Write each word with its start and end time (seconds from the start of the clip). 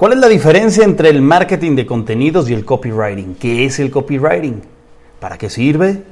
¿Cuál 0.00 0.14
es 0.14 0.18
la 0.18 0.28
diferencia 0.28 0.82
entre 0.82 1.10
el 1.10 1.20
marketing 1.20 1.76
de 1.76 1.84
contenidos 1.84 2.48
y 2.48 2.54
el 2.54 2.64
copywriting? 2.64 3.34
¿Qué 3.34 3.66
es 3.66 3.80
el 3.80 3.90
copywriting? 3.90 4.62
¿Para 5.18 5.36
qué 5.36 5.50
sirve? 5.50 6.02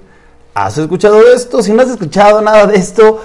¿Has 0.52 0.76
escuchado 0.76 1.22
esto? 1.32 1.62
Si 1.62 1.72
no 1.72 1.80
has 1.80 1.88
escuchado 1.88 2.42
nada 2.42 2.66
de 2.66 2.76
esto, 2.76 3.24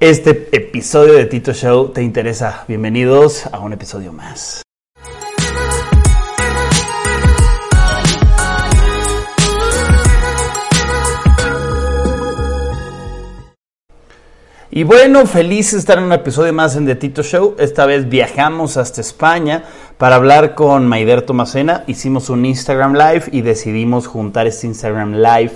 este 0.00 0.48
episodio 0.50 1.12
de 1.12 1.26
Tito 1.26 1.52
Show 1.52 1.90
te 1.90 2.02
interesa. 2.02 2.64
Bienvenidos 2.66 3.46
a 3.46 3.60
un 3.60 3.72
episodio 3.72 4.12
más. 4.12 4.64
Y 14.76 14.82
bueno, 14.82 15.24
feliz 15.24 15.70
de 15.70 15.78
estar 15.78 15.98
en 15.98 16.04
un 16.06 16.12
episodio 16.12 16.52
más 16.52 16.74
en 16.74 16.84
The 16.84 16.96
Tito 16.96 17.22
Show. 17.22 17.54
Esta 17.60 17.86
vez 17.86 18.08
viajamos 18.08 18.76
hasta 18.76 19.02
España 19.02 19.62
para 19.98 20.16
hablar 20.16 20.56
con 20.56 20.88
Maider 20.88 21.22
Tomacena. 21.22 21.84
Hicimos 21.86 22.28
un 22.28 22.44
Instagram 22.44 22.94
Live 22.94 23.26
y 23.30 23.42
decidimos 23.42 24.08
juntar 24.08 24.48
este 24.48 24.66
Instagram 24.66 25.12
Live 25.12 25.52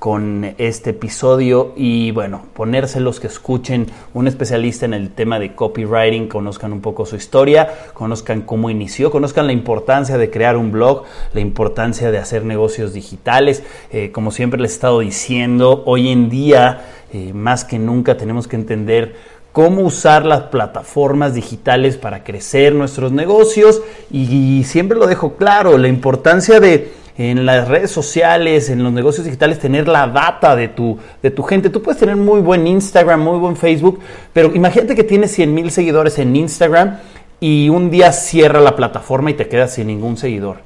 con 0.00 0.54
este 0.56 0.90
episodio 0.90 1.74
y 1.76 2.10
bueno, 2.10 2.46
ponérselos 2.54 3.20
que 3.20 3.26
escuchen 3.26 3.86
un 4.14 4.26
especialista 4.26 4.86
en 4.86 4.94
el 4.94 5.10
tema 5.10 5.38
de 5.38 5.54
copywriting, 5.54 6.26
conozcan 6.26 6.72
un 6.72 6.80
poco 6.80 7.04
su 7.04 7.16
historia, 7.16 7.68
conozcan 7.92 8.40
cómo 8.40 8.70
inició, 8.70 9.10
conozcan 9.10 9.46
la 9.46 9.52
importancia 9.52 10.16
de 10.16 10.30
crear 10.30 10.56
un 10.56 10.72
blog, 10.72 11.04
la 11.34 11.40
importancia 11.40 12.10
de 12.10 12.16
hacer 12.16 12.46
negocios 12.46 12.94
digitales. 12.94 13.62
Eh, 13.92 14.10
como 14.10 14.30
siempre 14.30 14.58
les 14.58 14.70
he 14.70 14.74
estado 14.74 15.00
diciendo, 15.00 15.82
hoy 15.84 16.08
en 16.08 16.30
día 16.30 16.80
eh, 17.12 17.34
más 17.34 17.66
que 17.66 17.78
nunca 17.78 18.16
tenemos 18.16 18.48
que 18.48 18.56
entender 18.56 19.14
cómo 19.52 19.82
usar 19.82 20.24
las 20.24 20.42
plataformas 20.44 21.34
digitales 21.34 21.96
para 21.96 22.22
crecer 22.24 22.74
nuestros 22.74 23.12
negocios 23.12 23.82
y, 24.10 24.64
siempre 24.64 24.98
lo 24.98 25.06
dejo 25.06 25.34
claro, 25.34 25.76
la 25.76 25.88
importancia 25.88 26.60
de 26.60 26.92
en 27.16 27.44
las 27.46 27.68
redes 27.68 27.90
sociales, 27.90 28.70
en 28.70 28.82
los 28.82 28.92
negocios 28.92 29.24
digitales, 29.24 29.58
tener 29.58 29.88
la 29.88 30.06
data 30.06 30.56
de 30.56 30.68
tu, 30.68 30.98
de 31.22 31.30
tu 31.30 31.42
gente. 31.42 31.70
Tú 31.70 31.82
puedes 31.82 32.00
tener 32.00 32.16
muy 32.16 32.40
buen 32.40 32.66
Instagram, 32.66 33.20
muy 33.20 33.38
buen 33.38 33.56
Facebook, 33.56 34.00
pero 34.32 34.54
imagínate 34.54 34.94
que 34.94 35.04
tienes 35.04 35.32
100 35.32 35.54
mil 35.54 35.70
seguidores 35.70 36.18
en 36.18 36.34
Instagram 36.34 36.98
y 37.40 37.68
un 37.68 37.90
día 37.90 38.12
cierra 38.12 38.60
la 38.60 38.76
plataforma 38.76 39.30
y 39.30 39.34
te 39.34 39.48
quedas 39.48 39.74
sin 39.74 39.86
ningún 39.86 40.16
seguidor. 40.16 40.58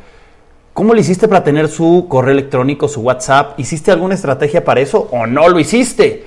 ¿Cómo 0.73 0.93
le 0.93 1.03
hiciste 1.03 1.29
para 1.29 1.45
tener 1.45 1.69
su 1.69 2.07
correo 2.09 2.33
electrónico, 2.33 2.89
su 2.89 3.01
WhatsApp? 3.01 3.59
¿Hiciste 3.61 3.93
alguna 3.93 4.15
estrategia 4.15 4.65
para 4.65 4.81
eso 4.81 5.09
o 5.13 5.25
no 5.25 5.49
lo 5.49 5.61
hiciste? 5.61 6.25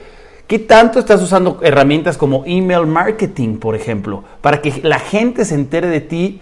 ¿Qué 0.47 0.59
tanto 0.59 0.99
estás 0.99 1.21
usando 1.21 1.59
herramientas 1.61 2.17
como 2.17 2.43
email 2.45 2.87
marketing, 2.87 3.57
por 3.57 3.75
ejemplo, 3.75 4.23
para 4.39 4.61
que 4.61 4.79
la 4.83 4.99
gente 4.99 5.43
se 5.43 5.55
entere 5.55 5.89
de 5.89 5.99
ti, 5.99 6.39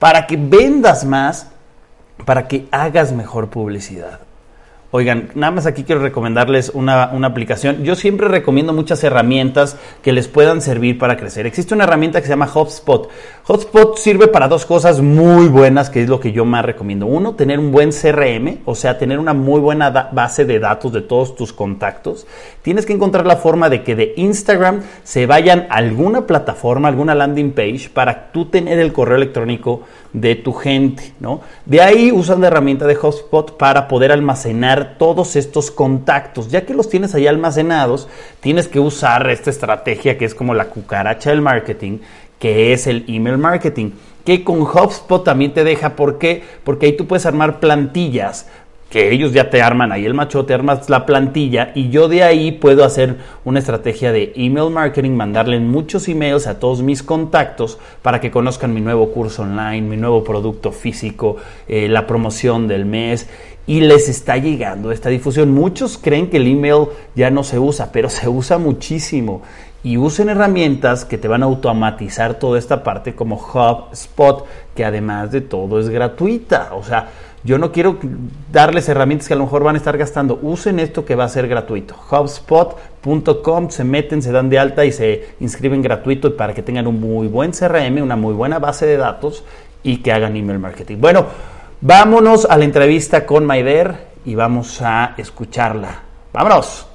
para 0.00 0.26
que 0.26 0.36
vendas 0.36 1.04
más, 1.04 1.49
para 2.24 2.48
que 2.48 2.66
hagas 2.70 3.12
mejor 3.12 3.48
publicidad? 3.48 4.20
Oigan, 4.92 5.30
nada 5.36 5.52
más 5.52 5.66
aquí 5.66 5.84
quiero 5.84 6.00
recomendarles 6.00 6.72
una, 6.74 7.04
aplicación. 7.04 7.84
Yo 7.84 7.94
siempre 7.94 8.26
recomiendo 8.26 8.72
muchas 8.72 9.04
herramientas 9.04 9.76
que 10.02 10.12
les 10.12 10.26
puedan 10.26 10.60
servir 10.60 10.98
para 10.98 11.16
crecer. 11.16 11.46
Existe 11.46 11.74
una 11.74 11.84
herramienta 11.84 12.20
que 12.20 12.26
se 12.26 12.32
llama 12.32 12.50
HubSpot. 12.52 13.08
HubSpot 13.46 13.96
sirve 13.96 14.26
para 14.26 14.48
dos 14.48 14.66
cosas 14.66 15.00
muy 15.00 15.46
buenas, 15.46 15.90
que 15.90 16.02
es 16.02 16.08
lo 16.08 16.18
que 16.18 16.32
yo 16.32 16.44
más 16.44 16.64
recomiendo. 16.64 17.06
Uno, 17.06 17.36
tener 17.36 17.60
un 17.60 17.70
buen 17.70 17.90
CRM, 17.90 18.62
o 18.64 18.74
sea, 18.74 18.98
tener 18.98 19.20
una 19.20 19.32
muy 19.32 19.60
buena 19.60 19.90
base 19.90 20.44
de 20.44 20.58
datos 20.58 20.92
de 20.92 21.02
todos 21.02 21.36
tus 21.36 21.52
contactos. 21.52 22.26
Tienes 22.62 22.84
que 22.84 22.92
encontrar 22.92 23.26
la 23.26 23.36
forma 23.36 23.70
de 23.70 23.84
que 23.84 23.94
de 23.94 24.14
Instagram 24.16 24.80
se 25.04 25.24
vayan 25.26 25.68
a 25.70 25.76
alguna 25.76 26.26
plataforma, 26.26 26.88
alguna 26.88 27.14
landing 27.14 27.52
page, 27.52 27.90
para 27.94 28.32
tú 28.32 28.46
tener 28.46 28.80
el 28.80 28.92
correo 28.92 29.18
electrónico 29.18 29.82
de 30.12 30.34
tu 30.34 30.52
gente, 30.52 31.12
¿no? 31.20 31.40
De 31.66 31.80
ahí 31.80 32.10
usan 32.12 32.40
la 32.40 32.48
herramienta 32.48 32.86
de 32.86 32.96
HubSpot 32.96 33.56
para 33.56 33.88
poder 33.88 34.12
almacenar 34.12 34.96
todos 34.98 35.36
estos 35.36 35.70
contactos. 35.70 36.50
Ya 36.50 36.66
que 36.66 36.74
los 36.74 36.88
tienes 36.88 37.14
ahí 37.14 37.26
almacenados, 37.26 38.08
tienes 38.40 38.68
que 38.68 38.80
usar 38.80 39.28
esta 39.30 39.50
estrategia 39.50 40.18
que 40.18 40.24
es 40.24 40.34
como 40.34 40.54
la 40.54 40.66
cucaracha 40.66 41.30
del 41.30 41.42
marketing, 41.42 41.98
que 42.38 42.72
es 42.72 42.86
el 42.86 43.04
email 43.08 43.38
marketing 43.38 43.90
que 44.24 44.44
con 44.44 44.62
HubSpot 44.62 45.24
también 45.24 45.52
te 45.52 45.64
deja. 45.64 45.96
¿Por 45.96 46.18
qué? 46.18 46.42
Porque 46.64 46.86
ahí 46.86 46.96
tú 46.96 47.06
puedes 47.06 47.26
armar 47.26 47.60
plantillas 47.60 48.46
que 48.90 49.12
ellos 49.12 49.32
ya 49.32 49.48
te 49.50 49.62
arman 49.62 49.92
ahí 49.92 50.04
el 50.04 50.14
machote, 50.14 50.52
armas 50.52 50.90
la 50.90 51.06
plantilla 51.06 51.70
y 51.76 51.90
yo 51.90 52.08
de 52.08 52.24
ahí 52.24 52.50
puedo 52.50 52.84
hacer 52.84 53.18
una 53.44 53.60
estrategia 53.60 54.10
de 54.10 54.32
email 54.34 54.68
marketing, 54.70 55.12
mandarle 55.12 55.60
muchos 55.60 56.08
emails 56.08 56.48
a 56.48 56.58
todos 56.58 56.82
mis 56.82 57.04
contactos 57.04 57.78
para 58.02 58.20
que 58.20 58.32
conozcan 58.32 58.74
mi 58.74 58.80
nuevo 58.80 59.12
curso 59.12 59.42
online, 59.42 59.82
mi 59.82 59.96
nuevo 59.96 60.24
producto 60.24 60.72
físico, 60.72 61.36
eh, 61.68 61.88
la 61.88 62.08
promoción 62.08 62.66
del 62.66 62.84
mes 62.84 63.28
y 63.64 63.80
les 63.80 64.08
está 64.08 64.36
llegando 64.36 64.90
esta 64.90 65.08
difusión. 65.08 65.52
Muchos 65.52 65.96
creen 65.96 66.28
que 66.28 66.38
el 66.38 66.48
email 66.48 66.86
ya 67.14 67.30
no 67.30 67.44
se 67.44 67.60
usa, 67.60 67.92
pero 67.92 68.10
se 68.10 68.28
usa 68.28 68.58
muchísimo 68.58 69.42
y 69.82 69.96
usen 69.96 70.28
herramientas 70.28 71.04
que 71.04 71.16
te 71.16 71.28
van 71.28 71.42
a 71.42 71.46
automatizar 71.46 72.34
toda 72.34 72.58
esta 72.58 72.82
parte 72.82 73.14
como 73.14 73.36
HubSpot, 73.36 74.44
que 74.74 74.84
además 74.84 75.30
de 75.30 75.40
todo 75.40 75.80
es 75.80 75.88
gratuita. 75.88 76.70
O 76.74 76.82
sea, 76.82 77.08
yo 77.42 77.58
no 77.58 77.72
quiero 77.72 77.98
darles 78.52 78.88
herramientas 78.88 79.28
que 79.28 79.34
a 79.34 79.36
lo 79.36 79.44
mejor 79.44 79.64
van 79.64 79.74
a 79.74 79.78
estar 79.78 79.96
gastando. 79.96 80.38
Usen 80.42 80.78
esto 80.78 81.04
que 81.06 81.14
va 81.14 81.24
a 81.24 81.28
ser 81.28 81.48
gratuito. 81.48 81.94
HubSpot.com, 82.10 83.70
se 83.70 83.84
meten, 83.84 84.20
se 84.22 84.30
dan 84.30 84.50
de 84.50 84.58
alta 84.58 84.84
y 84.84 84.92
se 84.92 85.34
inscriben 85.40 85.80
gratuito 85.80 86.36
para 86.36 86.52
que 86.52 86.62
tengan 86.62 86.86
un 86.86 87.00
muy 87.00 87.28
buen 87.28 87.52
CRM, 87.52 88.02
una 88.02 88.16
muy 88.16 88.34
buena 88.34 88.58
base 88.58 88.84
de 88.86 88.98
datos 88.98 89.42
y 89.82 89.98
que 89.98 90.12
hagan 90.12 90.36
email 90.36 90.58
marketing. 90.58 90.98
Bueno, 90.98 91.26
vámonos 91.80 92.44
a 92.44 92.58
la 92.58 92.64
entrevista 92.64 93.24
con 93.24 93.46
Maider 93.46 93.94
y 94.26 94.34
vamos 94.34 94.82
a 94.82 95.14
escucharla. 95.16 96.02
¡Vámonos! 96.32 96.86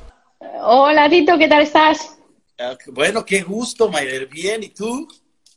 Hola 0.61 1.09
Tito, 1.09 1.37
¿qué 1.37 1.47
tal 1.47 1.63
estás? 1.63 2.17
Ah, 2.59 2.77
bueno, 2.91 3.25
qué 3.25 3.41
gusto, 3.41 3.89
Maider. 3.89 4.27
Bien, 4.27 4.63
¿y 4.63 4.69
tú? 4.69 5.07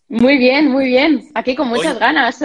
Muy 0.09 0.39
bien, 0.39 0.71
muy 0.71 0.87
bien. 0.87 1.29
Aquí 1.35 1.55
con 1.55 1.69
muchas 1.69 1.99
ganas. 1.99 2.43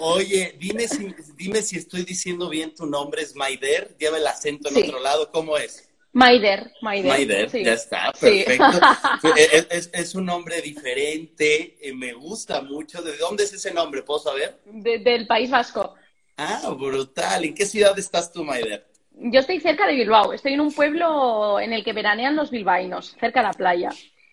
Oye, 0.00 0.56
dime 0.58 0.86
si, 0.88 1.14
dime 1.36 1.62
si 1.62 1.78
estoy 1.78 2.04
diciendo 2.04 2.48
bien 2.48 2.74
tu 2.74 2.86
nombre, 2.86 3.22
es 3.22 3.34
Maider, 3.34 3.96
lleva 3.98 4.18
el 4.18 4.26
acento 4.26 4.68
en 4.68 4.76
otro 4.76 5.00
lado, 5.00 5.30
¿cómo 5.30 5.56
es? 5.56 5.90
Maider, 6.12 6.72
Maider. 6.82 7.08
Maider, 7.08 7.62
ya 7.62 7.72
está, 7.74 8.12
perfecto. 8.18 8.80
es, 9.92 10.14
un 10.14 10.26
nombre 10.26 10.60
diferente, 10.60 11.78
eh, 11.80 11.92
me 11.94 12.12
gusta 12.12 12.62
mucho. 12.62 13.00
¿De 13.00 13.16
dónde 13.16 13.44
es 13.44 13.52
ese 13.52 13.72
nombre? 13.72 14.02
¿Puedo 14.02 14.18
saber? 14.18 14.58
del 14.64 15.26
País 15.28 15.50
Vasco. 15.50 15.94
Ah, 16.36 16.74
brutal. 16.76 17.44
¿En 17.44 17.54
qué 17.54 17.64
ciudad 17.64 17.96
estás 17.96 18.32
tú, 18.32 18.42
Maider? 18.42 18.86
Yo 19.12 19.40
estoy 19.40 19.60
cerca 19.60 19.86
de 19.86 19.94
Bilbao, 19.94 20.32
estoy 20.32 20.54
en 20.54 20.62
un 20.62 20.72
pueblo 20.72 21.60
en 21.60 21.72
el 21.72 21.84
que 21.84 21.92
veranean 21.92 22.34
los 22.34 22.50
bilbaínos, 22.50 23.16
cerca 23.20 23.40
de 23.40 23.46
la 23.46 23.52
playa. 23.52 23.90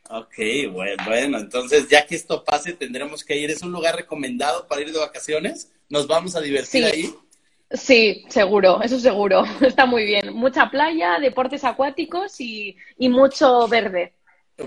Ok, 0.09 0.71
bueno, 0.71 1.03
bueno, 1.05 1.37
entonces 1.37 1.87
ya 1.89 2.05
que 2.05 2.15
esto 2.15 2.43
pase 2.43 2.73
tendremos 2.73 3.23
que 3.23 3.37
ir. 3.37 3.51
¿Es 3.51 3.61
un 3.61 3.71
lugar 3.71 3.95
recomendado 3.95 4.67
para 4.67 4.81
ir 4.81 4.91
de 4.91 4.99
vacaciones? 4.99 5.71
¿Nos 5.89 6.07
vamos 6.07 6.35
a 6.35 6.41
divertir 6.41 6.85
ahí? 6.85 7.13
Sí, 7.71 8.23
seguro, 8.29 8.81
eso 8.81 8.99
seguro. 8.99 9.43
Está 9.61 9.85
muy 9.85 10.05
bien. 10.05 10.33
Mucha 10.33 10.69
playa, 10.69 11.19
deportes 11.19 11.63
acuáticos 11.63 12.39
y, 12.39 12.77
mucho 12.99 13.67
verde. 13.67 14.13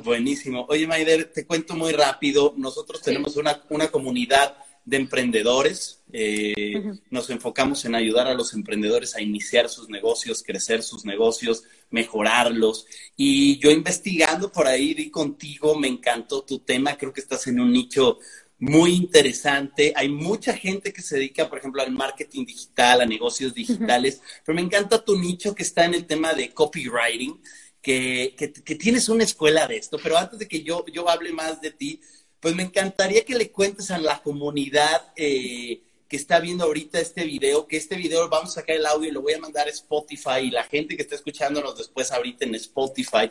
Buenísimo. 0.05 0.67
Oye, 0.69 0.87
Maider, 0.87 1.33
te 1.33 1.47
cuento 1.47 1.75
muy 1.75 1.93
rápido. 1.93 2.55
Nosotros 2.57 3.01
tenemos 3.01 3.37
una, 3.37 3.62
una 3.71 3.89
comunidad 3.89 4.57
de 4.84 4.97
emprendedores. 4.99 6.03
Eh, 6.12 6.93
nos 7.11 7.31
enfocamos 7.31 7.84
en 7.84 7.95
ayudar 7.95 8.27
a 8.27 8.34
los 8.34 8.55
emprendedores 8.55 9.17
a 9.17 9.22
iniciar 9.22 9.69
sus 9.69 9.89
negocios, 9.89 10.43
crecer 10.47 10.83
sus 10.83 11.05
negocios, 11.05 11.65
mejorarlos. 11.91 12.87
Y 13.17 13.59
yo 13.59 13.71
investigando 13.71 14.51
por 14.51 14.67
ahí, 14.67 14.95
di 14.95 15.11
contigo, 15.11 15.78
me 15.78 15.89
encantó 15.89 16.43
tu 16.43 16.61
tema, 16.61 16.97
creo 16.97 17.12
que 17.12 17.21
estás 17.21 17.47
en 17.47 17.61
un 17.61 17.73
nicho 17.73 18.19
muy 18.59 18.93
interesante. 18.95 19.93
Hay 19.97 20.09
mucha 20.09 20.55
gente 20.56 20.92
que 20.92 21.03
se 21.03 21.16
dedica, 21.16 21.48
por 21.48 21.59
ejemplo, 21.59 21.83
al 21.83 21.92
marketing 21.92 22.45
digital, 22.45 23.01
a 23.01 23.07
negocios 23.07 23.54
digitales, 23.54 24.21
pero 24.45 24.54
me 24.54 24.63
encanta 24.63 25.04
tu 25.04 25.19
nicho 25.19 25.54
que 25.54 25.63
está 25.63 25.84
en 25.84 25.95
el 25.95 26.07
tema 26.07 26.34
de 26.34 26.53
copywriting, 26.53 27.41
que, 27.83 28.34
que, 28.36 28.53
que 28.53 28.75
tienes 28.75 29.09
una 29.09 29.25
escuela 29.25 29.66
de 29.66 29.78
esto. 29.78 29.98
Pero 30.03 30.19
antes 30.19 30.39
de 30.39 30.48
que 30.48 30.63
yo, 30.63 30.84
yo 30.93 31.09
hable 31.09 31.33
más 31.33 31.60
de 31.60 31.71
ti, 31.71 32.01
pues 32.41 32.54
me 32.54 32.63
encantaría 32.63 33.25
que 33.25 33.34
le 33.34 33.51
cuentes 33.51 33.91
a 33.91 33.98
la 33.98 34.22
comunidad 34.22 35.13
eh, 35.16 35.83
que 36.10 36.16
está 36.16 36.41
viendo 36.41 36.65
ahorita 36.65 36.98
este 36.98 37.24
video, 37.24 37.68
que 37.68 37.77
este 37.77 37.95
video 37.95 38.28
vamos 38.28 38.51
a 38.51 38.60
sacar 38.60 38.74
el 38.74 38.84
audio 38.84 39.09
y 39.09 39.12
lo 39.12 39.22
voy 39.22 39.34
a 39.34 39.39
mandar 39.39 39.68
a 39.68 39.71
Spotify 39.71 40.41
y 40.42 40.51
la 40.51 40.65
gente 40.65 40.97
que 40.97 41.03
está 41.03 41.15
escuchándonos 41.15 41.78
después 41.78 42.10
ahorita 42.10 42.45
en 42.45 42.57
Spotify, 42.57 43.30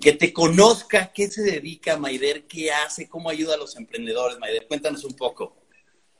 que 0.00 0.12
te 0.12 0.32
conozca 0.32 1.12
qué 1.12 1.28
se 1.28 1.42
dedica 1.42 1.96
Maider, 1.96 2.44
qué 2.46 2.70
hace, 2.70 3.08
cómo 3.08 3.30
ayuda 3.30 3.54
a 3.54 3.58
los 3.58 3.74
emprendedores. 3.74 4.38
Maider, 4.38 4.68
cuéntanos 4.68 5.02
un 5.02 5.14
poco. 5.14 5.59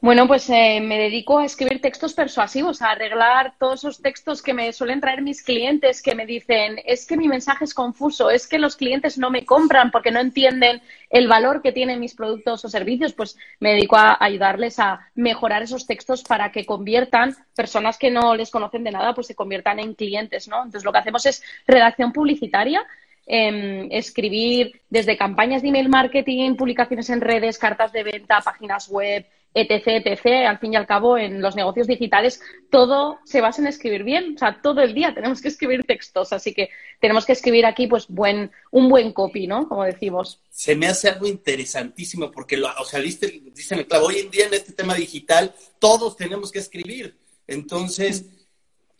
Bueno, 0.02 0.26
pues 0.26 0.48
eh, 0.48 0.80
me 0.80 0.98
dedico 0.98 1.38
a 1.38 1.44
escribir 1.44 1.82
textos 1.82 2.14
persuasivos, 2.14 2.80
a 2.80 2.92
arreglar 2.92 3.52
todos 3.58 3.80
esos 3.80 4.00
textos 4.00 4.40
que 4.40 4.54
me 4.54 4.72
suelen 4.72 4.98
traer 4.98 5.20
mis 5.20 5.42
clientes 5.42 6.00
que 6.00 6.14
me 6.14 6.24
dicen, 6.24 6.80
es 6.86 7.04
que 7.06 7.18
mi 7.18 7.28
mensaje 7.28 7.64
es 7.66 7.74
confuso, 7.74 8.30
es 8.30 8.48
que 8.48 8.58
los 8.58 8.76
clientes 8.76 9.18
no 9.18 9.30
me 9.30 9.44
compran 9.44 9.90
porque 9.90 10.10
no 10.10 10.18
entienden 10.18 10.80
el 11.10 11.28
valor 11.28 11.60
que 11.60 11.72
tienen 11.72 12.00
mis 12.00 12.14
productos 12.14 12.64
o 12.64 12.68
servicios, 12.70 13.12
pues 13.12 13.36
me 13.58 13.72
dedico 13.72 13.96
a 13.96 14.16
ayudarles 14.18 14.78
a 14.78 15.06
mejorar 15.14 15.62
esos 15.62 15.86
textos 15.86 16.22
para 16.24 16.50
que 16.50 16.64
conviertan 16.64 17.36
personas 17.54 17.98
que 17.98 18.10
no 18.10 18.34
les 18.34 18.50
conocen 18.50 18.84
de 18.84 18.92
nada, 18.92 19.14
pues 19.14 19.26
se 19.26 19.34
conviertan 19.34 19.80
en 19.80 19.92
clientes, 19.92 20.48
¿no? 20.48 20.56
Entonces 20.56 20.84
lo 20.84 20.92
que 20.92 20.98
hacemos 20.98 21.26
es 21.26 21.42
redacción 21.66 22.12
publicitaria 22.14 22.86
Em, 23.32 23.86
escribir 23.92 24.80
desde 24.88 25.16
campañas 25.16 25.62
de 25.62 25.68
email 25.68 25.88
marketing, 25.88 26.56
publicaciones 26.56 27.10
en 27.10 27.20
redes, 27.20 27.58
cartas 27.58 27.92
de 27.92 28.02
venta, 28.02 28.40
páginas 28.40 28.88
web, 28.88 29.24
etc, 29.54 30.06
etc. 30.06 30.26
Al 30.48 30.58
fin 30.58 30.72
y 30.72 30.76
al 30.76 30.86
cabo, 30.86 31.18
en 31.18 31.40
los 31.40 31.56
negocios 31.56 31.86
digitales 31.86 32.40
todo 32.70 33.18
se 33.24 33.40
basa 33.40 33.60
en 33.60 33.68
escribir 33.68 34.04
bien. 34.04 34.34
O 34.34 34.38
sea, 34.38 34.60
todo 34.62 34.82
el 34.82 34.94
día 34.94 35.14
tenemos 35.14 35.40
que 35.40 35.48
escribir 35.48 35.84
textos, 35.84 36.32
así 36.32 36.54
que 36.54 36.70
tenemos 37.00 37.26
que 37.26 37.32
escribir 37.32 37.66
aquí 37.66 37.86
pues 37.86 38.06
buen, 38.08 38.50
un 38.70 38.88
buen 38.88 39.12
copy, 39.12 39.46
¿no? 39.46 39.68
Como 39.68 39.84
decimos. 39.84 40.40
Se 40.50 40.76
me 40.76 40.86
hace 40.86 41.08
algo 41.08 41.26
interesantísimo 41.26 42.30
porque, 42.30 42.56
lo, 42.56 42.68
o 42.78 42.84
sea, 42.84 43.00
dicen, 43.00 43.52
claro, 43.88 44.06
hoy 44.06 44.18
en 44.18 44.30
día 44.30 44.46
en 44.46 44.54
este 44.54 44.72
tema 44.72 44.94
digital 44.94 45.54
todos 45.78 46.16
tenemos 46.16 46.52
que 46.52 46.58
escribir. 46.58 47.18
Entonces 47.46 48.26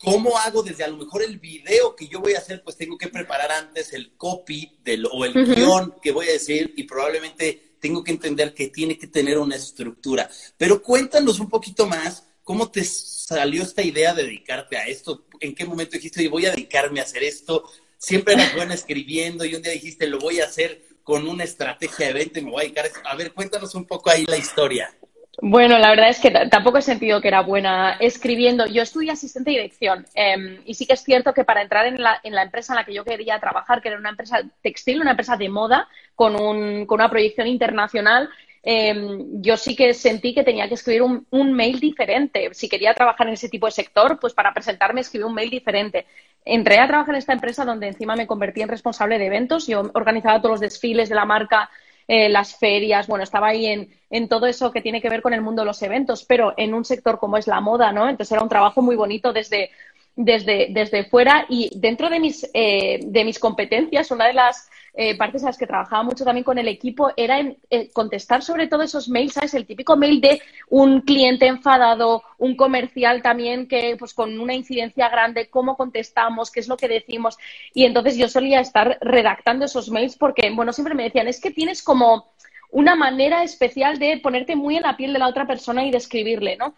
¿Cómo 0.03 0.35
hago 0.37 0.63
desde 0.63 0.83
a 0.83 0.87
lo 0.87 0.97
mejor 0.97 1.21
el 1.21 1.37
video 1.37 1.95
que 1.95 2.07
yo 2.07 2.21
voy 2.21 2.33
a 2.33 2.39
hacer? 2.39 2.63
Pues 2.63 2.75
tengo 2.75 2.97
que 2.97 3.07
preparar 3.07 3.51
antes 3.51 3.93
el 3.93 4.15
copy 4.15 4.79
del, 4.83 5.05
o 5.05 5.25
el 5.25 5.33
guion 5.33 5.95
que 6.01 6.11
voy 6.11 6.27
a 6.27 6.31
decir 6.31 6.73
y 6.75 6.83
probablemente 6.83 7.70
tengo 7.81 8.03
que 8.03 8.11
entender 8.11 8.53
que 8.53 8.67
tiene 8.67 8.97
que 8.97 9.07
tener 9.07 9.37
una 9.37 9.55
estructura. 9.57 10.29
Pero 10.57 10.81
cuéntanos 10.81 11.39
un 11.39 11.49
poquito 11.49 11.87
más 11.87 12.23
cómo 12.43 12.69
te 12.69 12.85
salió 12.85 13.63
esta 13.63 13.81
idea 13.81 14.13
de 14.13 14.23
dedicarte 14.23 14.77
a 14.77 14.85
esto. 14.85 15.25
¿En 15.39 15.53
qué 15.53 15.65
momento 15.65 15.97
dijiste, 15.97 16.25
voy 16.29 16.45
a 16.45 16.51
dedicarme 16.51 17.01
a 17.01 17.03
hacer 17.03 17.23
esto? 17.23 17.69
Siempre 17.97 18.35
eras 18.35 18.55
buena 18.55 18.73
escribiendo 18.73 19.43
y 19.43 19.55
un 19.55 19.61
día 19.61 19.73
dijiste, 19.73 20.07
lo 20.07 20.19
voy 20.19 20.39
a 20.39 20.45
hacer 20.45 20.83
con 21.03 21.27
una 21.27 21.43
estrategia 21.43 22.07
de 22.07 22.13
venta 22.13 22.39
y 22.39 22.43
me 22.43 22.51
voy 22.51 22.61
a 22.61 22.63
dedicar 22.63 22.91
a. 23.03 23.09
A 23.09 23.15
ver, 23.15 23.33
cuéntanos 23.33 23.73
un 23.75 23.85
poco 23.85 24.09
ahí 24.09 24.25
la 24.27 24.37
historia. 24.37 24.95
Bueno, 25.39 25.77
la 25.77 25.89
verdad 25.89 26.09
es 26.09 26.19
que 26.19 26.29
tampoco 26.29 26.77
he 26.77 26.81
sentido 26.81 27.21
que 27.21 27.29
era 27.29 27.41
buena 27.41 27.93
escribiendo. 27.99 28.65
Yo 28.65 28.81
estudié 28.81 29.11
asistente 29.11 29.51
de 29.51 29.57
dirección 29.57 30.05
em, 30.13 30.61
y 30.65 30.73
sí 30.73 30.85
que 30.85 30.93
es 30.93 31.03
cierto 31.03 31.33
que 31.33 31.45
para 31.45 31.61
entrar 31.61 31.85
en 31.85 32.01
la, 32.01 32.19
en 32.23 32.35
la, 32.35 32.43
empresa 32.43 32.73
en 32.73 32.77
la 32.77 32.83
que 32.83 32.93
yo 32.93 33.05
quería 33.05 33.39
trabajar, 33.39 33.81
que 33.81 33.87
era 33.87 33.97
una 33.97 34.09
empresa 34.09 34.41
textil, 34.61 35.01
una 35.01 35.11
empresa 35.11 35.37
de 35.37 35.47
moda 35.47 35.87
con, 36.15 36.35
un, 36.35 36.85
con 36.85 36.99
una 36.99 37.09
proyección 37.09 37.47
internacional, 37.47 38.29
em, 38.61 39.41
yo 39.41 39.55
sí 39.55 39.75
que 39.75 39.93
sentí 39.93 40.33
que 40.33 40.43
tenía 40.43 40.67
que 40.67 40.73
escribir 40.73 41.01
un, 41.01 41.25
un, 41.31 41.53
mail 41.53 41.79
diferente. 41.79 42.49
Si 42.53 42.67
quería 42.67 42.93
trabajar 42.93 43.27
en 43.27 43.33
ese 43.33 43.47
tipo 43.49 43.67
de 43.67 43.71
sector, 43.71 44.19
pues 44.19 44.33
para 44.33 44.53
presentarme 44.53 45.01
escribí 45.01 45.23
un 45.23 45.33
mail 45.33 45.49
diferente. 45.49 46.05
Entré 46.43 46.77
a 46.79 46.87
trabajar 46.87 47.15
en 47.15 47.19
esta 47.19 47.33
empresa 47.33 47.63
donde 47.63 47.87
encima 47.87 48.15
me 48.15 48.27
convertí 48.27 48.61
en 48.61 48.67
responsable 48.67 49.17
de 49.17 49.27
eventos. 49.27 49.65
Yo 49.65 49.89
organizaba 49.93 50.39
todos 50.39 50.51
los 50.51 50.59
desfiles 50.59 51.07
de 51.07 51.15
la 51.15 51.25
marca 51.25 51.69
eh, 52.13 52.27
las 52.27 52.57
ferias, 52.57 53.07
bueno, 53.07 53.23
estaba 53.23 53.47
ahí 53.47 53.67
en, 53.67 53.89
en, 54.09 54.27
todo 54.27 54.45
eso 54.45 54.73
que 54.73 54.81
tiene 54.81 55.01
que 55.01 55.07
ver 55.07 55.21
con 55.21 55.33
el 55.33 55.41
mundo 55.41 55.61
de 55.61 55.67
los 55.67 55.81
eventos, 55.81 56.25
pero 56.25 56.53
en 56.57 56.73
un 56.73 56.83
sector 56.83 57.17
como 57.17 57.37
es 57.37 57.47
la 57.47 57.61
moda, 57.61 57.93
¿no? 57.93 58.09
Entonces 58.09 58.33
era 58.33 58.43
un 58.43 58.49
trabajo 58.49 58.81
muy 58.81 58.97
bonito 58.97 59.31
desde, 59.31 59.69
desde, 60.17 60.67
desde 60.71 61.05
fuera 61.05 61.45
y 61.47 61.71
dentro 61.73 62.09
de 62.09 62.19
mis, 62.19 62.49
eh, 62.53 62.99
de 63.01 63.23
mis 63.23 63.39
competencias, 63.39 64.11
una 64.11 64.27
de 64.27 64.33
las 64.33 64.69
eh, 64.93 65.17
partes 65.17 65.41
en 65.41 65.47
las 65.47 65.57
que 65.57 65.67
trabajaba 65.67 66.03
mucho 66.03 66.25
también 66.25 66.43
con 66.43 66.57
el 66.57 66.67
equipo 66.67 67.11
era 67.15 67.39
en 67.39 67.57
eh, 67.69 67.89
contestar 67.93 68.43
sobre 68.43 68.67
todo 68.67 68.81
esos 68.81 69.07
mails, 69.07 69.33
¿sabes? 69.33 69.53
El 69.53 69.65
típico 69.65 69.95
mail 69.95 70.19
de 70.19 70.41
un 70.69 71.01
cliente 71.01 71.47
enfadado, 71.47 72.23
un 72.37 72.57
comercial 72.57 73.21
también 73.21 73.67
que, 73.67 73.95
pues 73.97 74.13
con 74.13 74.37
una 74.37 74.53
incidencia 74.53 75.07
grande, 75.07 75.49
cómo 75.49 75.77
contestamos, 75.77 76.51
qué 76.51 76.59
es 76.59 76.67
lo 76.67 76.75
que 76.75 76.89
decimos. 76.89 77.37
Y 77.73 77.85
entonces 77.85 78.17
yo 78.17 78.27
solía 78.27 78.59
estar 78.59 78.97
redactando 79.01 79.65
esos 79.65 79.89
mails 79.89 80.17
porque, 80.17 80.49
bueno, 80.53 80.73
siempre 80.73 80.95
me 80.95 81.03
decían, 81.03 81.27
es 81.27 81.39
que 81.39 81.51
tienes 81.51 81.81
como 81.81 82.31
una 82.69 82.95
manera 82.95 83.43
especial 83.43 83.97
de 83.97 84.17
ponerte 84.17 84.55
muy 84.55 84.75
en 84.75 84.83
la 84.83 84.97
piel 84.97 85.13
de 85.13 85.19
la 85.19 85.27
otra 85.27 85.47
persona 85.47 85.85
y 85.85 85.91
describirle, 85.91 86.57
¿no? 86.57 86.75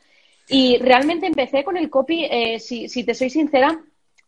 Y 0.48 0.77
realmente 0.77 1.25
empecé 1.25 1.63
con 1.63 1.77
el 1.77 1.89
copy, 1.89 2.25
eh, 2.25 2.59
si, 2.59 2.89
si 2.89 3.04
te 3.04 3.16
soy 3.16 3.30
sincera, 3.30 3.80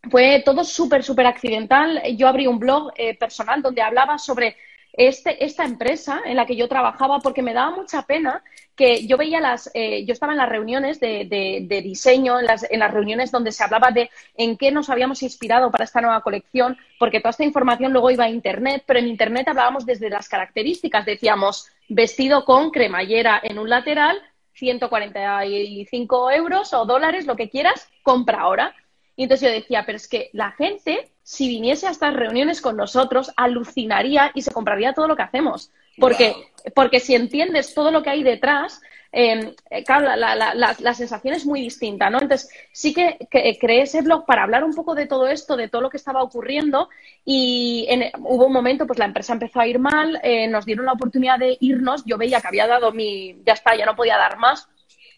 fue 0.09 0.41
todo 0.45 0.63
súper, 0.63 1.03
súper 1.03 1.25
accidental. 1.25 2.01
Yo 2.15 2.27
abrí 2.27 2.47
un 2.47 2.59
blog 2.59 2.91
eh, 2.95 3.17
personal 3.17 3.61
donde 3.61 3.81
hablaba 3.81 4.17
sobre 4.17 4.55
este, 4.97 5.43
esta 5.43 5.65
empresa 5.65 6.21
en 6.25 6.37
la 6.37 6.45
que 6.45 6.55
yo 6.55 6.69
trabajaba 6.69 7.19
porque 7.19 7.41
me 7.41 7.53
daba 7.53 7.75
mucha 7.75 8.03
pena 8.03 8.41
que 8.75 9.05
yo 9.07 9.17
veía 9.17 9.41
las, 9.41 9.69
eh, 9.73 10.05
yo 10.05 10.13
estaba 10.13 10.33
en 10.33 10.37
las 10.37 10.49
reuniones 10.49 10.99
de, 10.99 11.25
de, 11.27 11.81
diseño, 11.81 12.39
en 12.39 12.45
las, 12.45 12.69
en 12.69 12.79
las, 12.79 12.93
reuniones 12.93 13.31
donde 13.31 13.51
se 13.51 13.63
hablaba 13.63 13.91
de 13.91 14.09
en 14.35 14.57
qué 14.57 14.71
nos 14.71 14.89
habíamos 14.89 15.21
inspirado 15.23 15.71
para 15.71 15.83
esta 15.83 16.01
nueva 16.01 16.21
colección, 16.21 16.77
porque 16.97 17.19
toda 17.19 17.31
esta 17.31 17.43
información 17.43 17.91
luego 17.91 18.11
iba 18.11 18.25
a 18.25 18.29
Internet, 18.29 18.83
pero 18.85 18.99
en 18.99 19.07
Internet 19.07 19.47
hablábamos 19.47 19.85
desde 19.85 20.09
las 20.09 20.29
características, 20.29 21.05
decíamos 21.05 21.67
vestido 21.87 22.45
con 22.45 22.71
cremallera 22.71 23.39
en 23.43 23.59
un 23.59 23.69
lateral, 23.69 24.21
145 24.53 26.31
euros 26.31 26.73
o 26.73 26.85
dólares, 26.85 27.25
lo 27.25 27.35
que 27.35 27.49
quieras, 27.49 27.89
compra 28.03 28.41
ahora. 28.41 28.73
Y 29.15 29.23
entonces 29.23 29.47
yo 29.47 29.53
decía, 29.53 29.83
pero 29.85 29.95
es 29.95 30.07
que 30.07 30.29
la 30.33 30.51
gente, 30.51 31.09
si 31.23 31.47
viniese 31.47 31.87
a 31.87 31.91
estas 31.91 32.13
reuniones 32.13 32.61
con 32.61 32.75
nosotros, 32.75 33.31
alucinaría 33.37 34.31
y 34.33 34.41
se 34.41 34.51
compraría 34.51 34.93
todo 34.93 35.07
lo 35.07 35.15
que 35.15 35.23
hacemos. 35.23 35.71
Porque, 35.97 36.35
porque 36.73 36.99
si 36.99 37.15
entiendes 37.15 37.73
todo 37.73 37.91
lo 37.91 38.03
que 38.03 38.09
hay 38.09 38.23
detrás, 38.23 38.81
em, 39.13 39.53
eh, 39.69 39.83
claro, 39.85 40.13
la, 40.17 40.35
la, 40.35 40.75
la, 40.77 40.93
sensación 40.93 41.33
es 41.33 41.45
muy 41.45 41.61
distinta, 41.61 42.09
¿no? 42.09 42.19
Entonces, 42.19 42.49
sí 42.73 42.93
que, 42.93 43.17
creé 43.29 43.83
ese 43.83 44.01
blog 44.01 44.25
para 44.25 44.43
hablar 44.43 44.65
un 44.65 44.73
poco 44.73 44.93
de 44.93 45.05
todo 45.05 45.27
esto, 45.27 45.55
de 45.55 45.69
todo 45.69 45.81
lo 45.81 45.89
que 45.89 45.95
estaba 45.95 46.21
ocurriendo 46.21 46.89
y 47.23 47.87
hubo 48.19 48.47
un 48.47 48.51
momento, 48.51 48.85
pues 48.85 48.99
la 48.99 49.05
empresa 49.05 49.31
empezó 49.31 49.61
a 49.61 49.67
ir 49.67 49.79
mal, 49.79 50.19
eh, 50.21 50.49
nos 50.49 50.65
dieron 50.65 50.85
la 50.85 50.91
oportunidad 50.91 51.39
de 51.39 51.55
irnos, 51.61 52.03
yo 52.05 52.17
veía 52.17 52.41
que 52.41 52.47
había 52.49 52.67
dado 52.67 52.91
mi, 52.91 53.41
ya 53.45 53.53
está, 53.53 53.73
ya 53.77 53.85
no 53.85 53.95
podía 53.95 54.17
dar 54.17 54.37
más, 54.37 54.67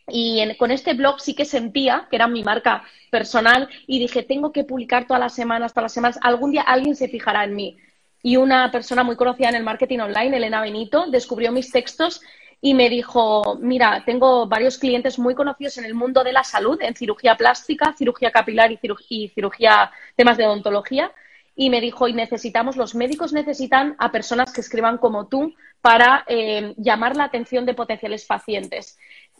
y 0.07 0.55
con 0.55 0.71
este 0.71 0.93
blog 0.93 1.19
sí 1.19 1.35
que 1.35 1.45
sentía 1.45 2.07
que 2.09 2.15
era 2.15 2.27
mi 2.27 2.43
marca 2.43 2.83
personal 3.11 3.69
y 3.87 3.99
dije, 3.99 4.23
tengo 4.23 4.51
que 4.51 4.63
publicar 4.63 5.05
todas 5.05 5.19
las 5.19 5.35
semanas, 5.35 5.73
todas 5.73 5.85
las 5.85 5.93
semanas, 5.93 6.19
algún 6.21 6.51
día 6.51 6.61
alguien 6.61 6.95
se 6.95 7.09
fijará 7.09 7.43
en 7.43 7.55
mí. 7.55 7.77
Y 8.23 8.37
una 8.37 8.71
persona 8.71 9.03
muy 9.03 9.15
conocida 9.15 9.49
en 9.49 9.55
el 9.55 9.63
marketing 9.63 9.99
online, 9.99 10.37
Elena 10.37 10.61
Benito, 10.61 11.05
descubrió 11.07 11.51
mis 11.51 11.71
textos 11.71 12.21
y 12.59 12.73
me 12.73 12.89
dijo, 12.89 13.57
mira, 13.61 14.03
tengo 14.05 14.47
varios 14.47 14.77
clientes 14.77 15.19
muy 15.19 15.35
conocidos 15.35 15.77
en 15.77 15.85
el 15.85 15.93
mundo 15.93 16.23
de 16.23 16.33
la 16.33 16.43
salud, 16.43 16.81
en 16.81 16.95
cirugía 16.95 17.35
plástica, 17.35 17.93
cirugía 17.97 18.31
capilar 18.31 18.71
y, 18.71 19.27
cirugía, 19.27 19.91
temas 20.15 20.37
de 20.37 20.47
odontología. 20.47 21.11
Y 21.55 21.69
me 21.69 21.81
dijo, 21.81 22.07
y 22.07 22.13
necesitamos, 22.13 22.75
los 22.77 22.95
médicos 22.95 23.33
necesitan 23.33 23.95
a 23.99 24.11
personas 24.11 24.53
que 24.53 24.61
escriban 24.61 24.97
como 24.97 25.27
tú 25.27 25.53
para 25.81 26.23
eh, 26.27 26.73
llamar 26.77 27.15
la 27.15 27.25
atención 27.25 27.65
de 27.65 27.73
potenciales 27.73 28.25
pacientes 28.25 28.97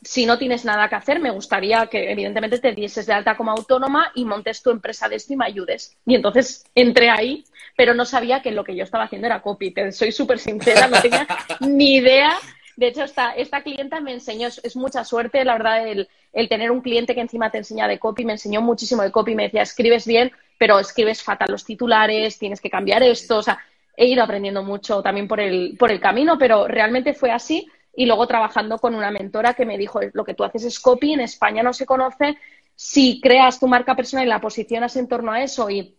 si 0.07 0.25
no 0.25 0.37
tienes 0.37 0.63
nada 0.63 0.87
que 0.87 0.95
hacer, 0.95 1.19
me 1.19 1.31
gustaría 1.31 1.85
que 1.87 2.09
evidentemente 2.09 2.59
te 2.59 2.71
dieses 2.71 3.05
de 3.05 3.11
alta 3.11 3.35
como 3.35 3.51
autónoma 3.51 4.13
y 4.15 4.23
montes 4.23 4.63
tu 4.63 4.71
empresa 4.71 5.09
de 5.09 5.17
esto 5.17 5.33
y 5.33 5.35
me 5.35 5.45
ayudes. 5.45 5.97
Y 6.05 6.15
entonces 6.15 6.65
entré 6.75 7.09
ahí, 7.09 7.43
pero 7.75 7.93
no 7.93 8.05
sabía 8.05 8.41
que 8.41 8.51
lo 8.51 8.63
que 8.63 8.73
yo 8.73 8.85
estaba 8.85 9.03
haciendo 9.03 9.27
era 9.27 9.41
copy. 9.41 9.71
Te 9.71 9.91
soy 9.91 10.13
súper 10.13 10.39
sincera, 10.39 10.87
no 10.87 11.01
tenía 11.01 11.27
ni 11.59 11.95
idea. 11.97 12.37
De 12.77 12.87
hecho, 12.87 13.03
esta, 13.03 13.31
esta 13.31 13.63
clienta 13.63 13.99
me 13.99 14.13
enseñó, 14.13 14.47
es, 14.47 14.75
mucha 14.77 15.03
suerte, 15.03 15.43
la 15.43 15.57
verdad, 15.57 15.85
el, 15.85 16.07
el, 16.31 16.47
tener 16.47 16.71
un 16.71 16.79
cliente 16.79 17.13
que 17.13 17.21
encima 17.21 17.51
te 17.51 17.57
enseña 17.57 17.85
de 17.89 17.99
copy, 17.99 18.23
me 18.23 18.33
enseñó 18.33 18.61
muchísimo 18.61 19.03
de 19.03 19.11
copy, 19.11 19.35
me 19.35 19.43
decía, 19.43 19.63
escribes 19.63 20.07
bien, 20.07 20.31
pero 20.57 20.79
escribes 20.79 21.21
fatal 21.21 21.51
los 21.51 21.65
titulares, 21.65 22.39
tienes 22.39 22.61
que 22.61 22.69
cambiar 22.69 23.03
esto, 23.03 23.39
o 23.39 23.43
sea, 23.43 23.59
he 23.97 24.05
ido 24.05 24.23
aprendiendo 24.23 24.63
mucho 24.63 25.01
también 25.01 25.27
por 25.27 25.41
el, 25.41 25.75
por 25.77 25.91
el 25.91 25.99
camino, 25.99 26.37
pero 26.37 26.65
realmente 26.65 27.13
fue 27.13 27.31
así 27.31 27.67
y 27.97 28.05
luego 28.05 28.27
trabajando 28.27 28.77
con 28.77 28.93
una 28.93 29.09
mentora 29.09 29.55
que 29.55 29.65
me 29.65 29.75
dijo, 29.75 29.99
lo 30.13 30.23
que 30.23 30.35
tú 30.35 30.43
haces 30.43 30.63
es 30.63 30.79
copy, 30.79 31.13
en 31.13 31.21
España 31.21 31.63
no 31.63 31.73
se 31.73 31.87
conoce, 31.87 32.37
si 32.75 33.19
creas 33.19 33.59
tu 33.59 33.67
marca 33.67 33.95
personal 33.95 34.23
y 34.23 34.29
la 34.29 34.39
posicionas 34.39 34.95
en 34.97 35.07
torno 35.07 35.31
a 35.31 35.41
eso 35.41 35.67
y 35.67 35.95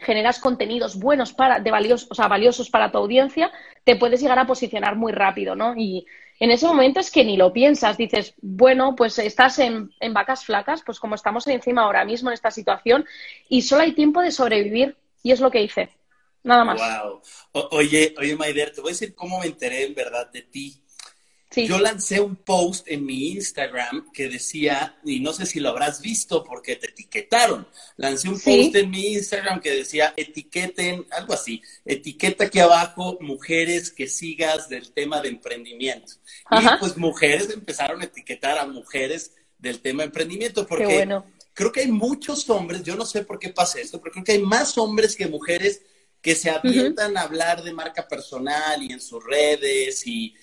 generas 0.00 0.38
contenidos 0.38 0.98
buenos 0.98 1.34
para, 1.34 1.60
de 1.60 1.70
valiosos, 1.70 2.10
o 2.10 2.14
sea, 2.14 2.26
valiosos 2.26 2.70
para 2.70 2.90
tu 2.90 2.96
audiencia, 2.96 3.52
te 3.84 3.96
puedes 3.96 4.22
llegar 4.22 4.38
a 4.38 4.46
posicionar 4.46 4.96
muy 4.96 5.12
rápido, 5.12 5.54
¿no? 5.54 5.74
Y 5.76 6.06
en 6.40 6.50
ese 6.50 6.66
momento 6.66 7.00
es 7.00 7.10
que 7.10 7.22
ni 7.22 7.36
lo 7.36 7.52
piensas, 7.52 7.98
dices, 7.98 8.32
bueno, 8.40 8.96
pues 8.96 9.18
estás 9.18 9.58
en, 9.58 9.90
en 10.00 10.14
vacas 10.14 10.46
flacas, 10.46 10.82
pues 10.86 10.98
como 10.98 11.16
estamos 11.16 11.46
encima 11.48 11.82
ahora 11.82 12.06
mismo 12.06 12.30
en 12.30 12.34
esta 12.34 12.50
situación, 12.50 13.04
y 13.50 13.60
solo 13.60 13.82
hay 13.82 13.92
tiempo 13.92 14.22
de 14.22 14.30
sobrevivir, 14.30 14.96
y 15.22 15.32
es 15.32 15.40
lo 15.40 15.50
que 15.50 15.62
hice. 15.62 15.90
Nada 16.44 16.64
más. 16.64 16.80
Wow. 16.80 17.20
oye, 17.72 18.14
oye, 18.18 18.36
Maider, 18.36 18.72
te 18.72 18.80
voy 18.80 18.90
a 18.90 18.94
decir 18.94 19.14
cómo 19.14 19.38
me 19.38 19.46
enteré 19.46 19.84
en 19.84 19.94
verdad 19.94 20.30
de 20.32 20.42
ti 20.42 20.81
yo 21.54 21.78
lancé 21.78 22.20
un 22.20 22.36
post 22.36 22.88
en 22.88 23.04
mi 23.04 23.30
Instagram 23.30 24.10
que 24.12 24.28
decía, 24.28 24.98
y 25.04 25.20
no 25.20 25.32
sé 25.32 25.46
si 25.46 25.60
lo 25.60 25.70
habrás 25.70 26.00
visto 26.00 26.42
porque 26.44 26.76
te 26.76 26.88
etiquetaron, 26.88 27.66
lancé 27.96 28.28
un 28.28 28.40
post 28.40 28.74
en 28.74 28.90
mi 28.90 29.14
Instagram 29.14 29.60
que 29.60 29.70
decía, 29.70 30.14
etiqueten, 30.16 31.06
algo 31.10 31.34
así, 31.34 31.62
etiqueta 31.84 32.44
aquí 32.44 32.58
abajo 32.58 33.18
mujeres 33.20 33.90
que 33.90 34.08
sigas 34.08 34.68
del 34.68 34.92
tema 34.92 35.20
de 35.20 35.28
emprendimiento. 35.28 36.14
Y 36.50 36.64
pues 36.78 36.96
mujeres 36.96 37.50
empezaron 37.50 38.00
a 38.00 38.04
etiquetar 38.04 38.58
a 38.58 38.66
mujeres 38.66 39.32
del 39.58 39.80
tema 39.80 40.02
de 40.02 40.06
emprendimiento 40.06 40.66
porque 40.66 41.08
creo 41.54 41.72
que 41.72 41.80
hay 41.80 41.92
muchos 41.92 42.48
hombres, 42.50 42.82
yo 42.82 42.96
no 42.96 43.06
sé 43.06 43.24
por 43.24 43.38
qué 43.38 43.50
pasa 43.50 43.80
esto, 43.80 44.00
pero 44.00 44.12
creo 44.12 44.24
que 44.24 44.32
hay 44.32 44.42
más 44.42 44.76
hombres 44.78 45.14
que 45.16 45.26
mujeres 45.26 45.82
que 46.22 46.36
se 46.36 46.48
avientan 46.48 47.16
a 47.16 47.22
hablar 47.22 47.64
de 47.64 47.72
marca 47.72 48.06
personal 48.06 48.80
y 48.80 48.92
en 48.92 49.00
sus 49.00 49.22
redes 49.24 50.06
y, 50.06 50.34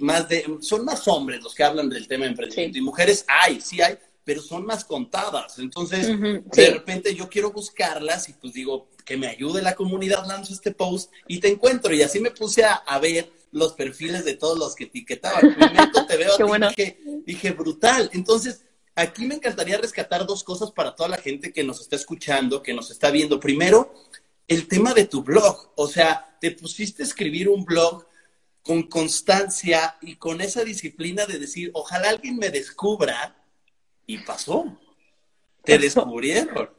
más 0.00 0.28
de, 0.28 0.58
son 0.60 0.84
más 0.84 1.06
hombres 1.06 1.40
los 1.42 1.54
que 1.54 1.62
hablan 1.62 1.88
del 1.88 2.08
tema 2.08 2.24
de 2.24 2.32
emprendimiento 2.32 2.76
y 2.76 2.82
mujeres 2.82 3.24
hay, 3.28 3.60
sí 3.60 3.80
hay, 3.80 3.96
pero 4.24 4.42
son 4.42 4.66
más 4.66 4.84
contadas. 4.84 5.58
Entonces, 5.60 6.08
de 6.08 6.70
repente 6.70 7.14
yo 7.14 7.28
quiero 7.28 7.52
buscarlas 7.52 8.28
y 8.28 8.32
pues 8.34 8.52
digo, 8.52 8.88
que 9.08 9.16
me 9.16 9.28
ayude 9.28 9.62
la 9.62 9.74
comunidad, 9.74 10.26
lanzo 10.26 10.52
este 10.52 10.72
post 10.72 11.10
y 11.26 11.38
te 11.38 11.48
encuentro. 11.48 11.94
Y 11.94 12.02
así 12.02 12.20
me 12.20 12.30
puse 12.30 12.64
a, 12.64 12.98
ver 12.98 13.30
los 13.52 13.72
perfiles 13.72 14.26
de 14.26 14.34
todos 14.34 14.58
los 14.58 14.74
que 14.74 14.84
etiquetaban. 14.84 15.56
te 16.06 16.16
veo 16.18 16.34
a 16.54 16.68
dije, 16.68 17.00
dije, 17.24 17.52
brutal. 17.52 18.10
Entonces, 18.12 18.64
aquí 18.94 19.24
me 19.24 19.36
encantaría 19.36 19.78
rescatar 19.78 20.26
dos 20.26 20.44
cosas 20.44 20.72
para 20.72 20.94
toda 20.94 21.08
la 21.08 21.16
gente 21.16 21.54
que 21.54 21.64
nos 21.64 21.80
está 21.80 21.96
escuchando, 21.96 22.62
que 22.62 22.74
nos 22.74 22.90
está 22.90 23.10
viendo. 23.10 23.40
Primero, 23.40 23.94
el 24.48 24.66
tema 24.66 24.94
de 24.94 25.04
tu 25.04 25.22
blog. 25.22 25.72
O 25.76 25.86
sea, 25.86 26.36
te 26.40 26.50
pusiste 26.50 27.02
a 27.02 27.06
escribir 27.06 27.48
un 27.48 27.64
blog 27.64 28.06
con 28.62 28.82
constancia 28.84 29.96
y 30.02 30.16
con 30.16 30.40
esa 30.40 30.64
disciplina 30.64 31.26
de 31.26 31.38
decir, 31.38 31.70
ojalá 31.74 32.10
alguien 32.10 32.36
me 32.36 32.50
descubra. 32.50 33.36
Y 34.06 34.18
pasó. 34.18 34.78
Te 35.62 35.78
descubrieron. 35.78 36.70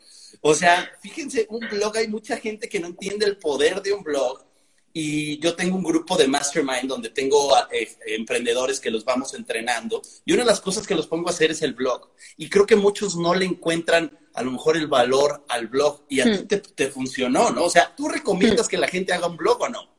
O 0.41 0.55
sea, 0.55 0.91
fíjense, 1.01 1.45
un 1.49 1.59
blog, 1.69 1.95
hay 1.95 2.07
mucha 2.07 2.37
gente 2.37 2.67
que 2.67 2.79
no 2.79 2.87
entiende 2.87 3.25
el 3.25 3.37
poder 3.37 3.81
de 3.81 3.93
un 3.93 4.03
blog 4.03 4.48
y 4.93 5.39
yo 5.39 5.55
tengo 5.55 5.77
un 5.77 5.83
grupo 5.83 6.17
de 6.17 6.27
mastermind 6.27 6.87
donde 6.87 7.09
tengo 7.09 7.55
eh, 7.71 7.87
emprendedores 8.07 8.79
que 8.79 8.91
los 8.91 9.05
vamos 9.05 9.33
entrenando 9.33 10.01
y 10.25 10.33
una 10.33 10.43
de 10.43 10.49
las 10.49 10.61
cosas 10.61 10.87
que 10.87 10.95
los 10.95 11.07
pongo 11.07 11.27
a 11.27 11.31
hacer 11.31 11.51
es 11.51 11.61
el 11.61 11.73
blog. 11.73 12.09
Y 12.37 12.49
creo 12.49 12.65
que 12.65 12.75
muchos 12.75 13.15
no 13.15 13.33
le 13.35 13.45
encuentran 13.45 14.17
a 14.33 14.41
lo 14.41 14.51
mejor 14.51 14.77
el 14.77 14.87
valor 14.87 15.45
al 15.49 15.67
blog 15.67 16.05
y 16.09 16.21
a 16.21 16.25
ti 16.25 16.43
hmm. 16.43 16.61
te, 16.75 16.87
funcionó, 16.87 17.51
¿no? 17.51 17.65
O 17.65 17.69
sea, 17.69 17.93
¿tú 17.95 18.07
recomiendas 18.07 18.67
hmm. 18.67 18.69
que 18.69 18.77
la 18.77 18.87
gente 18.87 19.13
haga 19.13 19.27
un 19.27 19.37
blog 19.37 19.61
o 19.61 19.69
no? 19.69 19.89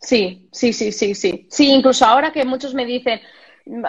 Sí, 0.00 0.48
sí, 0.52 0.72
sí, 0.72 0.92
sí, 0.92 1.14
sí. 1.14 1.46
Sí, 1.50 1.68
incluso 1.68 2.06
ahora 2.06 2.32
que 2.32 2.44
muchos 2.44 2.72
me 2.72 2.86
dicen, 2.86 3.20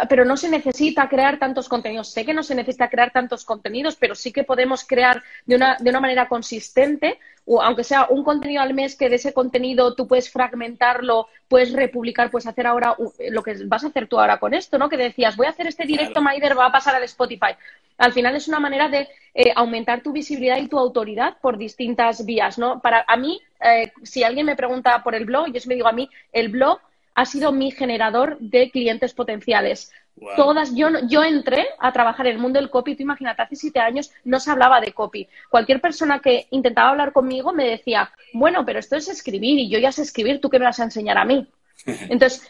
pero 0.09 0.25
no 0.25 0.37
se 0.37 0.49
necesita 0.49 1.09
crear 1.09 1.39
tantos 1.39 1.69
contenidos. 1.69 2.09
Sé 2.09 2.25
que 2.25 2.33
no 2.33 2.43
se 2.43 2.55
necesita 2.55 2.89
crear 2.89 3.11
tantos 3.11 3.45
contenidos, 3.45 3.95
pero 3.95 4.15
sí 4.15 4.31
que 4.31 4.43
podemos 4.43 4.85
crear 4.85 5.23
de 5.45 5.55
una, 5.55 5.77
de 5.79 5.89
una 5.89 5.99
manera 5.99 6.27
consistente, 6.27 7.19
o 7.45 7.61
aunque 7.61 7.83
sea 7.83 8.07
un 8.09 8.23
contenido 8.23 8.61
al 8.61 8.73
mes, 8.73 8.95
que 8.95 9.09
de 9.09 9.15
ese 9.15 9.33
contenido 9.33 9.95
tú 9.95 10.07
puedes 10.07 10.31
fragmentarlo, 10.31 11.27
puedes 11.47 11.73
republicar, 11.73 12.29
puedes 12.29 12.47
hacer 12.47 12.67
ahora 12.67 12.95
lo 13.29 13.43
que 13.43 13.55
vas 13.65 13.83
a 13.83 13.87
hacer 13.87 14.07
tú 14.07 14.19
ahora 14.19 14.39
con 14.39 14.53
esto, 14.53 14.77
¿no? 14.77 14.89
Que 14.89 14.97
decías, 14.97 15.35
voy 15.35 15.47
a 15.47 15.51
hacer 15.51 15.67
este 15.67 15.85
directo, 15.85 16.21
Maider 16.21 16.57
va 16.57 16.67
a 16.67 16.71
pasar 16.71 16.95
al 16.95 17.03
Spotify. 17.03 17.55
Al 17.97 18.13
final 18.13 18.35
es 18.35 18.47
una 18.47 18.59
manera 18.59 18.89
de 18.89 19.07
eh, 19.33 19.53
aumentar 19.55 20.01
tu 20.01 20.11
visibilidad 20.11 20.57
y 20.57 20.67
tu 20.67 20.77
autoridad 20.77 21.37
por 21.41 21.57
distintas 21.57 22.25
vías, 22.25 22.57
¿no? 22.57 22.81
Para 22.81 23.05
a 23.07 23.15
mí, 23.15 23.39
eh, 23.59 23.91
si 24.03 24.23
alguien 24.23 24.45
me 24.45 24.55
pregunta 24.55 25.03
por 25.03 25.15
el 25.15 25.25
blog, 25.25 25.51
yo 25.51 25.59
me 25.67 25.75
digo 25.75 25.87
a 25.87 25.93
mí, 25.93 26.09
el 26.31 26.49
blog 26.49 26.79
ha 27.13 27.25
sido 27.25 27.51
mi 27.51 27.71
generador 27.71 28.37
de 28.39 28.71
clientes 28.71 29.13
potenciales. 29.13 29.91
Todas, 30.35 30.75
yo, 30.75 30.89
yo 31.07 31.23
entré 31.23 31.65
a 31.79 31.91
trabajar 31.91 32.27
en 32.27 32.33
el 32.33 32.41
mundo 32.41 32.59
del 32.59 32.69
copy, 32.69 32.95
tú 32.95 33.01
imagínate, 33.01 33.41
hace 33.41 33.55
siete 33.55 33.79
años 33.79 34.11
no 34.23 34.39
se 34.39 34.51
hablaba 34.51 34.79
de 34.79 34.91
copy. 34.91 35.27
Cualquier 35.49 35.81
persona 35.81 36.19
que 36.19 36.47
intentaba 36.51 36.89
hablar 36.89 37.11
conmigo 37.11 37.53
me 37.53 37.65
decía, 37.67 38.11
bueno, 38.33 38.63
pero 38.65 38.79
esto 38.79 38.95
es 38.95 39.07
escribir 39.07 39.57
y 39.57 39.69
yo 39.69 39.79
ya 39.79 39.91
sé 39.91 40.03
escribir, 40.03 40.39
¿tú 40.39 40.49
qué 40.49 40.59
me 40.59 40.65
vas 40.65 40.79
a 40.79 40.83
enseñar 40.83 41.17
a 41.17 41.25
mí? 41.25 41.47
Entonces, 41.85 42.47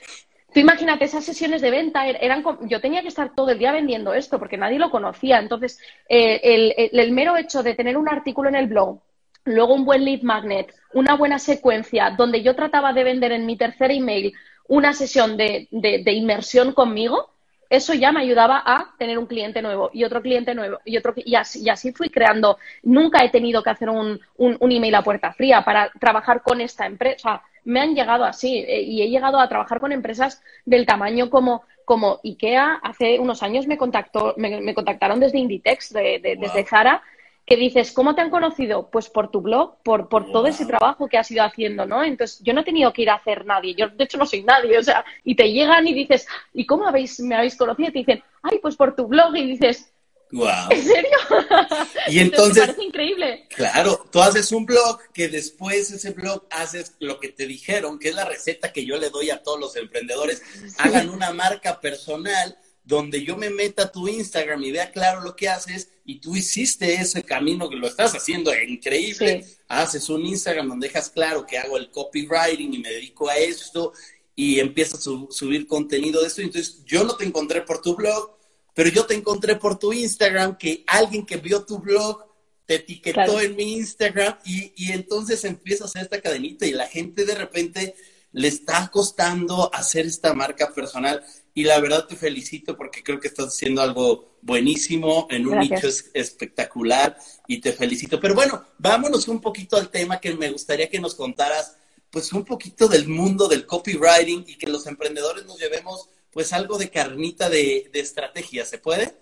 tú 0.53 0.59
imagínate, 0.59 1.05
esas 1.05 1.23
sesiones 1.23 1.61
de 1.61 1.71
venta 1.71 2.07
er, 2.07 2.17
eran, 2.19 2.43
yo 2.63 2.81
tenía 2.81 3.03
que 3.03 3.07
estar 3.07 3.33
todo 3.35 3.51
el 3.51 3.59
día 3.59 3.71
vendiendo 3.71 4.13
esto 4.13 4.37
porque 4.37 4.57
nadie 4.57 4.79
lo 4.79 4.91
conocía. 4.91 5.39
Entonces, 5.39 5.79
eh, 6.09 6.41
el, 6.43 6.73
el 6.91 7.11
mero 7.11 7.37
hecho 7.37 7.63
de 7.63 7.75
tener 7.75 7.95
un 7.95 8.09
artículo 8.09 8.49
en 8.49 8.55
el 8.55 8.67
blog, 8.67 8.99
luego 9.45 9.73
un 9.73 9.85
buen 9.85 10.03
lead 10.03 10.23
magnet, 10.23 10.73
una 10.93 11.15
buena 11.15 11.39
secuencia 11.39 12.11
donde 12.11 12.43
yo 12.43 12.55
trataba 12.55 12.91
de 12.91 13.03
vender 13.03 13.31
en 13.31 13.45
mi 13.45 13.55
tercer 13.55 13.91
email 13.91 14.33
una 14.67 14.93
sesión 14.93 15.37
de, 15.37 15.67
de, 15.71 16.11
inmersión 16.11 16.73
conmigo, 16.73 17.29
eso 17.69 17.93
ya 17.93 18.11
me 18.11 18.21
ayudaba 18.21 18.61
a 18.65 18.93
tener 18.97 19.17
un 19.17 19.27
cliente 19.27 19.61
nuevo 19.61 19.89
y 19.93 20.03
otro 20.03 20.21
cliente 20.21 20.53
nuevo 20.53 20.79
y 20.83 20.97
otro 20.97 21.13
y 21.15 21.35
así, 21.35 21.61
y 21.63 21.69
así 21.69 21.93
fui 21.93 22.09
creando. 22.09 22.57
Nunca 22.83 23.23
he 23.23 23.29
tenido 23.29 23.63
que 23.63 23.69
hacer 23.69 23.89
un, 23.89 24.19
un, 24.37 24.71
email 24.71 24.95
a 24.95 25.03
puerta 25.03 25.31
fría 25.33 25.63
para 25.63 25.89
trabajar 25.99 26.41
con 26.41 26.59
esta 26.59 26.85
empresa. 26.85 27.41
Me 27.63 27.79
han 27.79 27.95
llegado 27.95 28.25
así 28.25 28.57
eh, 28.57 28.81
y 28.81 29.01
he 29.01 29.09
llegado 29.09 29.39
a 29.39 29.47
trabajar 29.47 29.79
con 29.79 29.91
empresas 29.91 30.41
del 30.65 30.85
tamaño 30.85 31.29
como, 31.29 31.63
como 31.85 32.19
IKEA. 32.23 32.79
Hace 32.83 33.19
unos 33.19 33.41
años 33.41 33.67
me 33.67 33.77
contactó, 33.77 34.33
me, 34.37 34.73
contactaron 34.73 35.19
desde 35.19 35.39
Inditex, 35.39 35.93
desde 35.93 36.65
Zara 36.65 37.01
que 37.45 37.57
dices, 37.57 37.91
¿cómo 37.91 38.15
te 38.15 38.21
han 38.21 38.29
conocido? 38.29 38.89
Pues 38.89 39.09
por 39.09 39.29
tu 39.29 39.41
blog, 39.41 39.81
por, 39.83 40.09
por 40.09 40.31
todo 40.31 40.47
ese 40.47 40.65
trabajo 40.65 41.07
que 41.07 41.17
has 41.17 41.29
ido 41.31 41.43
haciendo, 41.43 41.85
¿no? 41.85 42.03
Entonces, 42.03 42.39
yo 42.43 42.53
no 42.53 42.61
he 42.61 42.65
tenido 42.65 42.93
que 42.93 43.01
ir 43.01 43.09
a 43.09 43.15
hacer 43.15 43.45
nadie, 43.45 43.75
yo 43.75 43.89
de 43.89 44.03
hecho 44.03 44.17
no 44.17 44.25
soy 44.25 44.43
nadie, 44.43 44.77
o 44.77 44.83
sea, 44.83 45.03
y 45.23 45.35
te 45.35 45.51
llegan 45.51 45.87
y 45.87 45.93
dices, 45.93 46.27
¿y 46.53 46.65
cómo 46.65 46.87
habéis, 46.87 47.19
me 47.19 47.35
habéis 47.35 47.55
conocido? 47.55 47.89
Y 47.89 47.93
te 47.93 47.99
dicen, 47.99 48.23
ay, 48.43 48.59
pues 48.61 48.75
por 48.75 48.95
tu 48.95 49.07
blog, 49.07 49.35
y 49.35 49.45
dices, 49.47 49.91
Wow. 50.31 50.69
¿En 50.69 50.83
serio? 50.83 51.17
Y 52.07 52.19
entonces, 52.19 52.65
parece 52.65 52.83
increíble. 52.83 53.47
Claro, 53.49 54.05
tú 54.11 54.21
haces 54.21 54.51
un 54.51 54.65
blog 54.65 54.99
que 55.13 55.27
después 55.27 55.91
ese 55.91 56.11
blog 56.11 56.45
haces 56.49 56.95
lo 56.99 57.19
que 57.19 57.29
te 57.29 57.45
dijeron, 57.45 57.99
que 57.99 58.09
es 58.09 58.15
la 58.15 58.25
receta 58.25 58.71
que 58.71 58.85
yo 58.85 58.97
le 58.97 59.09
doy 59.09 59.29
a 59.29 59.43
todos 59.43 59.59
los 59.59 59.75
emprendedores. 59.75 60.41
Hagan 60.77 61.09
una 61.09 61.31
marca 61.31 61.79
personal 61.81 62.57
donde 62.83 63.23
yo 63.23 63.37
me 63.37 63.49
meta 63.49 63.83
a 63.83 63.91
tu 63.91 64.07
Instagram 64.07 64.63
y 64.63 64.71
vea 64.71 64.91
claro 64.91 65.21
lo 65.21 65.35
que 65.35 65.49
haces 65.49 65.89
y 66.03 66.19
tú 66.19 66.35
hiciste 66.35 66.95
ese 66.95 67.23
camino 67.23 67.69
que 67.69 67.75
lo 67.75 67.87
estás 67.87 68.15
haciendo 68.15 68.51
increíble. 68.55 69.45
Haces 69.67 70.09
un 70.09 70.25
Instagram 70.25 70.67
donde 70.67 70.87
dejas 70.87 71.09
claro 71.09 71.45
que 71.45 71.57
hago 71.57 71.77
el 71.77 71.91
copywriting 71.91 72.73
y 72.73 72.79
me 72.79 72.89
dedico 72.89 73.29
a 73.29 73.37
esto 73.37 73.93
y 74.35 74.59
empiezas 74.59 75.01
a 75.01 75.11
subir 75.29 75.67
contenido 75.67 76.21
de 76.21 76.27
esto. 76.27 76.41
Entonces, 76.41 76.83
yo 76.85 77.03
no 77.03 77.15
te 77.15 77.25
encontré 77.25 77.61
por 77.61 77.81
tu 77.81 77.95
blog, 77.95 78.37
pero 78.73 78.89
yo 78.89 79.05
te 79.05 79.13
encontré 79.13 79.55
por 79.55 79.77
tu 79.77 79.93
Instagram, 79.93 80.57
que 80.57 80.83
alguien 80.87 81.25
que 81.25 81.37
vio 81.37 81.63
tu 81.63 81.79
blog 81.79 82.25
te 82.65 82.75
etiquetó 82.75 83.39
en 83.39 83.55
mi 83.55 83.73
Instagram 83.73 84.37
y, 84.45 84.73
y 84.75 84.91
entonces 84.91 85.43
empieza 85.43 85.83
a 85.83 85.87
hacer 85.87 86.03
esta 86.03 86.21
cadenita 86.21 86.65
y 86.65 86.71
la 86.71 86.87
gente 86.87 87.25
de 87.25 87.35
repente 87.35 87.95
le 88.31 88.47
está 88.47 88.89
costando 88.91 89.73
hacer 89.73 90.05
esta 90.05 90.33
marca 90.33 90.73
personal 90.73 91.23
y 91.53 91.63
la 91.63 91.79
verdad 91.79 92.05
te 92.07 92.15
felicito 92.15 92.77
porque 92.77 93.03
creo 93.03 93.19
que 93.19 93.27
estás 93.27 93.47
haciendo 93.47 93.81
algo 93.81 94.37
buenísimo 94.41 95.27
en 95.29 95.47
un 95.47 95.59
nicho 95.59 95.87
espectacular 96.13 97.17
y 97.47 97.59
te 97.59 97.73
felicito. 97.73 98.19
Pero 98.19 98.35
bueno, 98.35 98.65
vámonos 98.77 99.27
un 99.27 99.41
poquito 99.41 99.75
al 99.77 99.89
tema 99.89 100.19
que 100.19 100.33
me 100.33 100.49
gustaría 100.49 100.89
que 100.89 100.99
nos 100.99 101.15
contaras, 101.15 101.77
pues 102.09 102.31
un 102.33 102.45
poquito 102.45 102.87
del 102.87 103.07
mundo 103.07 103.47
del 103.47 103.65
copywriting 103.65 104.45
y 104.47 104.57
que 104.57 104.67
los 104.67 104.87
emprendedores 104.87 105.45
nos 105.45 105.59
llevemos 105.59 106.09
pues 106.31 106.53
algo 106.53 106.77
de 106.77 106.89
carnita 106.89 107.49
de, 107.49 107.89
estrategia, 107.93 108.65
¿se 108.65 108.77
puede? 108.77 109.13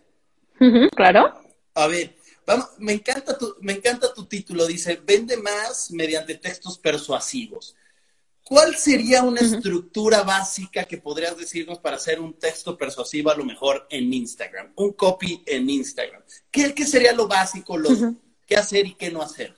claro. 0.96 1.42
A 1.74 1.88
ver, 1.88 2.16
vamos, 2.46 2.68
me 2.78 2.94
encanta 2.94 3.38
tu, 3.38 3.56
me 3.62 3.74
encanta 3.74 4.14
tu 4.14 4.26
título, 4.26 4.68
dice, 4.68 5.02
vende 5.04 5.38
más 5.38 5.90
mediante 5.92 6.36
textos 6.36 6.78
persuasivos. 6.78 7.76
¿Cuál 8.50 8.76
sería 8.76 9.22
una 9.22 9.42
estructura 9.42 10.24
básica 10.24 10.86
que 10.86 10.98
podrías 10.98 11.38
decirnos 11.38 11.78
para 11.78 11.98
hacer 11.98 12.20
un 12.20 12.34
texto 12.34 12.76
persuasivo 12.76 13.30
a 13.30 13.36
lo 13.36 13.46
mejor 13.46 13.86
en 13.92 14.12
Instagram? 14.12 14.74
Un 14.76 14.94
copy 14.94 15.44
en 15.46 15.70
Instagram. 15.70 16.24
¿Qué, 16.50 16.74
qué 16.74 16.84
sería 16.88 17.14
lo 17.14 17.28
básico, 17.28 17.78
lo, 17.78 17.90
qué 18.48 18.56
hacer 18.56 18.88
y 18.88 18.96
qué 18.96 19.12
no 19.12 19.22
hacer? 19.22 19.56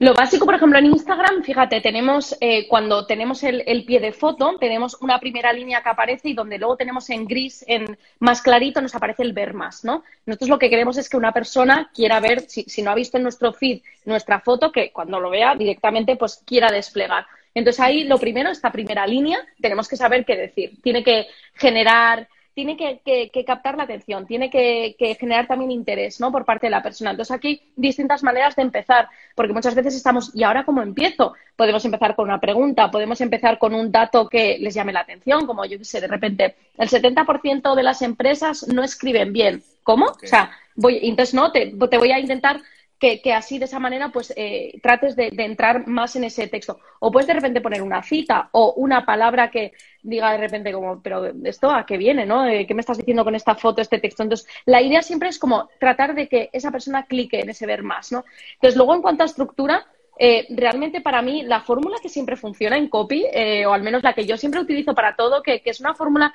Lo 0.00 0.14
básico, 0.14 0.46
por 0.46 0.54
ejemplo, 0.54 0.78
en 0.78 0.86
Instagram, 0.86 1.42
fíjate, 1.42 1.82
tenemos, 1.82 2.34
eh, 2.40 2.66
cuando 2.68 3.04
tenemos 3.04 3.42
el, 3.42 3.84
pie 3.84 4.00
de 4.00 4.12
foto, 4.14 4.56
tenemos 4.58 4.96
una 5.02 5.20
primera 5.20 5.52
línea 5.52 5.82
que 5.82 5.90
aparece 5.90 6.30
y 6.30 6.32
donde 6.32 6.56
luego 6.56 6.78
tenemos 6.78 7.10
en 7.10 7.26
gris, 7.26 7.62
en 7.68 7.98
más 8.18 8.40
clarito, 8.40 8.80
nos 8.80 8.94
aparece 8.94 9.22
el 9.22 9.34
ver 9.34 9.52
más, 9.52 9.84
¿no? 9.84 10.02
Nosotros 10.24 10.48
lo 10.48 10.58
que 10.58 10.70
queremos 10.70 10.96
es 10.96 11.10
que 11.10 11.18
una 11.18 11.32
persona 11.32 11.90
quiera 11.94 12.18
ver, 12.18 12.48
si, 12.48 12.62
si 12.62 12.80
no 12.80 12.90
ha 12.90 12.94
visto 12.94 13.18
en 13.18 13.24
nuestro 13.24 13.52
feed 13.52 13.82
nuestra 14.06 14.40
foto, 14.40 14.72
que 14.72 14.90
cuando 14.90 15.20
lo 15.20 15.28
vea 15.28 15.54
directamente, 15.54 16.16
pues 16.16 16.42
quiera 16.46 16.72
desplegar. 16.72 17.26
Entonces 17.52 17.80
ahí, 17.80 18.04
lo 18.04 18.16
primero, 18.16 18.48
esta 18.48 18.72
primera 18.72 19.06
línea, 19.06 19.38
tenemos 19.60 19.86
que 19.86 19.98
saber 19.98 20.24
qué 20.24 20.34
decir. 20.34 20.80
Tiene 20.82 21.04
que 21.04 21.26
generar 21.56 22.26
tiene 22.54 22.76
que, 22.76 23.44
captar 23.44 23.76
la 23.76 23.84
atención, 23.84 24.26
tiene 24.26 24.50
que, 24.50 24.96
generar 25.18 25.46
también 25.46 25.70
interés, 25.70 26.20
¿no? 26.20 26.32
Por 26.32 26.44
parte 26.44 26.66
de 26.66 26.70
la 26.70 26.82
persona. 26.82 27.10
Entonces, 27.10 27.34
aquí 27.34 27.62
distintas 27.76 28.22
maneras 28.22 28.56
de 28.56 28.62
empezar, 28.62 29.08
porque 29.34 29.52
muchas 29.52 29.74
veces 29.74 29.94
estamos, 29.94 30.30
¿y 30.34 30.42
ahora 30.42 30.64
cómo 30.64 30.82
empiezo? 30.82 31.34
Podemos 31.56 31.84
empezar 31.84 32.14
con 32.14 32.26
una 32.26 32.40
pregunta, 32.40 32.90
podemos 32.90 33.20
empezar 33.20 33.58
con 33.58 33.74
un 33.74 33.92
dato 33.92 34.28
que 34.28 34.58
les 34.58 34.74
llame 34.74 34.92
la 34.92 35.00
atención, 35.00 35.46
como 35.46 35.64
yo 35.64 35.78
que 35.78 35.84
sé, 35.84 36.00
de 36.00 36.08
repente, 36.08 36.56
el 36.76 36.88
70% 36.88 37.74
de 37.74 37.82
las 37.82 38.02
empresas 38.02 38.66
no 38.68 38.82
escriben 38.82 39.32
bien. 39.32 39.62
¿Cómo? 39.82 40.06
O 40.06 40.26
sea, 40.26 40.50
voy, 40.74 41.00
entonces, 41.02 41.34
no, 41.34 41.52
te, 41.52 41.72
te 41.90 41.98
voy 41.98 42.12
a 42.12 42.18
intentar 42.18 42.60
que, 43.00 43.32
así 43.32 43.58
de 43.58 43.64
esa 43.64 43.78
manera 43.78 44.10
pues 44.10 44.32
eh, 44.36 44.78
trates 44.82 45.16
de, 45.16 45.30
entrar 45.38 45.86
más 45.86 46.16
en 46.16 46.24
ese 46.24 46.46
texto. 46.48 46.78
O 46.98 47.10
puedes 47.10 47.26
de 47.26 47.32
repente 47.32 47.62
poner 47.62 47.80
una 47.80 48.02
cita 48.02 48.50
o 48.52 48.74
una 48.76 49.06
palabra 49.06 49.50
que 49.50 49.72
diga 50.02 50.32
de 50.32 50.38
repente 50.38 50.70
como, 50.70 51.02
pero 51.02 51.32
esto 51.44 51.70
a 51.70 51.86
qué 51.86 51.96
viene, 51.96 52.26
¿no? 52.26 52.46
Eh, 52.46 52.66
¿Qué 52.66 52.74
me 52.74 52.80
estás 52.80 52.98
diciendo 52.98 53.24
con 53.24 53.34
esta 53.34 53.54
foto, 53.54 53.80
este 53.80 53.98
texto? 53.98 54.22
Entonces, 54.22 54.46
la 54.66 54.82
idea 54.82 55.00
siempre 55.00 55.30
es 55.30 55.38
como 55.38 55.70
tratar 55.78 56.14
de 56.14 56.28
que 56.28 56.50
esa 56.52 56.70
persona 56.70 57.06
clique 57.06 57.40
en 57.40 57.48
ese 57.48 57.64
ver 57.64 57.82
más, 57.82 58.12
¿no? 58.12 58.22
Entonces, 58.54 58.76
luego 58.76 58.94
en 58.94 59.00
cuanto 59.00 59.22
a 59.22 59.26
estructura, 59.26 59.86
eh, 60.18 60.46
realmente 60.50 61.00
para 61.00 61.22
mí 61.22 61.42
la 61.42 61.62
fórmula 61.62 61.96
que 62.02 62.10
siempre 62.10 62.36
funciona 62.36 62.76
en 62.76 62.88
copy, 62.88 63.24
o 63.66 63.72
al 63.72 63.82
menos 63.82 64.02
la 64.02 64.12
que 64.12 64.26
yo 64.26 64.36
siempre 64.36 64.60
utilizo 64.60 64.94
para 64.94 65.16
todo, 65.16 65.42
que, 65.42 65.62
que 65.62 65.70
es 65.70 65.80
una 65.80 65.94
fórmula 65.94 66.34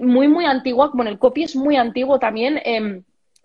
muy, 0.00 0.28
muy 0.28 0.44
antigua, 0.44 0.90
como 0.90 1.02
en 1.02 1.08
el 1.08 1.18
copy 1.18 1.44
es 1.44 1.56
muy 1.56 1.76
antiguo 1.76 2.18
también, 2.18 2.60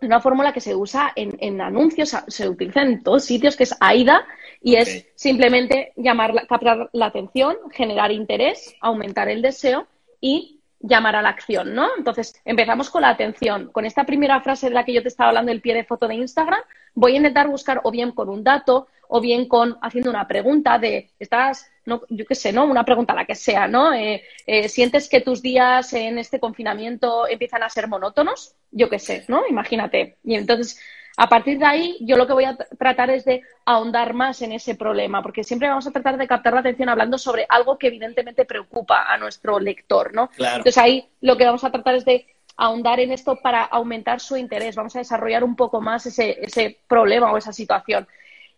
una 0.01 0.21
fórmula 0.21 0.53
que 0.53 0.61
se 0.61 0.75
usa 0.75 1.11
en, 1.15 1.61
anuncios, 1.61 2.15
se 2.27 2.49
utiliza 2.49 2.81
en 2.81 3.03
todos 3.03 3.25
sitios, 3.25 3.55
que 3.55 3.63
es 3.63 3.75
AIDA, 3.79 4.25
y 4.61 4.75
es 4.75 5.07
simplemente 5.15 5.93
llamar, 5.95 6.33
captar 6.47 6.89
la 6.93 7.05
atención, 7.07 7.57
generar 7.71 8.11
interés, 8.11 8.75
aumentar 8.81 9.29
el 9.29 9.41
deseo 9.41 9.87
y 10.19 10.59
llamar 10.79 11.15
a 11.15 11.21
la 11.21 11.29
acción, 11.29 11.73
¿no? 11.73 11.89
Entonces, 11.97 12.41
empezamos 12.45 12.89
con 12.89 13.01
la 13.01 13.09
atención. 13.09 13.69
Con 13.71 13.85
esta 13.85 14.05
primera 14.05 14.39
frase 14.41 14.69
de 14.69 14.75
la 14.75 14.85
que 14.85 14.93
yo 14.93 15.01
te 15.01 15.09
estaba 15.09 15.29
hablando, 15.29 15.51
el 15.51 15.61
pie 15.61 15.73
de 15.73 15.83
foto 15.83 16.07
de 16.07 16.15
Instagram, 16.15 16.61
voy 16.93 17.13
a 17.13 17.17
intentar 17.17 17.47
buscar 17.47 17.81
o 17.83 17.91
bien 17.91 18.11
con 18.11 18.29
un 18.29 18.43
dato 18.43 18.87
o 19.07 19.19
bien 19.19 19.47
con 19.47 19.77
haciendo 19.81 20.09
una 20.09 20.27
pregunta 20.27 20.77
de, 20.77 21.09
estás, 21.19 21.69
no, 21.89 22.03
yo 22.08 22.25
qué 22.25 22.36
sé, 22.36 22.53
¿no? 22.53 22.65
Una 22.65 22.86
pregunta, 22.86 23.13
la 23.13 23.25
que 23.25 23.36
sea, 23.36 23.67
¿no? 23.67 23.93
Eh, 23.93 24.24
eh, 24.46 24.69
¿Sientes 24.69 25.10
que 25.10 25.19
tus 25.19 25.41
días 25.41 25.91
en 25.93 26.17
este 26.17 26.39
confinamiento 26.39 27.27
empiezan 27.27 27.63
a 27.63 27.69
ser 27.69 27.88
monótonos? 27.88 28.55
Yo 28.72 28.89
qué 28.89 29.00
sé, 29.00 29.25
¿no? 29.27 29.41
Imagínate. 29.50 30.17
Y 30.24 30.36
entonces, 30.36 30.79
a 31.17 31.27
partir 31.27 31.60
de 31.60 31.65
ahí, 31.65 31.98
yo 32.00 32.15
lo 32.15 32.25
que 32.25 32.34
voy 32.34 32.46
a 32.46 32.55
tratar 32.55 33.10
es 33.10 33.25
de 33.25 33.41
ahondar 33.65 34.13
más 34.13 34.41
en 34.41 34.53
ese 34.53 34.75
problema, 34.75 35.22
porque 35.22 35.43
siempre 35.43 35.67
vamos 35.67 35.86
a 35.86 35.91
tratar 35.91 36.17
de 36.17 36.27
captar 36.27 36.53
la 36.53 36.62
atención 36.62 36.88
hablando 36.88 37.17
sobre 37.17 37.46
algo 37.50 37.77
que 37.77 37.88
evidentemente 37.88 38.46
preocupa 38.46 39.03
a 39.12 39.17
nuestro 39.17 39.60
lector, 39.60 40.13
¿no? 40.13 40.29
Entonces 40.38 40.77
ahí 40.77 41.10
lo 41.19 41.36
que 41.36 41.46
vamos 41.46 41.65
a 41.65 41.72
tratar 41.72 41.96
es 41.96 42.05
de 42.05 42.25
ahondar 42.55 43.00
en 43.00 43.12
esto 43.12 43.38
para 43.38 43.63
aumentar 43.63 44.19
su 44.19 44.38
interés, 44.38 44.75
vamos 44.75 44.96
a 44.96 45.00
desarrollar 45.00 45.43
un 45.43 45.55
poco 45.55 45.81
más 45.81 46.05
ese, 46.05 46.38
ese 46.41 46.79
problema 46.88 47.31
o 47.31 47.38
esa 47.38 47.53
situación. 47.53 48.08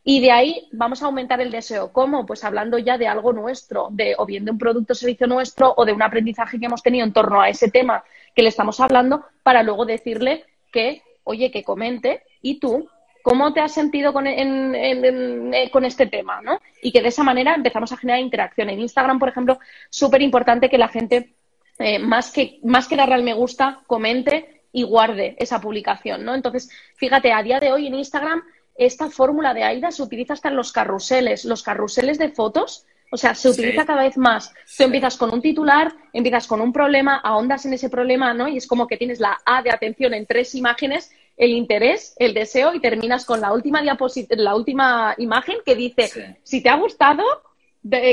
Y 0.04 0.20
de 0.20 0.32
ahí 0.32 0.68
vamos 0.72 1.02
a 1.02 1.06
aumentar 1.06 1.42
el 1.42 1.52
deseo. 1.52 1.92
¿Cómo? 1.94 2.26
Pues 2.26 2.44
hablando 2.44 2.80
ya 2.80 2.98
de 2.98 3.08
algo 3.08 3.34
nuestro, 3.34 3.90
de 3.92 4.16
o 4.18 4.26
bien 4.26 4.46
de 4.46 4.52
un 4.52 4.58
producto 4.58 4.94
o 4.94 4.96
servicio 4.96 5.28
nuestro 5.28 5.74
o 5.78 5.86
de 5.86 5.94
un 5.94 6.02
aprendizaje 6.02 6.60
que 6.60 6.66
hemos 6.66 6.82
tenido 6.82 7.06
en 7.06 7.14
torno 7.14 7.40
a 7.40 7.50
ese 7.50 7.70
tema 7.70 8.04
que 8.36 8.42
le 8.42 8.50
estamos 8.50 8.80
hablando, 8.80 9.26
para 9.44 9.62
luego 9.62 9.86
decirle 9.86 10.46
que, 10.72 11.04
oye, 11.24 11.52
que 11.52 11.64
comente 11.64 12.24
y 12.42 12.60
tú, 12.60 12.90
¿cómo 13.22 13.54
te 13.54 13.60
has 13.60 13.74
sentido 13.74 14.12
con, 14.14 14.26
eh, 14.26 15.70
con 15.72 15.86
este 15.86 16.08
tema? 16.08 16.42
¿no? 16.42 16.60
Y 16.82 16.92
que 16.92 17.02
de 17.02 17.10
esa 17.10 17.24
manera 17.24 17.54
empezamos 17.54 17.92
a 17.92 17.98
generar 17.98 18.22
interacción. 18.22 18.70
En 18.70 18.80
Instagram, 18.80 19.20
por 19.20 19.30
ejemplo, 19.30 19.60
súper 19.90 20.24
importante 20.24 20.70
que 20.70 20.80
la 20.80 20.88
gente, 20.88 21.36
eh, 21.78 22.00
más, 22.00 22.32
que, 22.32 22.60
más 22.64 22.88
que 22.88 22.96
darle 22.96 23.16
al 23.16 23.24
me 23.24 23.34
gusta, 23.34 23.82
comente 23.86 24.64
y 24.72 24.84
guarde 24.84 25.36
esa 25.38 25.62
publicación. 25.62 26.24
¿no? 26.24 26.34
Entonces, 26.34 26.72
fíjate, 26.96 27.34
a 27.34 27.44
día 27.44 27.60
de 27.60 27.72
hoy 27.72 27.88
en 27.88 27.96
Instagram 27.96 28.42
esta 28.76 29.10
fórmula 29.10 29.54
de 29.54 29.64
AIDA 29.64 29.92
se 29.92 30.04
utiliza 30.04 30.34
hasta 30.34 30.50
en 30.50 30.56
los 30.56 30.72
carruseles. 30.72 31.46
Los 31.46 31.64
carruseles 31.64 32.18
de 32.18 32.30
fotos, 32.30 32.86
o 33.12 33.18
sea, 33.18 33.36
se 33.36 33.50
utiliza 33.50 33.86
cada 33.86 34.04
vez 34.04 34.18
más. 34.18 34.54
Tú 34.78 34.84
empiezas 34.84 35.18
con 35.18 35.34
un 35.34 35.42
titular, 35.42 35.94
empiezas 36.14 36.48
con 36.48 36.62
un 36.62 36.72
problema, 36.72 37.18
ahondas 37.18 37.66
en 37.66 37.74
ese 37.74 37.90
problema, 37.90 38.34
¿no? 38.34 38.48
Y 38.48 38.58
es 38.58 38.68
como 38.68 38.88
que 38.88 38.98
tienes 38.98 39.20
la 39.20 39.40
A 39.46 39.62
de 39.62 39.72
atención 39.72 40.14
en 40.14 40.26
tres 40.26 40.56
imágenes, 40.56 41.12
el 41.38 41.52
interés, 41.52 42.16
el 42.18 42.34
deseo, 42.34 42.74
y 42.74 42.80
terminas 42.80 43.26
con 43.26 43.42
la 43.42 43.54
última 43.54 43.82
la 43.82 44.56
última 44.56 45.16
imagen 45.18 45.58
que 45.66 45.76
dice, 45.76 46.38
si 46.44 46.62
te 46.62 46.70
ha 46.70 46.76
gustado, 46.76 47.24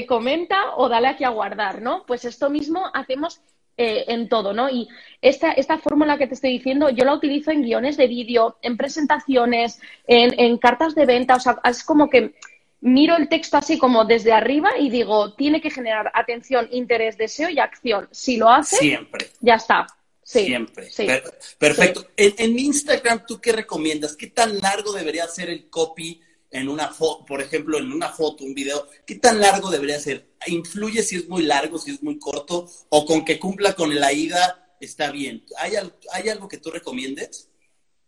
comenta 0.06 0.74
o 0.76 0.88
dale 0.88 1.08
aquí 1.08 1.24
a 1.24 1.30
guardar, 1.30 1.82
¿no? 1.82 2.04
Pues 2.06 2.24
esto 2.24 2.50
mismo 2.50 2.90
hacemos 2.94 3.40
eh, 3.80 4.06
en 4.08 4.28
todo, 4.28 4.52
¿no? 4.52 4.68
Y 4.68 4.88
esta, 5.22 5.52
esta 5.52 5.78
fórmula 5.78 6.18
que 6.18 6.26
te 6.26 6.34
estoy 6.34 6.50
diciendo, 6.50 6.90
yo 6.90 7.04
la 7.04 7.14
utilizo 7.14 7.52
en 7.52 7.62
guiones 7.62 7.96
de 7.96 8.08
vídeo, 8.08 8.58
en 8.60 8.76
presentaciones, 8.76 9.78
en, 10.08 10.58
cartas 10.58 10.96
de 10.96 11.06
venta, 11.06 11.36
o 11.36 11.40
sea, 11.40 11.60
es 11.62 11.84
como 11.84 12.10
que 12.10 12.34
miro 12.80 13.16
el 13.16 13.28
texto 13.28 13.56
así 13.56 13.78
como 13.78 14.04
desde 14.04 14.32
arriba 14.32 14.70
y 14.80 14.90
digo, 14.90 15.32
tiene 15.34 15.60
que 15.60 15.70
generar 15.70 16.10
atención, 16.12 16.68
interés, 16.72 17.16
deseo 17.16 17.50
y 17.50 17.60
acción. 17.60 18.08
Si 18.10 18.36
lo 18.36 18.50
hace, 18.50 18.78
siempre. 18.78 19.28
Ya 19.40 19.54
está. 19.54 19.86
Siempre. 20.24 20.88
perfecto. 21.56 22.04
En, 22.16 22.34
en, 22.36 22.58
Instagram, 22.58 23.24
¿tú 23.26 23.40
qué 23.40 23.52
recomiendas? 23.52 24.16
¿Qué 24.16 24.26
tan 24.26 24.58
largo 24.58 24.92
debería 24.92 25.28
ser 25.28 25.50
el 25.50 25.70
copy 25.70 26.20
en 26.50 26.68
una 26.68 26.88
foto, 26.88 27.24
por 27.24 27.40
ejemplo, 27.40 27.78
en 27.78 27.92
una 27.92 28.08
foto, 28.08 28.44
un 28.44 28.54
video, 28.54 28.86
¿qué 29.06 29.16
tan 29.16 29.40
largo 29.40 29.70
debería 29.70 29.98
ser? 29.98 30.28
¿Influye 30.46 31.02
si 31.02 31.16
es 31.16 31.28
muy 31.28 31.42
largo, 31.42 31.78
si 31.78 31.92
es 31.92 32.02
muy 32.02 32.18
corto? 32.18 32.68
¿O 32.88 33.04
con 33.04 33.24
que 33.24 33.38
cumpla 33.38 33.74
con 33.74 33.94
la 33.98 34.12
ida 34.12 34.74
está 34.80 35.10
bien? 35.10 35.44
¿Hay, 35.58 35.72
hay 36.12 36.28
algo 36.28 36.48
que 36.48 36.58
tú 36.58 36.70
recomiendes? 36.70 37.50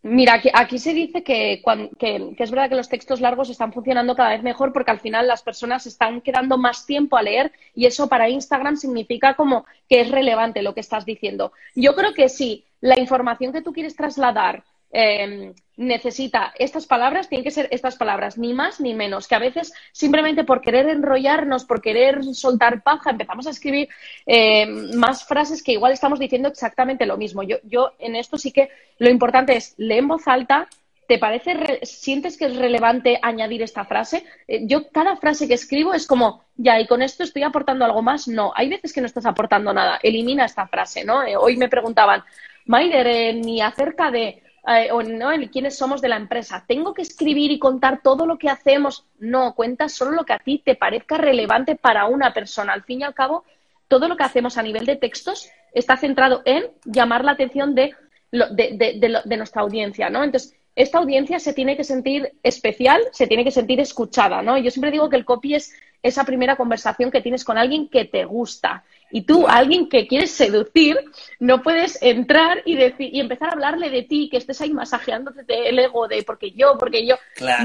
Mira, 0.02 0.40
aquí, 0.54 0.78
se 0.78 0.94
dice 0.94 1.22
que, 1.22 1.62
que, 1.98 2.34
es 2.38 2.50
verdad 2.50 2.70
que 2.70 2.76
los 2.76 2.88
textos 2.88 3.20
largos 3.20 3.50
están 3.50 3.70
funcionando 3.70 4.16
cada 4.16 4.30
vez 4.30 4.42
mejor 4.42 4.72
porque 4.72 4.90
al 4.90 5.00
final 5.00 5.28
las 5.28 5.42
personas 5.42 5.84
están 5.84 6.22
quedando 6.22 6.56
más 6.56 6.86
tiempo 6.86 7.18
a 7.18 7.22
leer 7.22 7.52
y 7.74 7.84
eso 7.84 8.08
para 8.08 8.30
Instagram 8.30 8.78
significa 8.78 9.36
como 9.36 9.66
que 9.90 10.00
es 10.00 10.10
relevante 10.10 10.62
lo 10.62 10.72
que 10.72 10.80
estás 10.80 11.04
diciendo. 11.04 11.52
Yo 11.74 11.94
creo 11.94 12.14
que 12.14 12.30
sí, 12.30 12.64
la 12.80 12.98
información 12.98 13.52
que 13.52 13.60
tú 13.60 13.74
quieres 13.74 13.94
trasladar 13.94 14.64
Em, 14.92 15.54
necesita 15.80 16.52
estas 16.58 16.86
palabras, 16.86 17.30
tienen 17.30 17.42
que 17.42 17.50
ser 17.50 17.66
estas 17.70 17.96
palabras, 17.96 18.36
ni 18.36 18.52
más 18.52 18.80
ni 18.80 18.92
menos, 18.94 19.26
que 19.26 19.34
a 19.34 19.38
veces 19.38 19.72
simplemente 19.92 20.44
por 20.44 20.60
querer 20.60 20.86
enrollarnos, 20.90 21.64
por 21.64 21.80
querer 21.80 22.22
soltar 22.34 22.82
paja, 22.82 23.10
empezamos 23.10 23.46
a 23.46 23.50
escribir 23.50 23.88
em, 24.26 24.94
más 24.96 25.24
frases 25.24 25.62
que 25.62 25.72
igual 25.72 25.92
estamos 25.92 26.18
diciendo 26.18 26.50
exactamente 26.50 27.06
lo 27.06 27.16
mismo. 27.16 27.42
Yo, 27.42 27.56
yo 27.62 27.92
en 27.98 28.14
esto 28.14 28.36
sí 28.36 28.52
que 28.52 28.68
lo 28.98 29.08
importante 29.08 29.56
es 29.56 29.74
leer 29.78 30.00
en 30.00 30.08
voz 30.08 30.28
alta. 30.28 30.68
¿Te 31.08 31.18
parece, 31.18 31.80
sientes 31.82 32.36
que 32.36 32.44
es 32.44 32.56
relevante 32.56 33.18
añadir 33.22 33.62
esta 33.62 33.86
frase? 33.86 34.24
Eh, 34.46 34.66
yo 34.66 34.90
cada 34.90 35.16
frase 35.16 35.48
que 35.48 35.54
escribo 35.54 35.94
es 35.94 36.06
como, 36.06 36.44
ya, 36.56 36.78
y 36.78 36.86
con 36.86 37.00
esto 37.00 37.24
estoy 37.24 37.42
aportando 37.42 37.86
algo 37.86 38.02
más. 38.02 38.28
No, 38.28 38.52
hay 38.54 38.68
veces 38.68 38.92
que 38.92 39.00
no 39.00 39.06
estás 39.06 39.24
aportando 39.24 39.72
nada. 39.72 39.98
Elimina 40.02 40.44
esta 40.44 40.68
frase, 40.68 41.04
¿no? 41.04 41.24
Eh, 41.24 41.36
hoy 41.36 41.56
me 41.56 41.70
preguntaban, 41.70 42.22
Maider, 42.66 43.06
eh, 43.06 43.32
ni 43.32 43.60
acerca 43.62 44.10
de 44.10 44.42
eh, 44.66 44.90
o 44.92 45.02
no 45.02 45.32
en 45.32 45.48
quiénes 45.48 45.76
somos 45.76 46.00
de 46.00 46.08
la 46.08 46.16
empresa. 46.16 46.64
Tengo 46.66 46.92
que 46.92 47.02
escribir 47.02 47.50
y 47.50 47.58
contar 47.58 48.02
todo 48.02 48.26
lo 48.26 48.38
que 48.38 48.48
hacemos. 48.48 49.06
No, 49.18 49.54
cuentas 49.54 49.92
solo 49.92 50.12
lo 50.12 50.24
que 50.24 50.34
a 50.34 50.38
ti 50.38 50.62
te 50.64 50.74
parezca 50.74 51.16
relevante 51.16 51.76
para 51.76 52.06
una 52.06 52.32
persona. 52.32 52.72
Al 52.72 52.82
fin 52.82 53.00
y 53.00 53.04
al 53.04 53.14
cabo, 53.14 53.44
todo 53.88 54.08
lo 54.08 54.16
que 54.16 54.24
hacemos 54.24 54.58
a 54.58 54.62
nivel 54.62 54.86
de 54.86 54.96
textos 54.96 55.50
está 55.72 55.96
centrado 55.96 56.42
en 56.44 56.64
llamar 56.84 57.24
la 57.24 57.32
atención 57.32 57.74
de, 57.74 57.94
de, 58.30 59.36
nuestra 59.36 59.62
audiencia, 59.62 60.10
¿no? 60.10 60.22
Entonces, 60.22 60.54
esta 60.76 60.98
audiencia 60.98 61.40
se 61.40 61.52
tiene 61.52 61.76
que 61.76 61.84
sentir 61.84 62.32
especial, 62.42 63.00
se 63.12 63.26
tiene 63.26 63.44
que 63.44 63.50
sentir 63.50 63.80
escuchada, 63.80 64.42
¿no? 64.42 64.56
Yo 64.58 64.70
siempre 64.70 64.90
digo 64.90 65.08
que 65.08 65.16
el 65.16 65.24
copy 65.24 65.54
es 65.54 65.74
esa 66.02 66.24
primera 66.24 66.56
conversación 66.56 67.10
que 67.10 67.20
tienes 67.20 67.44
con 67.44 67.58
alguien 67.58 67.88
que 67.88 68.04
te 68.04 68.24
gusta. 68.24 68.84
Y 69.10 69.22
tú, 69.22 69.46
alguien 69.48 69.88
que 69.88 70.06
quieres 70.06 70.30
seducir, 70.30 70.96
no 71.40 71.62
puedes 71.62 72.00
entrar 72.02 72.62
y, 72.64 72.76
decir, 72.76 73.10
y 73.12 73.20
empezar 73.20 73.48
a 73.48 73.52
hablarle 73.52 73.90
de 73.90 74.02
ti, 74.02 74.28
que 74.30 74.36
estés 74.36 74.60
ahí 74.60 74.72
masajeándote 74.72 75.68
el 75.68 75.78
ego 75.78 76.06
de 76.06 76.22
porque 76.22 76.52
yo, 76.52 76.78
porque 76.78 77.06
yo. 77.06 77.16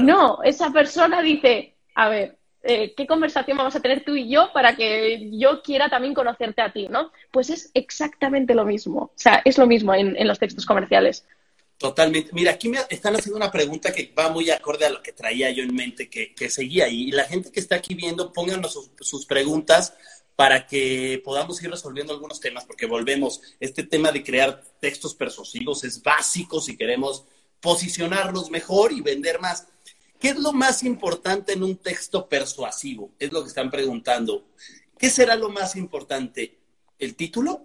No, 0.02 0.42
esa 0.42 0.70
persona 0.72 1.22
dice, 1.22 1.74
a 1.94 2.08
ver, 2.08 2.36
eh, 2.68 2.94
¿qué 2.96 3.06
conversación 3.06 3.56
vamos 3.56 3.76
a 3.76 3.80
tener 3.80 4.04
tú 4.04 4.16
y 4.16 4.28
yo 4.28 4.52
para 4.52 4.74
que 4.74 5.30
yo 5.38 5.62
quiera 5.62 5.88
también 5.88 6.14
conocerte 6.14 6.62
a 6.62 6.72
ti, 6.72 6.88
¿no? 6.88 7.12
Pues 7.30 7.48
es 7.50 7.70
exactamente 7.74 8.54
lo 8.56 8.64
mismo. 8.64 9.02
O 9.02 9.12
sea, 9.14 9.40
es 9.44 9.56
lo 9.56 9.68
mismo 9.68 9.94
en, 9.94 10.26
los 10.26 10.40
textos 10.40 10.66
comerciales. 10.66 11.24
Totalmente. 11.78 12.30
Mira, 12.32 12.52
aquí 12.52 12.68
me 12.68 12.78
están 12.88 13.16
haciendo 13.16 13.36
una 13.36 13.50
pregunta 13.50 13.92
que 13.92 14.12
va 14.18 14.30
muy 14.30 14.50
acorde 14.50 14.86
a 14.86 14.90
lo 14.90 15.02
que 15.02 15.12
traía 15.12 15.50
yo 15.50 15.62
en 15.62 15.74
mente, 15.74 16.08
que, 16.08 16.50
seguía 16.50 16.86
ahí. 16.86 17.08
Y 17.08 17.12
la 17.12 17.24
gente 17.24 17.52
que 17.52 17.60
está 17.60 17.76
aquí 17.76 17.94
viendo, 17.94 18.32
pónganos 18.32 18.72
sus, 18.72 18.90
sus 19.00 19.26
preguntas 19.26 19.94
para 20.36 20.66
que 20.66 21.20
podamos 21.24 21.62
ir 21.62 21.70
resolviendo 21.70 22.12
algunos 22.12 22.40
temas, 22.40 22.64
porque 22.64 22.86
volvemos, 22.86 23.40
este 23.58 23.82
tema 23.82 24.12
de 24.12 24.22
crear 24.22 24.62
textos 24.80 25.14
persuasivos 25.14 25.82
es 25.84 26.02
básico 26.02 26.60
si 26.60 26.76
queremos 26.76 27.24
posicionarnos 27.60 28.50
mejor 28.50 28.92
y 28.92 29.00
vender 29.00 29.40
más. 29.40 29.66
¿Qué 30.20 30.28
es 30.28 30.36
lo 30.36 30.52
más 30.52 30.82
importante 30.82 31.52
en 31.52 31.62
un 31.62 31.76
texto 31.76 32.28
persuasivo? 32.28 33.12
Es 33.18 33.32
lo 33.32 33.42
que 33.42 33.48
están 33.48 33.70
preguntando. 33.70 34.46
¿Qué 34.98 35.10
será 35.10 35.36
lo 35.36 35.50
más 35.50 35.76
importante? 35.76 36.58
¿El 36.98 37.16
título? 37.16 37.62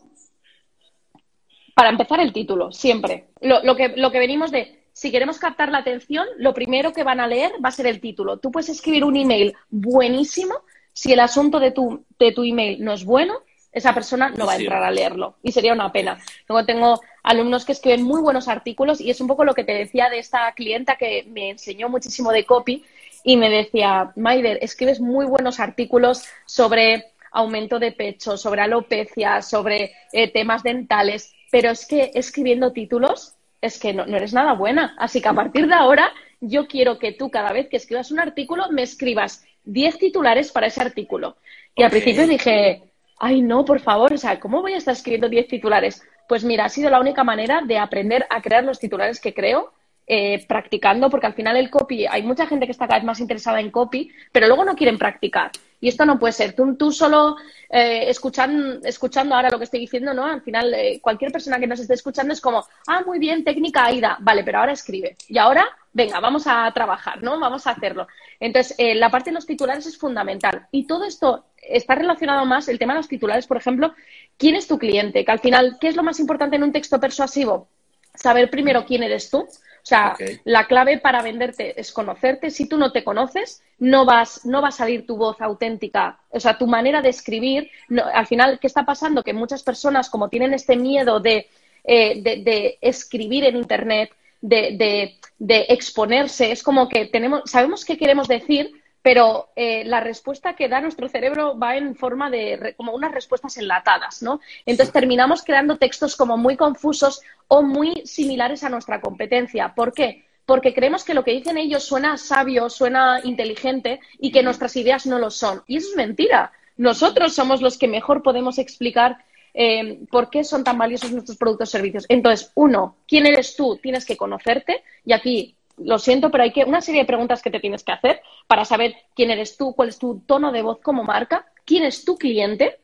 Para 1.75 1.89
empezar, 1.89 2.19
el 2.19 2.33
título, 2.33 2.71
siempre. 2.71 3.25
Lo, 3.41 3.75
que, 3.75 3.89
lo 3.89 4.11
que 4.11 4.19
venimos 4.19 4.51
de, 4.51 4.81
si 4.93 5.11
queremos 5.11 5.39
captar 5.39 5.69
la 5.69 5.79
atención, 5.79 6.25
lo 6.37 6.53
primero 6.53 6.93
que 6.93 7.03
van 7.03 7.19
a 7.19 7.27
leer 7.27 7.51
va 7.63 7.69
a 7.69 7.73
ser 7.73 7.87
el 7.87 7.99
título. 7.99 8.37
Tú 8.37 8.51
puedes 8.51 8.69
escribir 8.69 9.03
un 9.03 9.15
email 9.15 9.55
buenísimo, 9.69 10.55
si 10.93 11.13
el 11.13 11.19
asunto 11.19 11.59
de 11.59 11.71
tu, 11.71 12.05
de 12.19 12.31
tu 12.31 12.43
email 12.43 12.83
no 12.83 12.93
es 12.93 13.05
bueno, 13.05 13.39
esa 13.71 13.93
persona 13.93 14.29
no 14.29 14.45
va 14.45 14.53
a 14.53 14.57
entrar 14.57 14.83
a 14.83 14.91
leerlo 14.91 15.35
y 15.41 15.51
sería 15.51 15.73
una 15.73 15.91
pena. 15.91 16.19
Luego 16.47 16.65
tengo 16.65 17.01
alumnos 17.23 17.63
que 17.63 17.71
escriben 17.71 18.03
muy 18.03 18.21
buenos 18.21 18.47
artículos 18.47 18.99
y 18.99 19.09
es 19.09 19.21
un 19.21 19.27
poco 19.27 19.45
lo 19.45 19.53
que 19.53 19.63
te 19.63 19.73
decía 19.73 20.09
de 20.09 20.19
esta 20.19 20.51
clienta 20.53 20.97
que 20.97 21.25
me 21.29 21.51
enseñó 21.51 21.87
muchísimo 21.87 22.31
de 22.31 22.45
copy 22.45 22.83
y 23.23 23.37
me 23.37 23.49
decía, 23.49 24.11
Maider, 24.15 24.59
escribes 24.61 24.99
muy 24.99 25.25
buenos 25.25 25.59
artículos 25.59 26.23
sobre 26.45 27.11
aumento 27.31 27.79
de 27.79 27.93
pecho, 27.93 28.35
sobre 28.35 28.61
alopecia, 28.61 29.41
sobre 29.41 29.93
eh, 30.11 30.29
temas 30.31 30.63
dentales, 30.63 31.33
pero 31.51 31.69
es 31.69 31.85
que 31.85 32.11
escribiendo 32.15 32.71
títulos 32.71 33.35
es 33.61 33.79
que 33.79 33.93
no, 33.93 34.03
eres 34.05 34.33
nada 34.33 34.53
buena. 34.53 34.95
Así 34.97 35.21
que 35.21 35.29
a 35.29 35.33
partir 35.33 35.67
de 35.67 35.75
ahora 35.75 36.11
yo 36.39 36.67
quiero 36.67 36.97
que 36.97 37.11
tú 37.11 37.29
cada 37.29 37.51
vez 37.51 37.69
que 37.69 37.77
escribas 37.77 38.11
un 38.11 38.19
artículo 38.19 38.71
me 38.71 38.81
escribas 38.81 39.45
10 39.65 39.99
titulares 39.99 40.51
para 40.51 40.67
ese 40.67 40.81
artículo. 40.81 41.37
Y 41.75 41.83
al 41.83 41.91
principio 41.91 42.25
dije, 42.25 42.81
ay 43.19 43.41
no, 43.41 43.63
por 43.63 43.79
favor, 43.79 44.13
o 44.13 44.17
sea, 44.17 44.39
¿cómo 44.39 44.61
voy 44.61 44.73
a 44.73 44.77
estar 44.77 44.93
escribiendo 44.93 45.29
10 45.29 45.47
titulares? 45.47 46.01
Pues 46.27 46.43
mira, 46.43 46.65
ha 46.65 46.69
sido 46.69 46.89
la 46.89 46.99
única 46.99 47.23
manera 47.23 47.61
de 47.61 47.77
aprender 47.77 48.25
a 48.29 48.41
crear 48.41 48.63
los 48.63 48.79
titulares 48.79 49.19
que 49.19 49.33
creo 49.33 49.73
eh, 50.07 50.45
practicando, 50.47 51.09
porque 51.09 51.27
al 51.27 51.33
final 51.33 51.55
el 51.57 51.69
copy, 51.69 52.07
hay 52.07 52.23
mucha 52.23 52.47
gente 52.47 52.65
que 52.65 52.71
está 52.71 52.87
cada 52.87 52.99
vez 52.99 53.05
más 53.05 53.19
interesada 53.19 53.59
en 53.59 53.69
copy, 53.69 54.09
pero 54.31 54.47
luego 54.47 54.65
no 54.65 54.75
quieren 54.75 54.97
practicar. 54.97 55.51
Y 55.81 55.89
esto 55.89 56.05
no 56.05 56.19
puede 56.19 56.31
ser. 56.31 56.53
Tú, 56.53 56.75
tú 56.75 56.91
solo 56.91 57.35
eh, 57.67 58.07
escuchando, 58.07 58.79
escuchando 58.83 59.35
ahora 59.35 59.49
lo 59.49 59.57
que 59.57 59.65
estoy 59.65 59.79
diciendo, 59.79 60.13
¿no? 60.13 60.25
Al 60.25 60.41
final, 60.41 60.71
eh, 60.73 60.99
cualquier 61.01 61.31
persona 61.31 61.59
que 61.59 61.65
nos 61.65 61.79
esté 61.79 61.95
escuchando 61.95 62.33
es 62.33 62.39
como, 62.39 62.63
ah, 62.87 63.01
muy 63.03 63.17
bien, 63.17 63.43
técnica 63.43 63.85
AIDA. 63.85 64.17
Vale, 64.21 64.43
pero 64.43 64.59
ahora 64.59 64.73
escribe. 64.73 65.17
Y 65.27 65.39
ahora, 65.39 65.67
venga, 65.91 66.19
vamos 66.19 66.43
a 66.45 66.71
trabajar, 66.71 67.23
¿no? 67.23 67.39
Vamos 67.39 67.65
a 67.65 67.71
hacerlo. 67.71 68.07
Entonces, 68.39 68.75
eh, 68.77 68.93
la 68.93 69.09
parte 69.09 69.31
de 69.31 69.33
los 69.33 69.47
titulares 69.47 69.87
es 69.87 69.97
fundamental. 69.97 70.67
Y 70.71 70.85
todo 70.85 71.03
esto 71.03 71.45
está 71.57 71.95
relacionado 71.95 72.45
más, 72.45 72.67
el 72.67 72.77
tema 72.77 72.93
de 72.93 72.99
los 72.99 73.07
titulares, 73.07 73.47
por 73.47 73.57
ejemplo, 73.57 73.93
¿quién 74.37 74.55
es 74.55 74.67
tu 74.67 74.77
cliente? 74.77 75.25
Que 75.25 75.31
al 75.31 75.39
final, 75.39 75.77
¿qué 75.81 75.87
es 75.87 75.95
lo 75.95 76.03
más 76.03 76.19
importante 76.19 76.57
en 76.57 76.63
un 76.63 76.71
texto 76.71 76.99
persuasivo? 76.99 77.69
Saber 78.13 78.51
primero 78.51 78.85
quién 78.85 79.01
eres 79.01 79.31
tú 79.31 79.47
o 79.83 79.85
sea, 79.85 80.15
la 80.43 80.67
clave 80.67 80.99
para 80.99 81.21
venderte 81.21 81.79
es 81.79 81.91
conocerte. 81.91 82.51
Si 82.51 82.67
tú 82.67 82.77
no 82.77 82.91
te 82.91 83.03
conoces, 83.03 83.63
no 83.79 84.05
vas, 84.05 84.45
no 84.45 84.61
va 84.61 84.67
a 84.67 84.71
salir 84.71 85.07
tu 85.07 85.17
voz 85.17 85.41
auténtica. 85.41 86.19
O 86.29 86.39
sea, 86.39 86.57
tu 86.57 86.67
manera 86.67 87.01
de 87.01 87.09
escribir. 87.09 87.69
al 88.13 88.27
final, 88.27 88.59
¿qué 88.59 88.67
está 88.67 88.85
pasando? 88.85 89.23
Que 89.23 89.33
muchas 89.33 89.63
personas, 89.63 90.09
como 90.09 90.29
tienen 90.29 90.53
este 90.53 90.75
miedo 90.75 91.19
de, 91.19 91.47
eh, 91.83 92.21
de, 92.21 92.77
escribir 92.81 93.43
en 93.45 93.55
Internet, 93.55 94.11
de, 94.39 95.17
de, 95.39 95.65
exponerse, 95.69 96.51
es 96.51 96.61
como 96.61 96.87
que 96.87 97.07
tenemos, 97.07 97.41
sabemos 97.45 97.83
qué 97.83 97.97
queremos 97.97 98.27
decir, 98.27 98.71
pero 99.01 99.49
eh, 99.55 99.83
la 99.85 99.99
respuesta 99.99 100.55
que 100.55 100.69
da 100.69 100.81
nuestro 100.81 101.07
cerebro 101.07 101.57
va 101.57 101.75
en 101.75 101.95
forma 101.95 102.29
de 102.29 102.75
como 102.77 102.93
unas 102.93 103.11
respuestas 103.11 103.57
enlatadas, 103.57 104.21
¿no? 104.21 104.39
Entonces 104.65 104.93
terminamos 104.93 105.43
creando 105.43 105.77
textos 105.77 106.15
como 106.15 106.37
muy 106.37 106.55
confusos 106.55 107.21
o 107.47 107.63
muy 107.63 108.03
similares 108.05 108.63
a 108.63 108.69
nuestra 108.69 109.01
competencia. 109.01 109.73
¿Por 109.73 109.93
qué? 109.93 110.25
Porque 110.45 110.73
creemos 110.73 111.03
que 111.03 111.13
lo 111.13 111.23
que 111.23 111.31
dicen 111.31 111.57
ellos 111.57 111.83
suena 111.83 112.17
sabio, 112.17 112.69
suena 112.69 113.21
inteligente 113.23 113.99
y 114.19 114.31
que 114.31 114.43
nuestras 114.43 114.75
ideas 114.75 115.05
no 115.05 115.17
lo 115.17 115.31
son. 115.31 115.63
Y 115.67 115.77
eso 115.77 115.89
es 115.91 115.95
mentira. 115.95 116.51
Nosotros 116.77 117.33
somos 117.33 117.61
los 117.61 117.77
que 117.77 117.87
mejor 117.87 118.21
podemos 118.21 118.57
explicar 118.57 119.17
eh, 119.53 119.99
por 120.09 120.29
qué 120.29 120.43
son 120.43 120.63
tan 120.63 120.77
valiosos 120.77 121.11
nuestros 121.11 121.37
productos 121.37 121.69
y 121.69 121.71
servicios. 121.71 122.05
Entonces, 122.07 122.51
uno, 122.55 122.97
¿quién 123.07 123.25
eres 123.25 123.55
tú? 123.55 123.77
Tienes 123.81 124.05
que 124.05 124.17
conocerte 124.17 124.83
y 125.05 125.13
aquí 125.13 125.55
lo 125.77 125.99
siento, 125.99 126.31
pero 126.31 126.43
hay 126.43 126.51
que 126.51 126.63
una 126.63 126.81
serie 126.81 127.01
de 127.01 127.07
preguntas 127.07 127.41
que 127.41 127.51
te 127.51 127.59
tienes 127.59 127.83
que 127.83 127.91
hacer 127.91 128.21
para 128.47 128.65
saber 128.65 128.95
quién 129.15 129.31
eres 129.31 129.57
tú, 129.57 129.73
cuál 129.73 129.89
es 129.89 129.97
tu 129.97 130.19
tono 130.25 130.51
de 130.51 130.61
voz 130.61 130.79
como 130.79 131.03
marca, 131.03 131.45
quién 131.65 131.83
es 131.83 132.05
tu 132.05 132.17
cliente, 132.17 132.79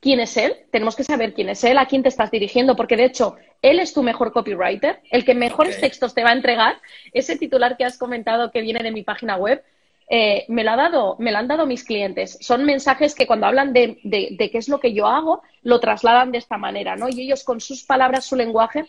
quién 0.00 0.18
es 0.18 0.36
él, 0.36 0.56
tenemos 0.70 0.96
que 0.96 1.04
saber 1.04 1.32
quién 1.32 1.48
es 1.48 1.62
él, 1.62 1.78
a 1.78 1.86
quién 1.86 2.02
te 2.02 2.08
estás 2.08 2.30
dirigiendo, 2.30 2.74
porque 2.74 2.96
de 2.96 3.04
hecho 3.04 3.36
él 3.62 3.78
es 3.78 3.94
tu 3.94 4.02
mejor 4.02 4.32
copywriter, 4.32 5.00
el 5.10 5.24
que 5.24 5.34
mejores 5.34 5.80
textos 5.80 6.12
te 6.12 6.24
va 6.24 6.30
a 6.30 6.34
entregar. 6.34 6.80
Ese 7.12 7.38
titular 7.38 7.76
que 7.76 7.84
has 7.84 7.96
comentado 7.96 8.50
que 8.50 8.60
viene 8.60 8.82
de 8.82 8.90
mi 8.90 9.04
página 9.04 9.36
web, 9.36 9.62
eh, 10.10 10.44
me 10.48 10.64
lo 10.64 10.72
ha 10.72 10.76
dado, 10.76 11.16
me 11.20 11.30
lo 11.30 11.38
han 11.38 11.46
dado 11.46 11.66
mis 11.66 11.84
clientes. 11.84 12.36
Son 12.40 12.64
mensajes 12.64 13.14
que 13.14 13.26
cuando 13.26 13.46
hablan 13.46 13.72
de, 13.72 13.98
de, 14.02 14.50
qué 14.50 14.58
es 14.58 14.68
lo 14.68 14.80
que 14.80 14.92
yo 14.92 15.06
hago, 15.06 15.42
lo 15.62 15.78
trasladan 15.78 16.32
de 16.32 16.38
esta 16.38 16.58
manera, 16.58 16.96
¿no? 16.96 17.08
Y 17.08 17.22
ellos 17.22 17.44
con 17.44 17.60
sus 17.60 17.84
palabras, 17.84 18.26
su 18.26 18.34
lenguaje, 18.34 18.84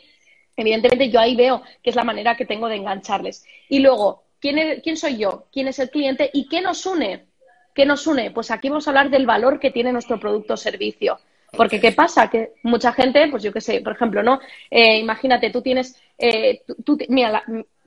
Evidentemente 0.56 1.10
yo 1.10 1.20
ahí 1.20 1.36
veo 1.36 1.64
que 1.82 1.90
es 1.90 1.96
la 1.96 2.04
manera 2.04 2.36
que 2.36 2.46
tengo 2.46 2.68
de 2.68 2.76
engancharles. 2.76 3.46
Y 3.70 3.80
luego, 3.80 4.24
¿quién, 4.40 4.82
¿quién 4.82 4.98
soy 4.98 5.18
yo? 5.18 5.46
¿Quién 5.52 5.68
es 5.68 5.80
el 5.80 5.90
cliente? 5.90 6.30
¿Y 6.34 6.48
qué 6.48 6.62
nos 6.62 6.86
une? 6.86 7.26
¿Qué 7.74 7.86
nos 7.86 8.06
une? 8.06 8.32
Pues 8.32 8.52
aquí 8.52 8.70
vamos 8.70 8.88
a 8.88 8.92
hablar 8.92 9.10
del 9.10 9.26
valor 9.26 9.60
que 9.60 9.72
tiene 9.72 9.92
nuestro 9.92 10.20
producto 10.20 10.54
o 10.54 10.58
servicio. 10.58 11.20
Porque 11.56 11.80
¿qué 11.80 11.92
pasa? 11.92 12.30
Que 12.30 12.54
mucha 12.64 12.92
gente, 12.94 13.28
pues 13.30 13.44
yo 13.44 13.54
qué 13.54 13.62
sé, 13.62 13.82
por 13.82 13.94
ejemplo, 13.94 14.24
¿no? 14.24 14.40
Eh, 14.72 14.98
imagínate, 14.98 15.52
tú 15.52 15.62
tienes, 15.62 15.96
eh, 16.18 16.64
tú, 16.84 16.98
mira, 17.10 17.44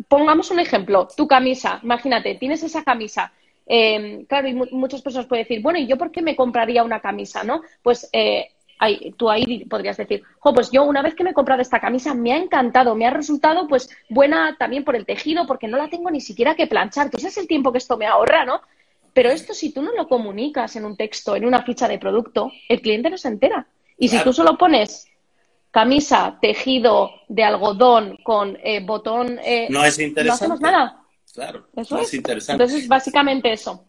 pongamos 0.09 0.51
un 0.53 0.61
ejemplo, 0.61 1.09
tu 1.17 1.27
camisa, 1.27 1.81
imagínate, 1.83 2.37
tienes 2.37 2.63
esa 2.63 2.85
camisa. 2.85 3.33
Eh, 3.67 4.25
claro, 4.29 4.47
y 4.47 4.55
muchas 4.55 5.03
personas 5.03 5.27
pueden 5.27 5.45
decir, 5.45 5.61
bueno, 5.63 5.81
¿y 5.81 5.89
yo 5.89 5.99
por 5.99 6.13
qué 6.13 6.23
me 6.23 6.37
compraría 6.37 6.85
una 6.85 7.01
camisa, 7.01 7.43
no? 7.43 7.63
Pues 7.83 8.09
tú 9.17 9.31
ahí 9.31 9.65
podrías 9.65 9.97
decir, 9.97 10.23
jo, 10.39 10.55
pues 10.55 10.71
yo 10.71 10.85
una 10.85 11.03
vez 11.03 11.15
que 11.15 11.25
me 11.25 11.31
he 11.31 11.35
comprado 11.35 11.63
esta 11.63 11.81
camisa 11.81 12.15
me 12.15 12.33
ha 12.33 12.37
encantado, 12.37 12.95
me 12.95 13.07
ha 13.07 13.11
resultado 13.11 13.67
pues 13.67 13.89
buena 14.09 14.57
también 14.59 14.85
por 14.85 14.97
el 14.97 15.07
tejido, 15.07 15.47
porque 15.47 15.69
no 15.69 15.77
la 15.77 15.89
tengo 15.89 16.11
ni 16.11 16.21
siquiera 16.21 16.55
que 16.55 16.67
planchar. 16.67 17.11
Tú 17.11 17.19
sabes 17.19 17.39
el 17.39 17.49
tiempo 17.49 17.73
que 17.73 17.79
esto 17.79 17.97
me 17.97 18.07
ahorra, 18.07 18.45
¿no? 18.45 18.61
Pero 19.15 19.31
esto 19.31 19.55
si 19.55 19.73
tú 19.73 19.81
no 19.81 19.93
lo 19.93 20.09
comunicas 20.09 20.77
en 20.77 20.85
un 20.85 20.97
texto, 20.97 21.37
en 21.37 21.47
una 21.47 21.63
ficha 21.63 21.89
de 21.89 21.99
producto, 21.99 22.53
el 22.69 22.83
cliente 22.83 23.09
no 23.09 23.17
se 23.17 23.29
entera. 23.29 23.67
Y 23.97 24.09
si 24.09 24.23
tú 24.23 24.33
solo 24.33 24.59
pones 24.59 25.09
camisa, 25.71 26.39
tejido 26.41 27.11
de 27.29 27.45
algodón 27.45 28.19
con 28.23 28.59
eh, 28.63 28.85
botón, 28.85 29.39
eh, 29.43 29.69
no 29.71 29.85
es 29.85 29.99
interesante. 29.99 30.49
No 30.49 30.55
hacemos 30.55 30.61
nada. 30.61 31.03
Claro, 31.33 31.67
eso 31.77 31.99
es 31.99 32.15
interesante. 32.15 32.63
Entonces, 32.63 32.89
básicamente 32.89 33.53
eso. 33.53 33.85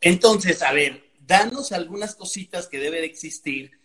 Entonces, 0.00 0.62
a 0.62 0.72
ver, 0.72 1.04
danos 1.26 1.72
algunas 1.72 2.14
cositas 2.14 2.68
que 2.68 2.78
deben 2.78 3.04
existir 3.04 3.77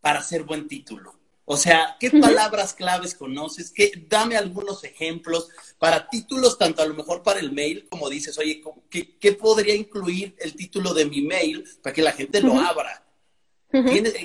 para 0.00 0.20
hacer 0.20 0.44
buen 0.44 0.68
título? 0.68 1.18
O 1.50 1.56
sea, 1.56 1.96
¿qué 1.98 2.10
palabras 2.10 2.74
claves 2.74 3.14
conoces? 3.14 3.70
¿Qué, 3.70 3.90
dame 4.06 4.36
algunos 4.36 4.84
ejemplos 4.84 5.48
para 5.78 6.06
títulos, 6.06 6.58
tanto 6.58 6.82
a 6.82 6.86
lo 6.86 6.92
mejor 6.92 7.22
para 7.22 7.40
el 7.40 7.52
mail, 7.52 7.88
como 7.88 8.10
dices, 8.10 8.36
oye, 8.36 8.62
¿qué, 8.90 9.32
podría 9.32 9.74
incluir 9.74 10.36
el 10.40 10.54
título 10.54 10.92
de 10.92 11.06
mi 11.06 11.22
mail 11.22 11.64
para 11.82 11.94
que 11.94 12.02
la 12.02 12.12
gente 12.12 12.42
lo 12.42 12.52
abra? 12.58 13.02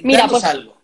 Mira, 0.04 0.28
pues, 0.28 0.44
algo. 0.44 0.76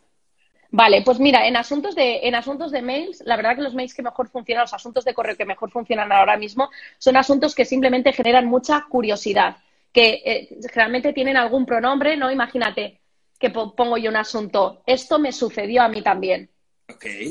Vale, 0.71 1.01
pues 1.01 1.19
mira, 1.19 1.45
en 1.45 1.57
asuntos 1.57 1.93
de, 1.93 2.19
en 2.27 2.35
asuntos 2.35 2.71
de 2.71 2.83
mails, 2.83 3.21
la 3.25 3.35
verdad 3.35 3.57
que 3.57 3.63
los 3.63 3.73
mails 3.73 3.93
que 3.93 4.03
mejor 4.03 4.29
funcionan, 4.29 4.61
los 4.61 4.73
asuntos 4.73 5.03
de 5.03 5.13
correo 5.13 5.35
que 5.35 5.45
mejor 5.45 5.71
funcionan 5.71 6.11
ahora 6.13 6.37
mismo, 6.37 6.69
son 6.99 7.17
asuntos 7.17 7.53
que 7.53 7.65
simplemente 7.65 8.13
generan 8.13 8.45
mucha 8.45 8.85
curiosidad, 8.87 9.57
que 9.91 10.21
eh, 10.23 10.59
generalmente 10.71 11.11
tienen 11.11 11.35
algún 11.35 11.65
pronombre, 11.65 12.15
¿no? 12.15 12.31
Imagínate, 12.31 12.98
que 13.39 13.49
pongo 13.49 13.97
yo 13.97 14.09
un 14.09 14.17
asunto, 14.17 14.83
esto 14.85 15.17
me 15.17 15.31
sucedió 15.31 15.81
a 15.81 15.87
mí 15.87 16.01
también. 16.01 16.49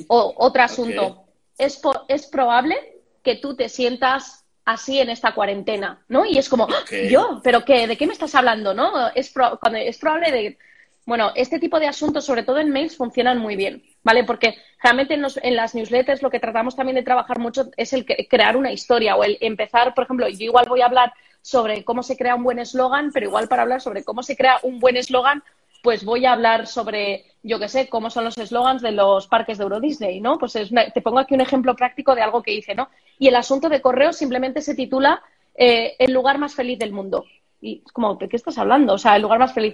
O 0.09 0.35
otro 0.39 0.63
asunto, 0.63 1.25
es, 1.59 1.81
es 2.09 2.27
probable 2.27 2.77
que 3.23 3.37
tú 3.37 3.55
te 3.55 3.69
sientas 3.69 4.45
así 4.65 5.01
en 5.01 5.11
esta 5.11 5.35
cuarentena, 5.35 6.03
¿no? 6.09 6.25
Y 6.25 6.39
es 6.39 6.49
como, 6.49 6.67
yo, 7.11 7.41
pero 7.43 7.65
qué, 7.65 7.87
¿de 7.87 7.97
qué 7.97 8.07
me 8.07 8.13
estás 8.13 8.35
hablando, 8.35 8.75
no? 8.75 9.09
Es, 9.15 9.33
es 9.75 9.99
probable 9.99 10.33
de... 10.33 10.59
Bueno, 11.05 11.33
este 11.35 11.59
tipo 11.59 11.81
de 11.81 11.87
asuntos, 11.87 12.27
sobre 12.27 12.43
todo 12.43 12.59
en 12.59 12.71
mails, 12.71 12.97
funcionan 12.97 13.39
muy 13.39 13.57
bien, 13.57 13.83
¿vale? 14.03 14.25
Porque 14.25 14.57
realmente 14.83 15.15
en, 15.15 15.25
en, 15.43 15.57
las 15.57 15.75
newsletters 15.75 16.21
lo 16.21 16.29
que 16.29 16.39
tratamos 16.39 16.77
también 16.77 16.97
de 16.97 17.03
trabajar 17.03 17.39
mucho 17.39 17.71
es 17.79 17.95
el 17.95 18.05
crear 18.05 18.59
una 18.59 18.73
historia 18.73 19.17
o 19.17 19.25
el 19.25 19.39
empezar, 19.41 19.95
por 19.95 20.05
ejemplo, 20.05 20.29
yo 20.29 20.45
igual 20.45 20.67
voy 20.69 20.83
a 20.83 20.87
hablar 20.87 21.15
sobre 21.41 21.83
cómo 21.83 22.03
se 22.03 22.19
crea 22.19 22.35
un 22.35 22.43
buen 22.43 22.59
eslogan, 22.59 23.11
pero 23.11 23.25
igual 23.25 23.49
para 23.49 23.63
hablar 23.63 23.81
sobre 23.81 24.05
cómo 24.05 24.23
se 24.23 24.37
crea 24.37 24.61
un 24.63 24.81
buen 24.81 24.99
eslogan 24.99 25.43
pues 25.89 26.05
voy 26.05 26.27
a 26.27 26.35
hablar 26.35 26.67
sobre, 26.67 27.25
yo 27.43 27.59
qué 27.59 27.67
sé, 27.67 27.89
cómo 27.89 28.11
son 28.11 28.25
los 28.25 28.37
eslogans 28.37 28.83
de 28.83 28.93
los 28.93 29.27
parques 29.27 29.57
de 29.57 29.65
Euro 29.65 29.81
Disney, 29.81 30.21
¿no? 30.21 30.37
Pues 30.37 30.53
te 30.53 31.01
pongo 31.01 31.19
aquí 31.19 31.33
un 31.33 31.41
ejemplo 31.41 31.75
práctico 31.75 32.15
de 32.15 32.21
algo 32.21 32.43
que 32.43 32.53
hice, 32.53 32.75
¿no? 32.75 32.91
Y 33.19 33.29
el 33.29 33.37
asunto 33.37 33.71
de 33.71 33.81
correo 33.81 34.13
simplemente 34.13 34.61
se 34.61 34.75
titula 34.75 35.23
eh, 35.55 35.97
El 35.99 36.13
lugar 36.13 36.37
más 36.37 36.55
feliz 36.55 36.79
del 36.79 36.93
mundo. 36.93 37.25
Y 37.63 37.81
es 37.87 37.91
como, 37.91 38.17
¿de 38.17 38.29
qué 38.29 38.37
estás 38.37 38.59
hablando? 38.59 38.93
O 38.93 38.99
sea, 38.99 39.17
el 39.17 39.23
lugar 39.23 39.39
más 39.39 39.55
feliz. 39.55 39.73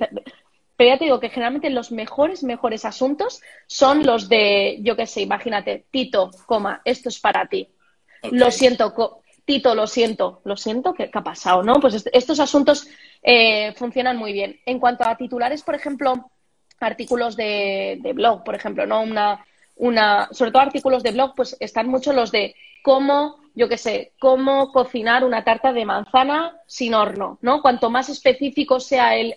Pero 0.77 0.91
ya 0.91 0.99
te 0.99 1.07
digo 1.07 1.19
que 1.19 1.31
generalmente 1.31 1.69
los 1.69 1.91
mejores, 1.91 2.45
mejores 2.45 2.85
asuntos 2.85 3.43
son 3.67 4.07
los 4.07 4.29
de, 4.29 4.79
yo 4.83 4.95
qué 4.95 5.09
sé, 5.09 5.23
imagínate, 5.23 5.87
Tito, 5.91 6.31
coma, 6.47 6.81
esto 6.85 7.09
es 7.09 7.19
para 7.19 7.49
ti. 7.49 7.69
Lo 8.31 8.53
siento, 8.53 8.95
Tito, 9.45 9.75
lo 9.75 9.87
siento, 9.87 10.41
lo 10.45 10.57
siento, 10.57 10.95
¿qué, 10.95 11.11
ha 11.13 11.23
pasado? 11.23 11.63
¿no? 11.63 11.75
Pues 11.75 12.05
estos 12.13 12.41
asuntos 12.41 12.89
eh, 13.23 13.73
funcionan 13.77 14.17
muy 14.17 14.33
bien. 14.33 14.59
En 14.65 14.79
cuanto 14.79 15.07
a 15.07 15.17
titulares, 15.17 15.63
por 15.63 15.75
ejemplo, 15.75 16.31
artículos 16.81 17.37
de, 17.37 18.13
blog, 18.15 18.43
por 18.45 18.55
ejemplo, 18.55 18.87
¿no? 18.87 19.03
Una, 19.03 19.45
una, 19.77 20.29
sobre 20.33 20.51
todo 20.51 20.63
artículos 20.63 21.03
de 21.03 21.13
blog, 21.13 21.35
pues 21.35 21.57
están 21.61 21.89
mucho 21.89 22.13
los 22.13 22.33
de 22.33 22.55
cómo, 22.83 23.37
yo 23.55 23.69
qué 23.69 23.79
sé, 23.79 24.13
cómo 24.19 24.73
cocinar 24.73 25.25
una 25.25 25.45
tarta 25.45 25.73
de 25.73 25.85
manzana 25.85 26.61
sin 26.67 26.95
horno, 26.95 27.39
¿no? 27.43 27.63
Cuanto 27.63 27.91
más 27.91 28.09
específico 28.09 28.81
sea 28.81 29.17
el, 29.17 29.35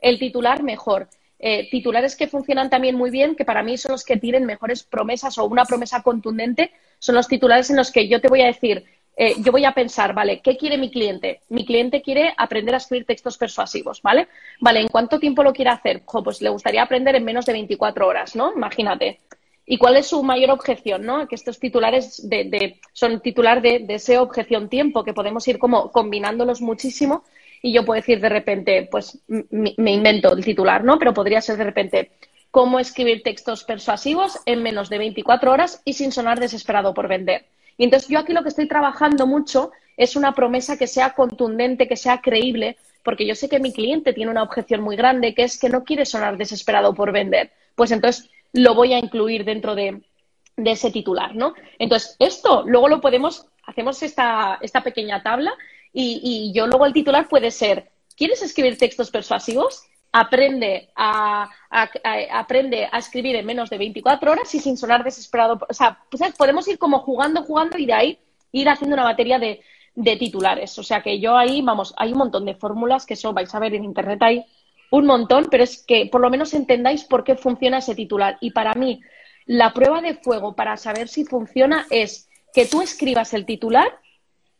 el, 0.00 0.18
titular, 0.18 0.62
mejor. 0.62 1.08
Eh, 1.38 1.68
titulares 1.70 2.16
que 2.16 2.28
funcionan 2.28 2.70
también 2.70 2.96
muy 2.96 3.10
bien, 3.10 3.36
que 3.36 3.44
para 3.44 3.62
mí 3.62 3.76
son 3.76 3.92
los 3.92 4.04
que 4.04 4.16
tienen 4.16 4.46
mejores 4.46 4.82
promesas 4.82 5.36
o 5.36 5.44
una 5.44 5.64
promesa 5.64 6.02
contundente, 6.02 6.72
son 6.98 7.14
los 7.14 7.28
titulares 7.28 7.68
en 7.68 7.76
los 7.76 7.92
que 7.92 8.08
yo 8.08 8.22
te 8.22 8.28
voy 8.28 8.40
a 8.40 8.46
decir, 8.46 8.84
eh, 9.16 9.34
yo 9.38 9.50
voy 9.50 9.64
a 9.64 9.72
pensar, 9.72 10.12
vale, 10.12 10.40
¿qué 10.40 10.58
quiere 10.58 10.76
mi 10.76 10.90
cliente? 10.90 11.40
Mi 11.48 11.64
cliente 11.64 12.02
quiere 12.02 12.34
aprender 12.36 12.74
a 12.74 12.78
escribir 12.78 13.06
textos 13.06 13.38
persuasivos, 13.38 14.02
¿vale? 14.02 14.28
Vale, 14.60 14.80
¿en 14.80 14.88
cuánto 14.88 15.18
tiempo 15.18 15.42
lo 15.42 15.54
quiere 15.54 15.70
hacer? 15.70 16.02
pues 16.04 16.42
le 16.42 16.50
gustaría 16.50 16.82
aprender 16.82 17.16
en 17.16 17.24
menos 17.24 17.46
de 17.46 17.54
24 17.54 18.06
horas, 18.06 18.36
¿no? 18.36 18.52
Imagínate. 18.54 19.20
¿Y 19.64 19.78
cuál 19.78 19.96
es 19.96 20.06
su 20.06 20.22
mayor 20.22 20.50
objeción? 20.50 21.04
¿no? 21.04 21.26
Que 21.26 21.34
estos 21.34 21.58
titulares 21.58 22.28
de, 22.28 22.78
son 22.92 23.20
titular 23.20 23.62
de 23.62 23.80
deseo, 23.80 24.22
objeción, 24.22 24.68
tiempo, 24.68 25.02
que 25.02 25.14
podemos 25.14 25.48
ir 25.48 25.58
como 25.58 25.90
combinándolos 25.90 26.60
muchísimo 26.60 27.24
y 27.62 27.72
yo 27.72 27.84
puedo 27.84 28.00
decir 28.00 28.20
de 28.20 28.28
repente, 28.28 28.86
pues 28.88 29.18
me 29.26 29.90
invento 29.90 30.32
el 30.34 30.44
titular, 30.44 30.84
¿no? 30.84 30.98
Pero 30.98 31.14
podría 31.14 31.40
ser 31.40 31.56
de 31.56 31.64
repente, 31.64 32.12
cómo 32.56 32.78
escribir 32.78 33.22
textos 33.22 33.64
persuasivos 33.64 34.38
en 34.46 34.62
menos 34.62 34.88
de 34.88 34.96
24 34.96 35.52
horas 35.52 35.82
y 35.84 35.94
sin 35.94 36.10
sonar 36.10 36.40
desesperado 36.40 36.94
por 36.94 37.06
vender. 37.06 37.46
Y 37.78 37.84
entonces 37.84 38.08
yo 38.08 38.18
aquí 38.18 38.32
lo 38.32 38.42
que 38.42 38.48
estoy 38.48 38.68
trabajando 38.68 39.26
mucho 39.26 39.72
es 39.96 40.16
una 40.16 40.34
promesa 40.34 40.76
que 40.76 40.86
sea 40.86 41.14
contundente, 41.14 41.88
que 41.88 41.96
sea 41.96 42.20
creíble, 42.20 42.76
porque 43.02 43.26
yo 43.26 43.34
sé 43.34 43.48
que 43.48 43.60
mi 43.60 43.72
cliente 43.72 44.12
tiene 44.12 44.30
una 44.30 44.42
objeción 44.42 44.80
muy 44.80 44.96
grande, 44.96 45.34
que 45.34 45.44
es 45.44 45.58
que 45.58 45.68
no 45.68 45.84
quiere 45.84 46.04
sonar 46.04 46.36
desesperado 46.36 46.94
por 46.94 47.12
vender. 47.12 47.52
Pues 47.74 47.90
entonces 47.92 48.28
lo 48.52 48.74
voy 48.74 48.92
a 48.92 48.98
incluir 48.98 49.44
dentro 49.44 49.74
de, 49.74 50.02
ese 50.56 50.90
titular, 50.90 51.34
¿no? 51.34 51.54
Entonces, 51.78 52.16
esto 52.18 52.64
luego 52.66 52.88
lo 52.88 53.00
podemos, 53.00 53.46
hacemos 53.64 54.02
esta, 54.02 54.58
esta 54.62 54.82
pequeña 54.82 55.22
tabla 55.22 55.52
y, 55.92 56.52
yo 56.54 56.66
luego 56.66 56.86
el 56.86 56.92
titular 56.92 57.28
puede 57.28 57.50
ser, 57.50 57.90
¿quieres 58.16 58.42
escribir 58.42 58.76
textos 58.76 59.10
persuasivos? 59.10 59.82
Aprende 60.18 60.90
a, 60.96 61.48
aprende 62.32 62.88
a 62.90 62.98
escribir 62.98 63.36
en 63.36 63.44
menos 63.44 63.68
de 63.68 63.78
24 63.78 64.32
horas 64.32 64.54
y 64.54 64.60
sin 64.60 64.76
sonar 64.76 65.04
desesperado. 65.04 65.58
O 65.68 65.74
sea, 65.74 65.98
pues, 66.10 66.22
podemos 66.36 66.66
ir 66.68 66.78
como 66.78 67.00
jugando, 67.00 67.42
jugando 67.42 67.76
y 67.76 67.86
de 67.86 67.92
ahí 67.92 68.18
ir 68.52 68.68
haciendo 68.68 68.94
una 68.94 69.04
batería 69.04 69.38
de, 69.38 69.60
de 69.94 70.16
titulares. 70.16 70.78
O 70.78 70.82
sea 70.82 71.02
que 71.02 71.20
yo 71.20 71.36
ahí, 71.36 71.60
vamos, 71.62 71.94
hay 71.96 72.12
un 72.12 72.18
montón 72.18 72.46
de 72.46 72.54
fórmulas 72.54 73.04
que 73.04 73.14
eso 73.14 73.32
vais 73.32 73.54
a 73.54 73.58
ver 73.58 73.74
en 73.74 73.84
internet 73.84 74.22
ahí 74.22 74.44
un 74.90 75.06
montón, 75.06 75.48
pero 75.50 75.64
es 75.64 75.82
que 75.84 76.06
por 76.06 76.20
lo 76.20 76.30
menos 76.30 76.54
entendáis 76.54 77.04
por 77.04 77.24
qué 77.24 77.36
funciona 77.36 77.78
ese 77.78 77.94
titular. 77.94 78.38
Y 78.40 78.52
para 78.52 78.74
mí, 78.74 79.00
la 79.46 79.72
prueba 79.72 80.00
de 80.00 80.14
fuego 80.14 80.54
para 80.54 80.76
saber 80.76 81.08
si 81.08 81.24
funciona 81.24 81.86
es 81.90 82.28
que 82.54 82.66
tú 82.66 82.82
escribas 82.82 83.34
el 83.34 83.46
titular, 83.46 83.98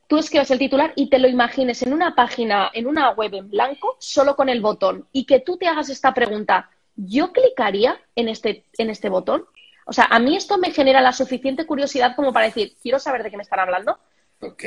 tú 0.07 0.19
escribas 0.19 0.51
el 0.51 0.59
titular 0.59 0.93
y 0.97 1.09
te 1.09 1.19
lo 1.19 1.29
imagines 1.29 1.83
en 1.83 1.93
una 1.93 2.15
página, 2.15 2.71
en 2.73 2.87
una 2.87 3.11
web 3.11 3.35
en 3.35 3.51
blanco, 3.51 3.97
solo 3.99 4.37
con 4.37 4.49
el 4.49 4.61
botón, 4.61 5.07
y 5.13 5.25
que 5.25 5.41
tú 5.41 5.57
te 5.57 5.67
hagas 5.67 5.89
esta 5.89 6.15
pregunta, 6.15 6.71
¿yo 6.95 7.33
clicaría 7.33 8.01
en 8.15 8.29
este, 8.29 8.65
en 8.79 8.91
este 8.91 9.09
botón? 9.09 9.45
O 9.87 9.93
sea, 9.93 10.07
a 10.11 10.19
mí 10.19 10.37
esto 10.37 10.59
me 10.59 10.73
genera 10.73 11.01
la 11.01 11.13
suficiente 11.13 11.67
curiosidad 11.67 12.17
como 12.17 12.33
para 12.33 12.47
decir, 12.47 12.75
quiero 12.83 12.99
saber 12.99 13.23
de 13.23 13.31
qué 13.31 13.37
me 13.37 13.43
están 13.43 13.61
hablando. 13.61 13.99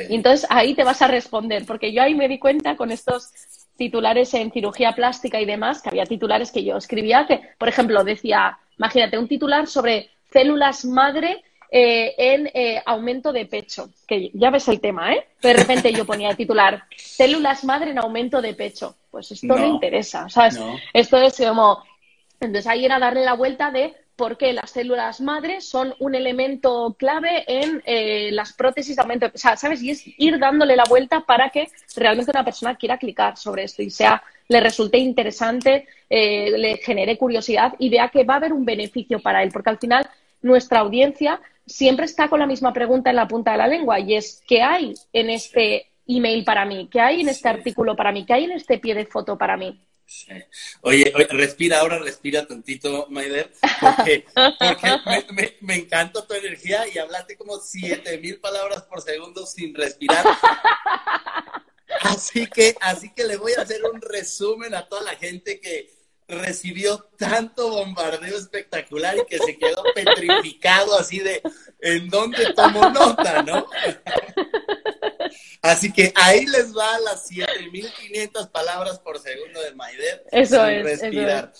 Y 0.08 0.16
entonces 0.16 0.46
ahí 0.50 0.74
te 0.74 0.82
vas 0.82 1.00
a 1.02 1.08
responder, 1.08 1.64
porque 1.66 1.92
yo 1.92 2.02
ahí 2.02 2.14
me 2.14 2.28
di 2.28 2.38
cuenta 2.38 2.76
con 2.76 2.90
estos 2.90 3.30
titulares 3.76 4.34
en 4.34 4.50
cirugía 4.50 4.92
plástica 4.92 5.40
y 5.40 5.44
demás, 5.44 5.80
que 5.80 5.90
había 5.90 6.06
titulares 6.06 6.50
que 6.50 6.64
yo 6.64 6.76
escribía 6.76 7.26
que, 7.26 7.40
por 7.56 7.68
ejemplo, 7.68 8.02
decía, 8.02 8.58
imagínate, 8.78 9.18
un 9.18 9.28
titular 9.28 9.66
sobre 9.66 10.10
células 10.32 10.84
madre 10.84 11.44
eh, 11.70 12.14
en 12.18 12.50
eh, 12.52 12.82
aumento 12.84 13.32
de 13.32 13.46
pecho, 13.46 13.90
que 14.06 14.30
ya 14.34 14.50
ves 14.50 14.68
el 14.68 14.80
tema, 14.80 15.12
¿eh? 15.12 15.26
De 15.40 15.52
repente 15.52 15.92
yo 15.92 16.04
ponía 16.04 16.34
titular, 16.34 16.84
células 16.96 17.64
madre 17.64 17.90
en 17.90 17.98
aumento 17.98 18.42
de 18.42 18.54
pecho. 18.54 18.96
Pues 19.10 19.30
esto 19.32 19.46
no, 19.46 19.66
interesa, 19.66 20.28
¿sabes? 20.28 20.58
Esto 20.92 21.16
es 21.18 21.36
como... 21.36 21.82
Entonces 22.40 22.66
ahí 22.66 22.84
era 22.84 22.98
darle 22.98 23.24
la 23.24 23.34
vuelta 23.34 23.70
de 23.70 23.94
porque 24.20 24.52
las 24.52 24.72
células 24.72 25.22
madre 25.22 25.62
son 25.62 25.94
un 25.98 26.14
elemento 26.14 26.94
clave 26.98 27.42
en 27.46 27.82
eh, 27.86 28.28
las 28.32 28.52
prótesis 28.52 28.94
de 28.94 29.00
aumento. 29.00 29.30
O 29.34 29.38
sea, 29.38 29.56
¿sabes? 29.56 29.82
Y 29.82 29.92
es 29.92 30.02
ir 30.18 30.38
dándole 30.38 30.76
la 30.76 30.84
vuelta 30.84 31.20
para 31.20 31.48
que 31.48 31.68
realmente 31.96 32.30
una 32.30 32.44
persona 32.44 32.76
quiera 32.76 32.98
clicar 32.98 33.38
sobre 33.38 33.64
esto 33.64 33.82
y 33.82 33.88
sea, 33.88 34.22
le 34.48 34.60
resulte 34.60 34.98
interesante, 34.98 35.86
eh, 36.10 36.50
le 36.50 36.76
genere 36.76 37.16
curiosidad 37.16 37.72
y 37.78 37.88
vea 37.88 38.10
que 38.10 38.24
va 38.24 38.34
a 38.34 38.36
haber 38.36 38.52
un 38.52 38.66
beneficio 38.66 39.20
para 39.20 39.42
él. 39.42 39.50
Porque 39.50 39.70
al 39.70 39.78
final 39.78 40.06
nuestra 40.42 40.80
audiencia 40.80 41.40
siempre 41.70 42.06
está 42.06 42.28
con 42.28 42.40
la 42.40 42.46
misma 42.46 42.72
pregunta 42.72 43.10
en 43.10 43.16
la 43.16 43.28
punta 43.28 43.52
de 43.52 43.58
la 43.58 43.68
lengua 43.68 44.00
y 44.00 44.16
es 44.16 44.42
¿qué 44.46 44.62
hay 44.62 44.94
en 45.12 45.30
este 45.30 45.90
email 46.06 46.44
para 46.44 46.64
mí? 46.64 46.88
¿Qué 46.90 47.00
hay 47.00 47.20
en 47.20 47.28
este 47.28 47.48
artículo 47.48 47.96
para 47.96 48.12
mí? 48.12 48.26
¿Qué 48.26 48.34
hay 48.34 48.44
en 48.44 48.52
este 48.52 48.78
pie 48.78 48.94
de 48.94 49.06
foto 49.06 49.38
para 49.38 49.56
mí? 49.56 49.80
Oye, 50.80 51.12
respira 51.30 51.78
ahora, 51.78 52.00
respira 52.00 52.44
tantito, 52.44 53.06
Maider, 53.10 53.52
porque, 53.80 54.24
me, 55.32 55.56
me, 55.60 55.74
encanta 55.76 56.26
tu 56.26 56.34
energía 56.34 56.82
y 56.88 56.98
hablaste 56.98 57.36
como 57.36 57.58
siete 57.58 58.18
mil 58.18 58.40
palabras 58.40 58.82
por 58.82 59.00
segundo 59.02 59.46
sin 59.46 59.72
respirar. 59.72 60.24
Así 62.02 62.46
que, 62.46 62.76
así 62.80 63.12
que 63.12 63.24
le 63.24 63.36
voy 63.36 63.52
a 63.54 63.62
hacer 63.62 63.80
un 63.84 64.00
resumen 64.00 64.74
a 64.74 64.88
toda 64.88 65.02
la 65.02 65.16
gente 65.16 65.60
que 65.60 65.90
recibió 66.30 67.08
tanto 67.16 67.70
bombardeo 67.70 68.38
espectacular 68.38 69.16
y 69.18 69.26
que 69.26 69.38
se 69.38 69.58
quedó 69.58 69.82
petrificado 69.94 70.98
así 70.98 71.18
de 71.18 71.42
en 71.80 72.08
dónde 72.08 72.52
tomo 72.54 72.88
nota, 72.90 73.42
¿no? 73.42 73.66
Así 75.62 75.92
que 75.92 76.12
ahí 76.16 76.46
les 76.46 76.74
va 76.74 76.98
las 77.00 77.26
7500 77.28 78.48
palabras 78.48 78.98
por 78.98 79.18
segundo 79.18 79.60
de 79.60 79.74
Maider. 79.74 80.24
Eso 80.32 80.66
es. 80.66 80.82
Respirar. 80.82 81.52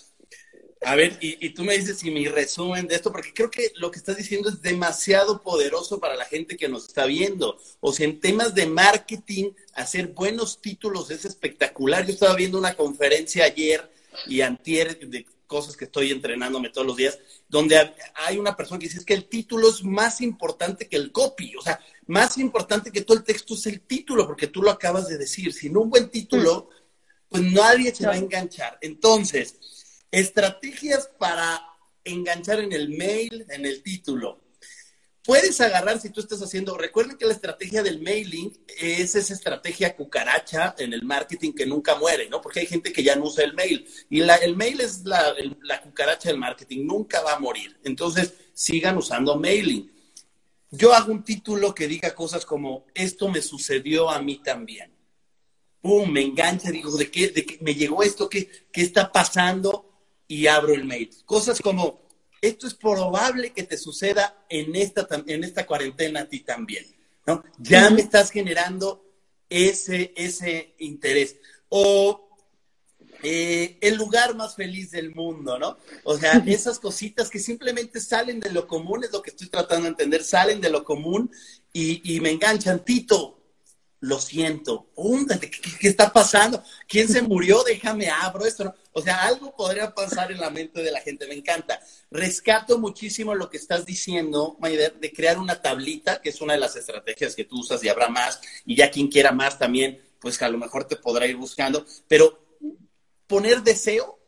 A 0.83 0.95
ver, 0.95 1.19
y, 1.21 1.51
tú 1.51 1.63
me 1.63 1.77
dices 1.77 1.99
si 1.99 2.11
mi 2.11 2.27
resumen 2.27 2.87
de 2.87 2.95
esto, 2.95 3.13
porque 3.13 3.35
creo 3.35 3.51
que 3.51 3.71
lo 3.77 3.91
que 3.91 3.99
estás 3.99 4.17
diciendo 4.17 4.49
es 4.49 4.63
demasiado 4.63 5.43
poderoso 5.43 6.01
para 6.01 6.17
la 6.17 6.25
gente 6.25 6.57
que 6.57 6.71
nos 6.71 6.87
está 6.87 7.05
viendo. 7.05 7.59
O 7.81 7.93
sea, 7.93 8.07
en 8.07 8.19
temas 8.19 8.55
de 8.55 8.65
marketing, 8.65 9.53
hacer 9.75 10.09
buenos 10.09 10.63
títulos 10.63 11.11
es 11.11 11.27
espectacular. 11.27 12.07
Yo 12.07 12.15
estaba 12.15 12.35
viendo 12.35 12.57
una 12.57 12.75
conferencia 12.75 13.45
ayer 13.45 13.91
y 14.27 14.41
antier 14.41 14.99
de 14.99 15.27
cosas 15.47 15.77
que 15.77 15.87
estoy 15.87 16.13
entrenándome 16.13 16.71
todos 16.71 16.87
los 16.87 16.97
días, 16.97 17.19
donde 17.49 17.93
hay 18.15 18.39
una 18.39 18.57
persona 18.57 18.79
que 18.79 18.87
dice 18.87 19.05
que 19.05 19.15
el 19.15 19.29
título 19.29 19.69
es 19.69 19.83
más 19.83 20.21
importante 20.21 20.89
que 20.89 20.97
el 20.97 21.11
copy. 21.11 21.57
O 21.57 21.63
sea, 21.63 21.81
más 22.07 22.39
importante 22.39 22.93
que 22.93 23.03
todo 23.03 23.17
el 23.17 23.25
texto 23.25 23.55
es 23.55 23.67
el 23.67 23.81
título, 23.81 24.27
porque 24.27 24.47
tú 24.47 24.63
lo 24.63 24.71
acabas 24.71 25.09
de 25.09 25.19
decir. 25.19 25.53
Sin 25.53 25.77
un 25.77 25.91
buen 25.91 26.09
título, 26.09 26.71
pues 27.29 27.43
nadie 27.43 27.95
se 27.95 28.07
va 28.07 28.13
a 28.13 28.19
enganchar. 28.19 28.79
Entonces, 28.81 29.57
estrategias 30.11 31.11
para 31.19 31.61
enganchar 32.05 32.61
en 32.61 32.73
el 32.73 32.91
mail, 32.91 33.45
en 33.49 33.67
el 33.67 33.83
título. 33.83 34.41
Puedes 35.31 35.61
agarrar 35.61 36.01
si 36.01 36.11
tú 36.11 36.19
estás 36.19 36.43
haciendo, 36.43 36.77
recuerden 36.77 37.17
que 37.17 37.25
la 37.25 37.35
estrategia 37.35 37.85
del 37.85 38.03
mailing 38.03 38.53
es 38.81 39.15
esa 39.15 39.33
estrategia 39.33 39.95
cucaracha 39.95 40.75
en 40.77 40.93
el 40.93 41.05
marketing 41.05 41.53
que 41.53 41.67
nunca 41.67 41.95
muere, 41.95 42.29
¿no? 42.29 42.41
Porque 42.41 42.59
hay 42.59 42.67
gente 42.67 42.93
que 42.93 43.05
ya 43.05 43.15
no 43.15 43.27
usa 43.27 43.45
el 43.45 43.55
mail. 43.55 43.87
Y 44.09 44.23
el 44.23 44.57
mail 44.57 44.81
es 44.81 45.05
la, 45.05 45.33
la 45.63 45.83
cucaracha 45.83 46.31
del 46.31 46.39
marketing, 46.39 46.85
nunca 46.85 47.21
va 47.21 47.35
a 47.35 47.39
morir. 47.39 47.79
Entonces, 47.85 48.35
sigan 48.55 48.97
usando 48.97 49.37
mailing 49.37 49.89
yo 50.73 50.93
hago 50.93 51.13
un 51.13 51.23
título 51.23 51.77
que 51.77 51.87
diga 51.87 52.13
cosas 52.13 52.45
como, 52.45 52.87
esto 52.93 53.29
me 53.29 53.41
sucedió 53.41 54.11
a 54.11 54.21
mí 54.21 54.43
también. 54.43 54.93
¡Pum! 55.81 56.11
Me 56.11 56.23
engancha, 56.23 56.73
digo, 56.73 56.91
¿de 56.97 57.09
qué, 57.09 57.29
de 57.29 57.47
qué 57.47 57.59
me 57.61 57.77
llegó 57.77 58.03
esto? 58.03 58.29
¿Qué, 58.29 58.51
¿Qué 58.73 58.83
está 58.83 59.13
pasando? 59.13 59.87
Y 60.27 60.49
abro 60.49 60.75
el 60.75 60.87
mail. 60.87 61.09
Cosas 61.25 61.61
como, 61.61 62.10
esto 62.41 62.67
es 62.67 62.75
probable 62.75 63.53
que 63.53 63.63
te 63.63 63.77
suceda 63.77 64.45
en 64.49 64.75
esta, 64.77 65.07
en 65.27 65.45
esta 65.45 65.67
cuarentena 65.67 66.21
a 66.21 66.29
ti 66.29 66.41
también. 66.41 66.85
¿no? 67.27 67.45
Ya 67.59 67.91
me 67.91 68.01
estás 68.01 68.31
generando 68.31 69.05
ese, 69.49 70.13
ese 70.17 70.75
interés. 70.79 71.37
O 71.69 72.31
eh, 73.23 73.77
el 73.83 73.97
lugar 73.97 74.35
más 74.35 74.55
feliz 74.55 74.93
del 74.93 75.15
mundo, 75.15 75.59
¿no? 75.59 75.77
O 76.05 76.17
sea, 76.17 76.43
esas 76.47 76.79
cositas 76.79 77.29
que 77.29 77.39
simplemente 77.39 78.01
salen 78.01 78.41
de 78.41 78.51
lo 78.51 78.67
común, 78.67 79.05
es 79.05 79.13
lo 79.13 79.21
que 79.21 79.31
estoy 79.31 79.49
tratando 79.49 79.85
de 79.85 79.91
entender, 79.91 80.25
salen 80.25 80.61
de 80.61 80.71
lo 80.71 80.85
común 80.85 81.31
y, 81.73 82.19
me 82.21 82.31
enganchan. 82.31 82.83
Tito, 82.85 83.40
lo 84.01 84.19
siento, 84.19 84.89
¿qué, 85.41 85.51
¿qué, 85.51 85.89
está 85.89 86.11
pasando? 86.11 86.63
¿Quién 86.89 87.07
se 87.07 87.21
murió? 87.21 87.63
Déjame 87.63 88.09
abro 88.09 88.47
esto. 88.47 88.75
O 88.93 89.03
sea, 89.03 89.25
algo 89.27 89.55
podría 89.55 89.95
pasar 89.95 90.33
en 90.33 90.41
la 90.41 90.49
mente 90.49 90.83
de 90.83 90.91
la 90.91 91.01
gente, 91.01 91.27
me 91.27 91.35
encanta. 91.35 91.81
Rescato 92.11 92.79
muchísimo 92.79 93.35
lo 93.35 93.51
que 93.51 93.59
estás 93.59 93.85
diciendo, 93.85 94.57
Maider, 94.59 94.99
de 94.99 95.13
crear 95.13 95.39
una 95.39 95.61
tablita, 95.61 96.23
que 96.23 96.31
es 96.31 96.41
una 96.41 96.55
de 96.55 96.61
las 96.61 96.77
estrategias 96.77 97.37
que 97.37 97.45
tú 97.45 97.61
usas 97.61 97.85
y 97.85 97.89
habrá 97.89 98.09
más, 98.09 98.41
y 98.65 98.75
ya 98.75 98.91
quien 98.91 99.09
quiera 99.09 99.33
más 99.33 99.59
también, 99.59 100.01
pues 100.19 100.41
a 100.41 100.49
lo 100.49 100.57
mejor 100.57 100.85
te 100.85 100.97
podrá 100.97 101.27
ir 101.27 101.37
buscando, 101.37 101.85
pero 102.09 102.59
poner 103.27 103.63
deseo 103.63 104.20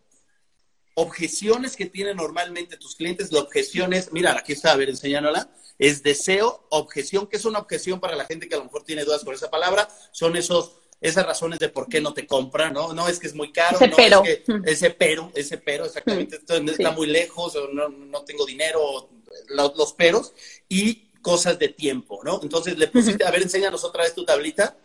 objeciones 0.95 1.77
que 1.77 1.87
tienen 1.87 2.17
normalmente 2.17 2.77
tus 2.77 2.97
clientes. 2.97 3.33
La 3.33 3.41
objeción 3.41 3.93
es, 3.93 4.13
mira, 4.13 4.37
aquí 4.37 4.53
está, 4.53 4.73
a 4.73 4.77
ver, 4.77 4.91
enséñanosla. 4.91 5.51
Es 5.79 6.03
deseo, 6.03 6.67
objeción. 6.71 7.27
¿Qué 7.27 7.37
es 7.37 7.45
una 7.45 7.59
objeción 7.59 8.01
para 8.01 8.17
la 8.17 8.25
gente 8.25 8.49
que 8.49 8.55
a 8.55 8.59
lo 8.59 8.65
mejor 8.65 8.85
tiene 8.85 9.05
dudas 9.05 9.25
con 9.25 9.35
esa 9.35 9.51
palabra? 9.51 9.89
Son 10.13 10.37
esos 10.37 10.73
esas 11.03 11.27
razones 11.27 11.59
de 11.59 11.69
por 11.69 11.89
qué 11.89 12.01
no 12.01 12.15
te 12.15 12.27
compra, 12.29 12.71
¿no? 12.71 12.93
No 12.93 13.09
es 13.09 13.19
que 13.19 13.27
es 13.27 13.35
muy 13.35 13.51
caro, 13.51 13.77
ese 13.77 13.89
no 13.89 13.97
pero. 13.97 14.23
es 14.25 14.39
que 14.39 14.71
ese 14.71 14.91
pero, 14.91 15.33
ese 15.35 15.59
pero, 15.59 15.85
exactamente, 15.85 16.37
esto 16.37 16.55
está 16.55 16.93
muy 16.93 17.09
lejos, 17.09 17.57
o 17.57 17.69
no, 17.73 17.89
no 17.89 18.23
tengo 18.23 18.47
dinero, 18.47 19.11
los, 19.49 19.77
los, 19.77 19.93
peros, 19.95 20.33
y 20.69 21.11
cosas 21.21 21.59
de 21.59 21.69
tiempo, 21.69 22.21
¿no? 22.23 22.39
Entonces 22.41 22.79
le 22.79 22.87
pusiste, 22.87 23.25
a 23.25 23.33
ver, 23.33 23.43
enséñanos 23.43 23.83
otra 23.83 24.05
vez 24.05 24.15
tu 24.15 24.25
tablita. 24.25 24.77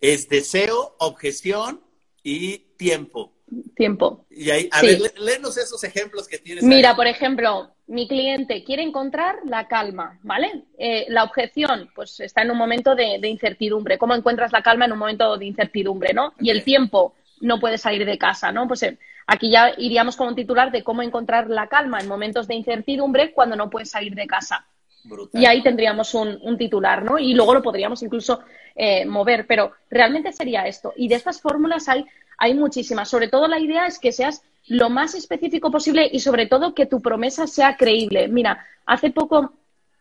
Es 0.00 0.28
deseo, 0.28 0.94
objeción 0.98 1.82
y 2.22 2.58
tiempo. 2.76 3.32
Tiempo. 3.74 4.26
Y 4.30 4.50
ahí, 4.50 4.68
a 4.72 4.80
sí. 4.80 4.86
ver, 4.86 5.18
léenos 5.18 5.56
esos 5.56 5.82
ejemplos 5.84 6.28
que 6.28 6.38
tienes. 6.38 6.64
Mira, 6.64 6.90
ahí. 6.90 6.96
por 6.96 7.06
ejemplo, 7.06 7.70
mi 7.86 8.06
cliente 8.06 8.64
quiere 8.64 8.82
encontrar 8.82 9.36
la 9.44 9.68
calma, 9.68 10.18
¿vale? 10.22 10.64
Eh, 10.78 11.06
la 11.08 11.24
objeción, 11.24 11.90
pues 11.94 12.20
está 12.20 12.42
en 12.42 12.50
un 12.50 12.58
momento 12.58 12.94
de, 12.94 13.18
de, 13.20 13.28
incertidumbre. 13.28 13.96
¿Cómo 13.98 14.14
encuentras 14.14 14.52
la 14.52 14.62
calma 14.62 14.84
en 14.84 14.92
un 14.92 14.98
momento 14.98 15.36
de 15.36 15.46
incertidumbre, 15.46 16.12
no? 16.12 16.28
Okay. 16.28 16.48
Y 16.48 16.50
el 16.50 16.64
tiempo, 16.64 17.14
no 17.40 17.60
puede 17.60 17.78
salir 17.78 18.04
de 18.04 18.18
casa, 18.18 18.52
¿no? 18.52 18.66
Pues 18.66 18.82
eh, 18.82 18.98
aquí 19.26 19.50
ya 19.50 19.72
iríamos 19.76 20.16
con 20.16 20.28
un 20.28 20.34
titular 20.34 20.70
de 20.70 20.82
cómo 20.82 21.02
encontrar 21.02 21.48
la 21.48 21.68
calma 21.68 22.00
en 22.00 22.08
momentos 22.08 22.48
de 22.48 22.54
incertidumbre 22.54 23.32
cuando 23.32 23.56
no 23.56 23.70
puedes 23.70 23.90
salir 23.90 24.14
de 24.14 24.26
casa. 24.26 24.66
Brutal. 25.04 25.40
Y 25.40 25.46
ahí 25.46 25.62
tendríamos 25.62 26.12
un, 26.14 26.38
un, 26.42 26.58
titular, 26.58 27.04
¿no? 27.04 27.18
Y 27.18 27.32
luego 27.32 27.54
lo 27.54 27.62
podríamos 27.62 28.02
incluso 28.02 28.40
eh, 28.74 29.06
mover, 29.06 29.46
pero 29.46 29.72
realmente 29.90 30.32
sería 30.32 30.66
esto. 30.66 30.92
Y 30.96 31.08
de 31.08 31.14
estas 31.14 31.40
fórmulas 31.40 31.88
hay, 31.88 32.04
hay 32.38 32.54
muchísimas. 32.54 33.08
Sobre 33.10 33.28
todo 33.28 33.46
la 33.48 33.58
idea 33.58 33.86
es 33.86 33.98
que 33.98 34.12
seas 34.12 34.42
lo 34.68 34.90
más 34.90 35.14
específico 35.14 35.70
posible 35.70 36.08
y 36.10 36.20
sobre 36.20 36.46
todo 36.46 36.74
que 36.74 36.86
tu 36.86 37.00
promesa 37.00 37.46
sea 37.46 37.76
creíble. 37.76 38.28
Mira, 38.28 38.64
hace 38.86 39.10
poco 39.10 39.52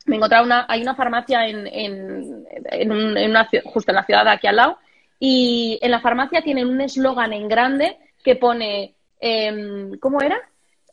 me 0.06 0.15
encontraba 0.15 0.45
una, 0.45 0.65
hay 0.69 0.82
una 0.82 0.95
farmacia 0.95 1.47
en, 1.47 1.67
en, 1.67 2.91
un, 2.91 3.17
en 3.17 3.30
una, 3.30 3.50
justo 3.65 3.91
en 3.91 3.95
la 3.95 4.06
ciudad 4.06 4.23
de 4.23 4.32
aquí 4.32 4.47
al 4.47 4.56
lado 4.56 4.78
y 5.19 5.80
en 5.82 5.91
la 5.91 6.00
farmacia 6.00 6.41
tienen 6.41 6.67
un 6.67 6.80
eslogan 6.80 7.34
en 7.34 7.47
grande 7.47 7.97
que 8.23 8.36
pone, 8.36 8.93
eh, 9.19 9.91
¿cómo 10.00 10.21
era? 10.21 10.38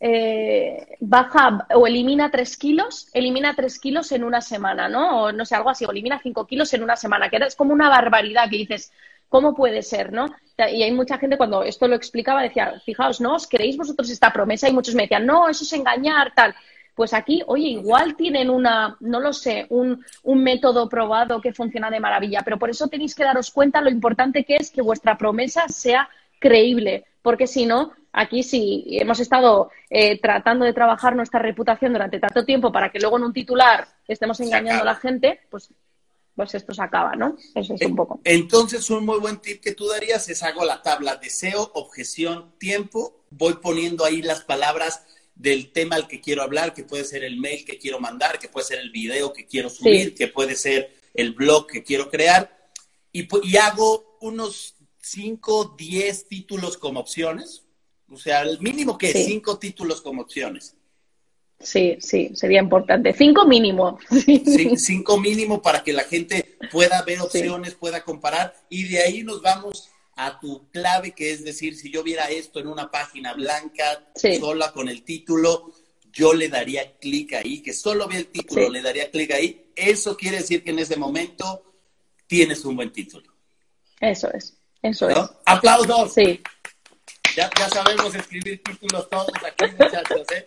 Eh, 0.00 0.96
baja 1.00 1.66
o 1.74 1.86
elimina 1.86 2.30
tres 2.30 2.56
kilos, 2.56 3.08
elimina 3.14 3.54
tres 3.54 3.78
kilos 3.78 4.12
en 4.12 4.24
una 4.24 4.40
semana, 4.40 4.88
¿no? 4.88 5.22
O 5.22 5.32
no 5.32 5.44
sé, 5.44 5.54
algo 5.54 5.70
así, 5.70 5.84
o 5.84 5.90
elimina 5.90 6.20
cinco 6.22 6.46
kilos 6.46 6.74
en 6.74 6.82
una 6.82 6.96
semana, 6.96 7.30
que 7.30 7.36
es 7.36 7.54
como 7.54 7.72
una 7.72 7.88
barbaridad 7.88 8.50
que 8.50 8.56
dices, 8.56 8.92
¿cómo 9.28 9.54
puede 9.54 9.82
ser, 9.82 10.12
no? 10.12 10.26
Y 10.56 10.82
hay 10.82 10.92
mucha 10.92 11.18
gente 11.18 11.36
cuando 11.36 11.64
esto 11.64 11.88
lo 11.88 11.96
explicaba 11.96 12.42
decía, 12.42 12.74
fijaos, 12.84 13.20
¿no? 13.20 13.34
¿Os 13.34 13.48
creéis 13.48 13.76
vosotros 13.76 14.08
esta 14.10 14.32
promesa? 14.32 14.68
Y 14.68 14.72
muchos 14.72 14.94
me 14.94 15.02
decían, 15.02 15.26
no, 15.26 15.48
eso 15.48 15.64
es 15.64 15.72
engañar, 15.72 16.32
tal. 16.34 16.54
Pues 16.94 17.12
aquí, 17.12 17.42
oye, 17.46 17.68
igual 17.68 18.14
tienen 18.14 18.50
una, 18.50 18.96
no 19.00 19.18
lo 19.18 19.32
sé, 19.32 19.66
un, 19.70 20.04
un, 20.22 20.42
método 20.44 20.88
probado 20.88 21.40
que 21.40 21.52
funciona 21.52 21.90
de 21.90 21.98
maravilla, 21.98 22.42
pero 22.44 22.56
por 22.56 22.70
eso 22.70 22.86
tenéis 22.86 23.16
que 23.16 23.24
daros 23.24 23.50
cuenta 23.50 23.80
lo 23.80 23.90
importante 23.90 24.44
que 24.44 24.54
es 24.56 24.70
que 24.70 24.80
vuestra 24.80 25.18
promesa 25.18 25.66
sea 25.68 26.08
creíble, 26.38 27.04
porque 27.20 27.48
si 27.48 27.66
no, 27.66 27.92
aquí 28.12 28.42
si 28.44 28.84
hemos 28.90 29.18
estado 29.18 29.70
eh, 29.90 30.20
tratando 30.20 30.64
de 30.64 30.72
trabajar 30.72 31.16
nuestra 31.16 31.40
reputación 31.40 31.92
durante 31.92 32.20
tanto 32.20 32.44
tiempo 32.44 32.70
para 32.70 32.90
que 32.90 33.00
luego 33.00 33.16
en 33.16 33.24
un 33.24 33.32
titular 33.32 33.88
estemos 34.06 34.38
engañando 34.40 34.82
a 34.82 34.86
la 34.86 34.94
gente, 34.94 35.40
pues 35.50 35.70
pues 36.34 36.54
esto 36.54 36.74
se 36.74 36.82
acaba, 36.82 37.14
¿no? 37.14 37.36
Eso 37.54 37.74
es 37.74 37.82
un 37.82 37.96
poco. 37.96 38.20
Entonces, 38.24 38.90
un 38.90 39.04
muy 39.04 39.18
buen 39.18 39.38
tip 39.38 39.60
que 39.60 39.74
tú 39.74 39.86
darías 39.86 40.28
es 40.28 40.42
hago 40.42 40.64
la 40.64 40.82
tabla 40.82 41.16
deseo, 41.16 41.70
objeción, 41.74 42.54
tiempo, 42.58 43.24
voy 43.30 43.54
poniendo 43.54 44.04
ahí 44.04 44.22
las 44.22 44.42
palabras 44.42 45.02
del 45.34 45.72
tema 45.72 45.96
al 45.96 46.08
que 46.08 46.20
quiero 46.20 46.42
hablar, 46.42 46.74
que 46.74 46.84
puede 46.84 47.04
ser 47.04 47.24
el 47.24 47.38
mail 47.38 47.64
que 47.64 47.78
quiero 47.78 48.00
mandar, 48.00 48.38
que 48.38 48.48
puede 48.48 48.66
ser 48.66 48.78
el 48.78 48.90
video 48.90 49.32
que 49.32 49.46
quiero 49.46 49.68
subir, 49.68 50.08
sí. 50.08 50.14
que 50.14 50.28
puede 50.28 50.56
ser 50.56 50.94
el 51.14 51.32
blog 51.32 51.66
que 51.66 51.82
quiero 51.82 52.10
crear, 52.10 52.70
y, 53.12 53.28
y 53.48 53.56
hago 53.56 54.18
unos 54.20 54.74
5, 55.00 55.74
10 55.76 56.28
títulos 56.28 56.78
como 56.78 57.00
opciones, 57.00 57.64
o 58.10 58.16
sea, 58.16 58.42
el 58.42 58.60
mínimo 58.60 58.98
que 58.98 59.12
sí. 59.12 59.24
5 59.24 59.58
títulos 59.58 60.00
como 60.00 60.22
opciones. 60.22 60.76
Sí, 61.64 61.96
sí, 61.98 62.30
sería 62.34 62.60
importante. 62.60 63.14
Cinco 63.14 63.46
mínimo. 63.46 63.98
Sí, 64.10 64.44
cinco 64.76 65.18
mínimo 65.18 65.62
para 65.62 65.82
que 65.82 65.94
la 65.94 66.04
gente 66.04 66.58
pueda 66.70 67.02
ver 67.02 67.20
opciones, 67.22 67.70
sí. 67.70 67.76
pueda 67.80 68.04
comparar 68.04 68.54
y 68.68 68.84
de 68.84 69.02
ahí 69.02 69.24
nos 69.24 69.40
vamos 69.40 69.88
a 70.14 70.38
tu 70.38 70.68
clave, 70.70 71.12
que 71.12 71.32
es 71.32 71.42
decir, 71.42 71.74
si 71.74 71.90
yo 71.90 72.02
viera 72.02 72.26
esto 72.30 72.60
en 72.60 72.68
una 72.68 72.90
página 72.90 73.32
blanca, 73.32 74.06
sí. 74.14 74.38
sola 74.38 74.72
con 74.72 74.88
el 74.88 75.02
título, 75.02 75.72
yo 76.12 76.34
le 76.34 76.48
daría 76.48 76.98
clic 76.98 77.32
ahí, 77.32 77.62
que 77.62 77.72
solo 77.72 78.06
ve 78.06 78.18
el 78.18 78.26
título, 78.26 78.68
le 78.68 78.82
daría 78.82 79.10
clic 79.10 79.32
ahí. 79.32 79.72
Eso 79.74 80.16
quiere 80.16 80.38
decir 80.38 80.62
que 80.62 80.70
en 80.70 80.78
ese 80.78 80.96
momento 80.96 81.64
tienes 82.26 82.64
un 82.64 82.76
buen 82.76 82.92
título. 82.92 83.32
Eso 84.00 84.30
es, 84.32 84.54
eso 84.82 85.08
¿No? 85.08 85.24
es. 85.24 85.30
¡Aplausos! 85.46 86.12
Sí. 86.12 86.40
Ya, 87.34 87.50
ya 87.58 87.68
sabemos 87.70 88.14
escribir 88.14 88.62
títulos 88.62 89.08
todos 89.08 89.32
aquí, 89.44 89.64
muchachos, 89.76 90.26
¿eh? 90.36 90.46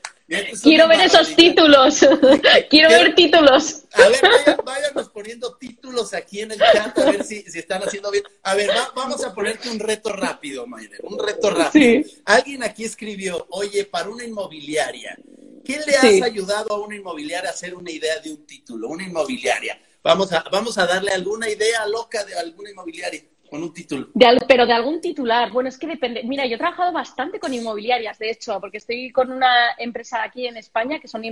Quiero 0.62 0.88
ver 0.88 1.02
esos 1.02 1.36
títulos. 1.36 2.00
Quiero 2.70 2.90
ver 2.90 3.16
títulos. 3.16 3.84
A 3.94 4.10
ver, 4.10 4.22
vayan, 4.46 4.60
váyanos 4.66 5.10
poniendo 5.10 5.56
títulos 5.56 6.14
aquí 6.14 6.42
en 6.42 6.52
el 6.52 6.60
chat, 6.60 6.98
a 6.98 7.12
ver 7.12 7.24
si, 7.24 7.44
si 7.44 7.60
están 7.60 7.82
haciendo 7.82 8.12
bien. 8.12 8.24
A 8.44 8.54
ver, 8.56 8.70
va, 8.70 8.92
vamos 8.96 9.24
a 9.24 9.34
ponerte 9.34 9.70
un 9.70 9.80
reto 9.80 10.12
rápido, 10.12 10.68
Mayre, 10.68 10.98
un 11.04 11.18
reto 11.18 11.50
rápido. 11.50 12.04
Sí. 12.04 12.22
Alguien 12.26 12.64
aquí 12.64 12.84
escribió, 12.84 13.48
oye, 13.52 13.86
para 13.86 14.10
una 14.10 14.26
inmobiliaria, 14.26 15.18
¿qué 15.64 15.80
le 15.86 15.96
has 15.96 16.02
sí. 16.02 16.22
ayudado 16.22 16.74
a 16.74 16.86
una 16.86 16.96
inmobiliaria 16.96 17.50
a 17.50 17.54
hacer 17.54 17.74
una 17.74 17.90
idea 17.90 18.20
de 18.20 18.32
un 18.32 18.46
título? 18.46 18.90
Una 18.90 19.04
inmobiliaria. 19.04 19.82
Vamos 20.04 20.32
a, 20.34 20.44
vamos 20.52 20.78
a 20.78 20.86
darle 20.86 21.12
alguna 21.12 21.50
idea 21.50 21.86
loca 21.88 22.24
de 22.26 22.38
alguna 22.38 22.70
inmobiliaria 22.70 23.24
con 23.50 23.64
un 23.64 23.74
título. 23.74 24.08
Pero 24.48 24.66
de 24.66 24.74
algún 24.74 25.02
titular. 25.02 25.52
Bueno, 25.52 25.70
es 25.70 25.78
que 25.78 25.88
depende. 25.88 26.24
Mira, 26.24 26.46
yo 26.46 26.56
he 26.56 26.58
trabajado 26.58 26.92
bastante 26.92 27.40
con 27.40 27.54
inmobiliarias, 27.54 28.20
de 28.20 28.32
hecho, 28.32 28.60
porque 28.60 28.78
estoy 28.78 29.12
con 29.12 29.32
una 29.32 29.72
empresa 29.78 30.24
aquí 30.24 30.48
en 30.48 30.58
España 30.58 31.00
que 31.00 31.08
es 31.08 31.14
una 31.14 31.28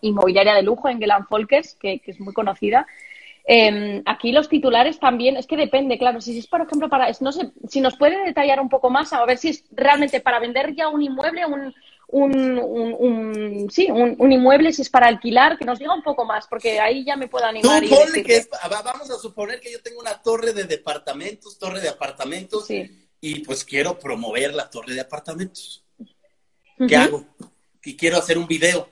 inmobiliaria 0.00 0.54
de 0.54 0.62
lujo 0.62 0.88
en 0.88 0.98
Gelan 0.98 1.26
Folkers, 1.26 1.74
que, 1.74 1.98
que, 2.00 2.10
es 2.10 2.20
muy 2.20 2.32
conocida. 2.32 2.86
Eh, 3.50 4.02
aquí 4.04 4.30
los 4.30 4.48
titulares 4.48 5.00
también, 5.00 5.38
es 5.38 5.46
que 5.46 5.56
depende, 5.56 5.96
claro, 5.96 6.20
si 6.20 6.38
es, 6.38 6.46
por 6.46 6.60
ejemplo, 6.60 6.90
para, 6.90 7.10
no 7.20 7.32
sé, 7.32 7.50
si 7.66 7.80
nos 7.80 7.96
puede 7.96 8.22
detallar 8.24 8.60
un 8.60 8.68
poco 8.68 8.90
más, 8.90 9.14
a 9.14 9.24
ver 9.24 9.38
si 9.38 9.48
es 9.48 9.64
realmente 9.72 10.20
para 10.20 10.38
vender 10.38 10.74
ya 10.74 10.88
un 10.88 11.00
inmueble, 11.00 11.46
un, 11.46 11.74
un, 12.10 12.58
un, 12.58 12.96
un, 12.98 13.70
sí, 13.70 13.90
un, 13.90 14.16
un, 14.18 14.32
inmueble, 14.32 14.72
si 14.72 14.80
es 14.80 14.88
para 14.88 15.06
alquilar, 15.06 15.58
que 15.58 15.66
nos 15.66 15.78
diga 15.78 15.94
un 15.94 16.02
poco 16.02 16.24
más, 16.24 16.46
porque 16.48 16.80
ahí 16.80 17.04
ya 17.04 17.16
me 17.16 17.28
puedo 17.28 17.44
animar. 17.44 17.82
Tú 17.82 17.90
ponle 17.90 18.22
que 18.22 18.36
es, 18.36 18.48
vamos 18.70 19.10
a 19.10 19.18
suponer 19.18 19.60
que 19.60 19.70
yo 19.70 19.82
tengo 19.82 20.00
una 20.00 20.20
torre 20.22 20.54
de 20.54 20.64
departamentos, 20.64 21.58
torre 21.58 21.80
de 21.80 21.90
apartamentos, 21.90 22.66
sí. 22.66 23.08
y 23.20 23.40
pues 23.40 23.62
quiero 23.62 23.98
promover 23.98 24.54
la 24.54 24.70
torre 24.70 24.94
de 24.94 25.00
apartamentos. 25.00 25.84
¿Qué 25.98 26.84
uh 26.84 26.86
-huh. 26.86 26.96
hago? 26.96 27.26
Y 27.84 27.94
quiero 27.94 28.16
hacer 28.16 28.38
un 28.38 28.46
video. 28.46 28.88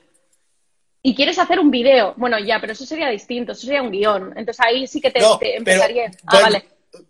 Y 1.01 1.15
quieres 1.15 1.39
hacer 1.39 1.59
un 1.59 1.71
video, 1.71 2.13
bueno, 2.17 2.37
ya, 2.37 2.59
pero 2.59 2.73
eso 2.73 2.85
sería 2.85 3.09
distinto, 3.09 3.53
eso 3.53 3.61
sería 3.61 3.81
un 3.81 3.91
guion. 3.91 4.37
Entonces 4.37 4.63
ahí 4.63 4.85
sí 4.85 5.01
que 5.01 5.09
te, 5.09 5.21
no, 5.21 5.39
te 5.39 5.55
empezaría. 5.55 6.11
Pero, 6.11 6.23
ah, 6.25 6.31
bueno, 6.31 6.43
vale. 6.43 6.65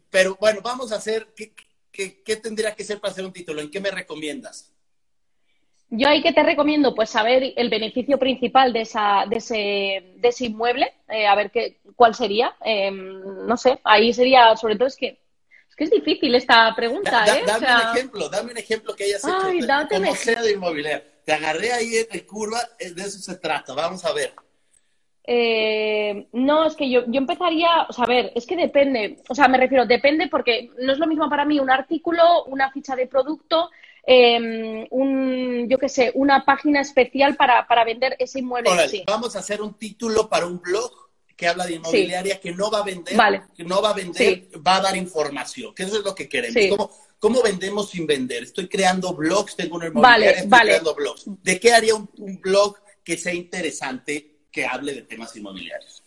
Pero 0.10 0.38
bueno, 0.40 0.62
vamos 0.62 0.92
a 0.94 0.96
hacer, 0.96 1.34
¿qué, 1.36 1.54
qué, 1.92 2.22
¿qué 2.24 2.36
tendría 2.38 2.74
que 2.76 2.86
ser 2.86 3.02
para 3.02 3.12
hacer 3.12 3.26
un 3.26 3.34
título? 3.34 3.60
¿En 3.60 3.70
qué 3.70 3.82
me 3.82 3.92
recomiendas? 3.92 4.72
Yo 5.90 6.10
ahí 6.10 6.22
que 6.22 6.34
te 6.34 6.44
recomiendo, 6.44 6.94
pues 6.94 7.10
saber 7.10 7.54
el 7.56 7.70
beneficio 7.70 8.20
principal 8.20 8.74
de, 8.74 8.82
esa, 8.82 9.26
de, 9.30 9.38
ese, 9.38 9.56
de 10.18 10.28
ese 10.28 10.46
inmueble, 10.46 10.94
eh, 11.08 11.28
a 11.28 11.36
ver 11.36 11.50
qué, 11.50 11.80
cuál 11.96 12.14
sería. 12.14 12.56
Eh, 12.66 12.92
no 12.92 13.56
sé, 13.56 13.80
ahí 13.84 14.14
sería, 14.14 14.56
sobre 14.58 14.76
todo 14.76 14.88
es 14.88 14.98
que 14.98 15.20
es 15.70 15.76
que 15.76 15.84
es 15.86 15.92
difícil 15.92 16.34
esta 16.36 16.74
pregunta, 16.76 17.24
da, 17.26 17.38
¿eh? 17.38 17.44
Dame 17.46 17.66
o 17.66 17.70
sea... 17.70 17.78
un 17.78 17.98
ejemplo, 17.98 18.30
dame 18.30 18.52
un 18.52 18.58
ejemplo 18.58 18.96
que 18.96 19.04
hayas 19.06 19.24
Ay, 19.26 19.58
hecho, 19.58 19.68
date 19.68 19.96
como 19.96 20.12
un 20.12 20.18
sea 20.18 20.42
de 20.42 20.52
inmobiliaria. 20.54 21.04
Te 21.24 21.34
agarré 21.34 21.72
ahí 21.72 21.92
en 22.10 22.20
curva, 22.22 22.60
eh, 22.80 22.92
de 22.92 23.02
eso 23.02 23.20
se 23.20 23.36
trata, 23.38 23.74
vamos 23.74 24.04
a 24.04 24.14
ver. 24.14 24.34
Eh, 25.30 26.28
no, 26.32 26.66
es 26.66 26.76
que 26.76 26.90
yo, 26.90 27.04
yo 27.08 27.18
empezaría, 27.20 27.86
o 27.90 27.94
sea, 27.94 28.06
a 28.06 28.08
ver, 28.08 28.32
es 28.34 28.46
que 28.46 28.56
depende, 28.56 29.18
o 29.28 29.36
sea, 29.36 29.50
me 29.50 29.58
refiero, 29.58 29.86
depende 29.86 30.28
porque 30.30 30.70
no 30.80 30.94
es 30.94 31.00
lo 31.00 31.06
mismo 31.06 31.30
para 31.30 31.44
mí 31.44 31.60
un 31.60 31.70
artículo, 31.70 32.46
una 32.46 32.72
ficha 32.72 32.96
de 32.96 33.08
producto, 33.08 33.70
eh, 34.10 34.88
un, 34.90 35.68
yo 35.70 35.78
qué 35.78 35.90
sé, 35.90 36.12
una 36.16 36.46
página 36.46 36.80
especial 36.80 37.36
para, 37.36 37.68
para 37.68 37.84
vender 37.84 38.16
ese 38.18 38.40
inmueble. 38.40 38.70
Órale, 38.70 38.90
sí. 38.90 39.04
Vamos 39.06 39.36
a 39.36 39.40
hacer 39.40 39.62
un 39.62 39.74
título 39.74 40.30
para 40.30 40.48
un 40.48 40.62
blog 40.62 40.92
que 41.36 41.46
habla 41.46 41.68
de 41.68 41.74
inmobiliaria 41.74 42.36
sí. 42.36 42.40
que 42.42 42.52
no 42.54 42.72
va 42.72 42.80
a 42.80 42.84
vender, 42.84 43.16
vale. 43.16 43.44
que 43.56 43.66
no 43.66 43.82
va 43.82 43.90
a 43.90 43.94
vender, 43.94 44.48
sí. 44.52 44.60
va 44.66 44.78
a 44.78 44.82
dar 44.82 44.96
información, 44.96 45.76
que 45.76 45.84
eso 45.84 45.98
es 46.00 46.06
lo 46.06 46.16
que 46.16 46.30
queremos. 46.30 46.78
¿Cómo, 46.78 46.92
¿Cómo, 47.20 47.44
vendemos 47.44 47.90
sin 47.90 48.08
vender? 48.08 48.44
Estoy 48.44 48.70
creando 48.70 49.14
blogs, 49.14 49.56
tengo 49.56 49.76
una 49.76 49.88
inmobiliaria, 49.88 50.26
vale, 50.26 50.32
estoy 50.32 50.50
vale. 50.50 50.70
creando 50.70 50.96
blogs. 50.96 51.24
¿De 51.44 51.60
qué 51.60 51.74
haría 51.74 51.96
un, 51.96 52.10
un 52.18 52.40
blog 52.40 52.78
que 53.04 53.18
sea 53.18 53.34
interesante 53.34 54.38
que 54.52 54.66
hable 54.66 54.94
de 54.94 55.02
temas 55.02 55.36
inmobiliarios? 55.36 56.02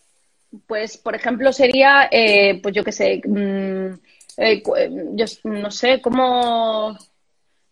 Pues, 0.67 0.97
por 0.97 1.15
ejemplo, 1.15 1.53
sería, 1.53 2.09
eh, 2.11 2.59
pues 2.61 2.75
yo 2.75 2.83
qué 2.83 2.91
sé, 2.91 3.21
mmm, 3.23 3.93
eh, 4.37 4.63
yo 5.13 5.25
no 5.43 5.71
sé, 5.71 6.01
¿cómo, 6.01 6.97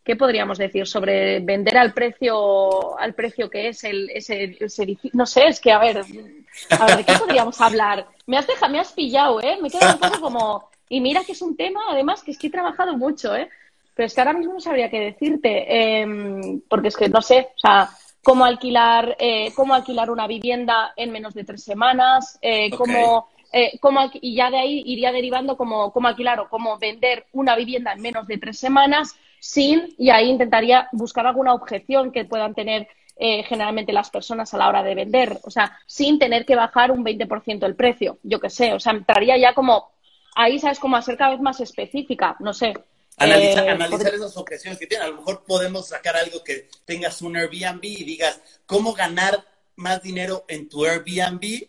¿qué 0.10 0.16
podríamos 0.16 0.58
decir 0.58 0.88
sobre 0.88 1.40
vender 1.40 1.78
al 1.78 1.94
precio, 1.94 2.98
al 2.98 3.14
precio 3.14 3.48
que 3.48 3.68
es 3.68 3.84
el, 3.84 4.10
ese, 4.10 4.56
edificio? 4.82 5.12
No 5.14 5.28
sé, 5.28 5.46
es 5.46 5.60
que, 5.60 5.72
a 5.72 5.78
ver, 5.78 6.00
a 6.00 6.86
ver, 6.88 6.98
¿de 6.98 7.04
qué 7.04 7.14
podríamos 7.14 7.62
hablar? 7.62 8.08
Me 8.26 8.36
has 8.36 8.48
dejado, 8.48 8.72
me 8.72 8.80
has 8.80 8.92
pillado, 8.92 9.40
¿eh? 9.40 9.60
Me 9.62 9.68
he 9.68 9.72
quedado 9.72 9.94
un 9.94 10.00
poco 10.00 10.20
como, 10.20 10.70
y 10.90 11.00
mira 11.00 11.24
que 11.24 11.34
es 11.34 11.42
un 11.44 11.56
tema, 11.56 11.82
además, 11.92 12.24
que 12.24 12.32
es 12.32 12.40
que 12.40 12.48
he 12.48 12.50
trabajado 12.50 12.98
mucho, 12.98 13.36
¿eh? 13.36 13.50
Pero 13.94 14.08
es 14.08 14.16
que 14.16 14.22
ahora 14.22 14.34
mismo 14.34 14.54
no 14.54 14.60
sabría 14.60 14.90
qué 14.90 15.00
decirte, 15.00 16.02
em, 16.02 16.60
porque 16.68 16.88
es 16.88 16.98
que 16.98 17.08
no 17.08 17.22
sé, 17.22 17.50
o 17.56 17.60
sea, 17.60 17.90
cómo 18.24 18.46
alquilar, 18.46 19.16
eh, 19.20 19.54
cómo 19.56 19.76
alquilar 19.76 20.10
una 20.10 20.26
vivienda 20.26 20.92
en 20.98 21.12
menos 21.12 21.36
de 21.36 21.44
tres 21.44 21.64
semanas, 21.64 22.40
eh, 22.42 22.72
cómo 22.72 23.30
eh, 23.52 23.80
y 24.22 24.36
ya 24.36 24.50
de 24.50 24.58
ahí 24.58 24.82
iría 24.88 25.12
derivando 25.12 25.56
cómo, 25.56 25.94
cómo 25.94 26.08
alquilar 26.08 26.40
o 26.40 26.50
cómo 26.50 26.80
vender 26.80 27.28
una 27.32 27.56
vivienda 27.56 27.94
en 27.94 28.02
menos 28.02 28.26
de 28.26 28.40
tres 28.40 28.58
semanas 28.58 29.16
sin, 29.40 29.96
y 29.98 30.10
ahí 30.10 30.30
intentaría 30.30 30.90
buscar 30.92 31.28
alguna 31.28 31.54
objeción 31.54 32.12
que 32.12 32.26
puedan 32.26 32.54
tener 32.56 32.88
eh, 33.16 33.44
generalmente 33.44 33.92
las 33.92 34.10
personas 34.10 34.54
a 34.54 34.58
la 34.58 34.70
hora 34.70 34.84
de 34.84 34.96
vender, 34.96 35.40
o 35.44 35.52
sea, 35.52 35.78
sin 35.86 36.20
tener 36.20 36.46
que 36.46 36.56
bajar 36.56 36.92
un 36.92 37.04
20% 37.04 37.66
el 37.66 37.76
precio, 37.76 38.18
yo 38.24 38.40
qué 38.40 38.50
sé, 38.50 38.74
o 38.74 38.80
sea, 38.80 38.94
entraría 38.94 39.38
ya 39.38 39.54
como, 39.54 39.92
ahí 40.36 40.58
sabes, 40.60 40.80
como 40.80 40.96
a 40.96 41.02
ser 41.02 41.18
cada 41.18 41.32
vez 41.32 41.42
más 41.42 41.60
específica, 41.60 42.38
no 42.40 42.54
sé. 42.54 42.74
Analiza, 43.18 43.66
eh, 43.66 43.70
analizar 43.72 44.14
esas 44.14 44.38
objeciones 44.38 44.80
que 44.80 44.88
tienen. 44.88 45.08
A 45.08 45.10
lo 45.10 45.18
mejor 45.18 45.44
podemos 45.46 45.90
sacar 45.90 46.16
algo 46.16 46.42
que 46.42 46.70
tengas 46.86 47.22
un 47.22 47.36
Airbnb 47.36 47.84
y 47.84 48.06
digas, 48.06 48.40
¿cómo 48.66 48.94
ganar 48.94 49.44
más 49.76 50.02
dinero 50.02 50.46
en 50.48 50.70
tu 50.70 50.86
Airbnb 50.86 51.68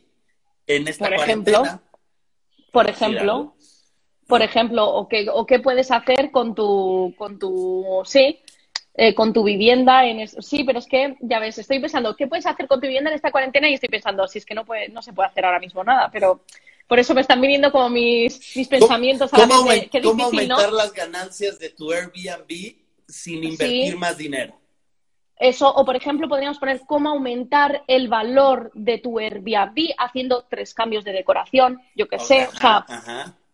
en 0.68 0.86
esta 0.86 1.06
por 1.06 1.14
ejemplo, 1.14 1.62
por 2.72 2.88
ejemplo, 2.88 3.56
por 4.30 4.40
ejemplo, 4.40 4.88
o 4.88 5.08
qué, 5.08 5.26
o 5.30 5.44
qué 5.44 5.58
puedes 5.58 5.90
hacer 5.90 6.30
con 6.30 6.54
tu, 6.54 7.14
con 7.18 7.38
tu, 7.38 8.00
sí, 8.06 8.40
eh, 8.94 9.14
con 9.14 9.32
tu 9.32 9.44
vivienda 9.44 10.06
en 10.06 10.26
sí, 10.26 10.64
pero 10.64 10.78
es 10.78 10.86
que 10.86 11.16
ya 11.20 11.38
ves, 11.38 11.58
estoy 11.58 11.80
pensando, 11.80 12.16
¿qué 12.16 12.26
puedes 12.26 12.46
hacer 12.46 12.66
con 12.66 12.80
tu 12.80 12.86
vivienda 12.86 13.10
en 13.10 13.16
esta 13.16 13.30
cuarentena? 13.30 13.68
Y 13.68 13.74
estoy 13.74 13.88
pensando, 13.88 14.26
si 14.26 14.38
es 14.38 14.46
que 14.46 14.54
no 14.54 14.64
puede, 14.64 14.88
no 14.88 15.02
se 15.02 15.12
puede 15.12 15.28
hacer 15.28 15.44
ahora 15.44 15.60
mismo 15.60 15.84
nada, 15.84 16.08
pero 16.10 16.44
por 16.86 16.98
eso 16.98 17.14
me 17.14 17.20
están 17.20 17.40
viniendo 17.40 17.70
como 17.70 17.90
mis, 17.90 18.56
mis 18.56 18.68
pensamientos 18.68 19.32
a 19.34 19.38
la 19.38 19.46
vez 19.46 19.88
¿Cómo 20.02 20.24
aumentar 20.24 20.72
las 20.72 20.92
ganancias 20.92 21.58
de 21.58 21.70
tu 21.70 21.92
Airbnb 21.92 22.76
sin 23.06 23.44
invertir 23.44 23.96
más 23.96 24.16
dinero? 24.16 24.58
Eso, 25.36 25.72
o 25.72 25.84
por 25.86 25.96
ejemplo, 25.96 26.28
podríamos 26.28 26.58
poner 26.58 26.82
cómo 26.86 27.08
aumentar 27.08 27.82
el 27.86 28.08
valor 28.08 28.70
de 28.74 28.98
tu 28.98 29.18
Airbnb 29.18 29.94
haciendo 29.96 30.44
tres 30.50 30.74
cambios 30.74 31.02
de 31.04 31.12
decoración, 31.12 31.80
yo 31.94 32.08
qué 32.08 32.18
sé. 32.18 32.46
O 32.46 32.56
sea, 32.56 32.84